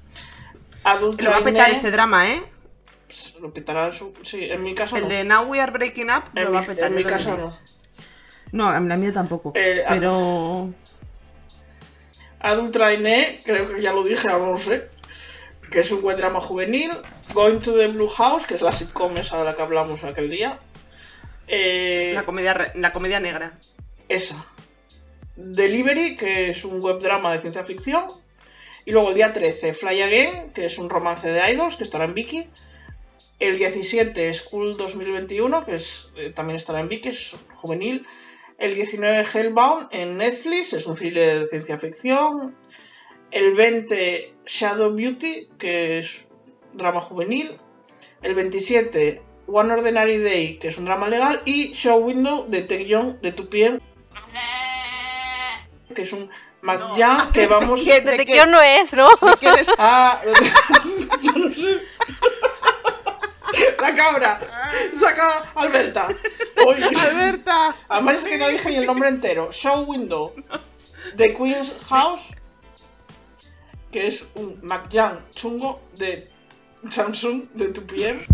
[0.83, 2.41] Adult Lo va a petar este drama, ¿eh?
[3.41, 5.09] lo petará su- sí en mi caso El no.
[5.09, 6.87] de Now We Are Breaking Up En lo mi, va a petar.
[6.89, 7.55] en mi casa no.
[8.51, 9.51] No, la mía tampoco.
[9.55, 10.69] Eh, pero.
[12.39, 14.89] Adult Trainee, creo que ya lo dije, ahora no lo sé.
[15.71, 16.91] Que es un buen drama juvenil.
[17.33, 20.29] Going to the Blue House, que es la sitcom esa de la que hablamos aquel
[20.29, 20.57] día.
[21.47, 23.53] Eh, La comedia, la comedia negra.
[24.07, 24.35] esa.
[25.35, 28.05] Delivery, que es un web drama de ciencia ficción.
[28.85, 32.05] Y luego el día 13, Fly Again, que es un romance de idols, que estará
[32.05, 32.47] en Viki.
[33.39, 38.05] El 17, School 2021, que es, eh, también estará en Viki, es juvenil.
[38.57, 42.57] El 19, Hellbound, en Netflix, es un thriller de ciencia ficción.
[43.31, 46.27] El 20, Shadow Beauty, que es
[46.73, 47.57] drama juvenil.
[48.21, 51.41] El 27, One Ordinary Day, que es un drama legal.
[51.45, 53.79] Y Show Window de Tech Young de 2PM,
[55.95, 56.29] que es un
[56.61, 58.01] McJam que vamos ¿Qué?
[58.01, 58.33] ¿De Desde qué?
[58.33, 59.07] que no es, ¿no?
[59.39, 59.67] ¿Quién es?
[59.77, 60.21] a...
[63.81, 64.39] La cabra.
[64.95, 66.07] Saca a Alberta.
[66.67, 66.83] Uy.
[66.83, 67.73] Alberta.
[67.87, 69.51] Además es que no dije ni el nombre entero.
[69.51, 70.33] Show Window.
[71.17, 72.29] The Queen's House.
[73.91, 76.29] Que es un McJam chungo de
[76.89, 78.25] Samsung de 2PM.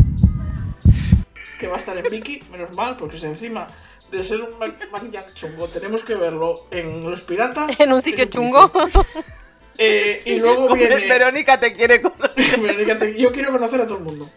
[1.59, 3.67] Que va a estar en Viki, menos mal, porque si encima
[4.11, 7.75] de ser un Mac- chungo tenemos que verlo en Los Piratas.
[7.79, 8.71] En un sitio chungo.
[9.77, 10.97] Eh, y luego viene.
[11.07, 12.59] Verónica te quiere conocer.
[12.59, 14.29] Verónica, te- Yo quiero conocer a todo el mundo.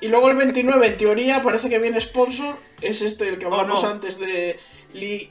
[0.00, 2.56] Y luego el 29, en teoría, parece que viene sponsor.
[2.80, 3.90] Es este, el que Oh, hablamos no.
[3.90, 4.58] antes de
[4.94, 5.30] Lee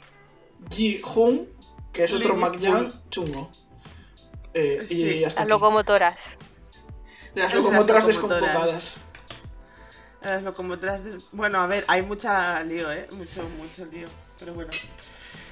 [0.69, 1.49] Ji-hoon,
[1.91, 2.35] que es Lee otro.
[2.35, 3.49] McJam chungo.
[4.53, 5.49] Eh, y hasta Las aquí.
[5.49, 6.15] locomotoras.
[7.33, 8.97] De las locomotoras locomotoras.
[10.21, 13.07] Las locomotoras de- Bueno, a ver, hay mucha lío, ¿eh?
[13.13, 14.07] Mucho, mucho lío.
[14.39, 14.69] Pero bueno.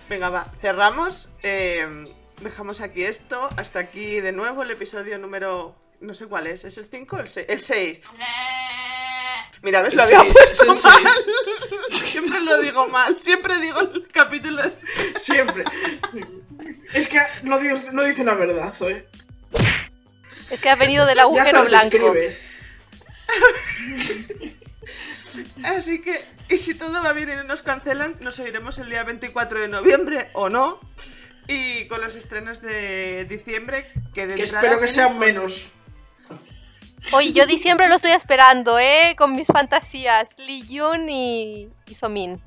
[0.10, 0.46] Venga, va.
[0.62, 1.30] Cerramos.
[1.44, 2.04] eh,
[2.42, 3.48] dejamos aquí esto.
[3.58, 5.76] Hasta aquí de nuevo el episodio número...
[6.00, 6.64] No sé cuál es.
[6.64, 7.46] ¿Es el 5 o el 6?
[7.50, 8.02] El 6.
[9.64, 9.96] Mira, ¿ves?
[9.96, 11.12] Lo había seis, puesto es el mal.
[11.90, 12.10] seis.
[12.12, 13.20] Siempre lo digo mal.
[13.20, 14.62] Siempre digo el capítulo...
[15.20, 15.64] Siempre.
[16.94, 19.08] es que no dice, no dice la verdad, ¿eh?
[20.52, 22.14] Es que ha venido del Ya agujero hasta se blanco.
[22.16, 22.38] escribe.
[25.66, 29.04] Así que, y si todo va bien y no nos cancelan, nos oiremos el día
[29.04, 30.80] 24 de noviembre o no.
[31.48, 35.72] Y con los estrenos de diciembre, que de Que espero que sean menos.
[37.14, 39.16] Oye, yo diciembre lo estoy esperando, ¿eh?
[39.18, 40.30] Con mis fantasías.
[40.38, 42.42] Lee Jun y, y Somin.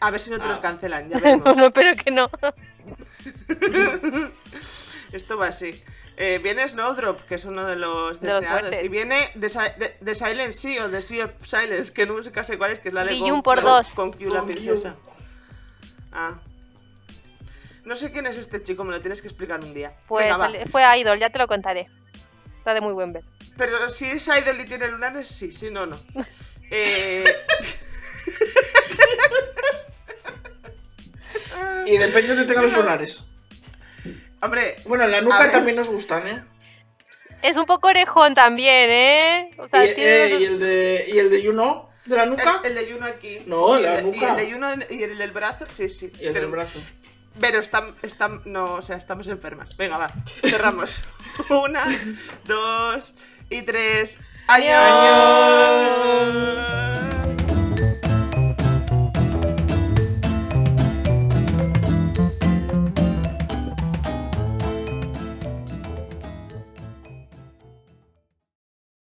[0.00, 0.62] A ver si no te los Ah.
[0.62, 1.56] cancelan, ya No, veremos.
[1.56, 2.30] no, pero que no.
[5.12, 5.82] Esto va así.
[6.16, 8.72] Eh, viene Snowdrop, que es uno de los De los deseados.
[8.84, 12.44] y viene The, Si- The- The Silent Sea o The Sea of Silence, que nunca
[12.44, 13.90] sé cuál es, que es la de Jun por dos.
[13.90, 14.94] con Q, la princesa.
[16.12, 16.34] Ah.
[17.84, 19.90] No sé quién es este chico, me lo tienes que explicar un día.
[20.06, 20.46] Pues Venga, va.
[20.46, 21.88] el- fue Idol, ya te lo contaré.
[22.58, 23.24] Está de muy buen ver.
[23.56, 25.96] Pero si es idol y tiene lunares, sí, si no, no.
[26.70, 27.24] Eh,
[31.86, 33.28] Y depende de donde tengan los lunares.
[34.44, 36.42] Hombre, Bueno, en la nuca también nos gustan, ¿eh?
[37.42, 39.50] Es un poco orejón también, ¿eh?
[39.58, 42.60] O sea, y, tiene- eh, y el de y el de Know, de la nuca
[42.64, 43.40] el, el de Juno aquí.
[43.46, 44.26] No, Sí, la el de- nuca.
[44.26, 46.10] Y el de Juno y el del brazo, sí, sí.
[46.20, 46.80] y el pero, del brazo.
[47.40, 49.76] pero están, están, no, o sea, estamos enfermas.
[49.76, 50.06] Venga, va,
[50.46, 51.02] cerramos.
[51.50, 51.84] Una,
[52.44, 53.14] dos
[53.50, 54.18] y tres.
[54.46, 54.74] Adiós.
[56.30, 57.13] ¡Año!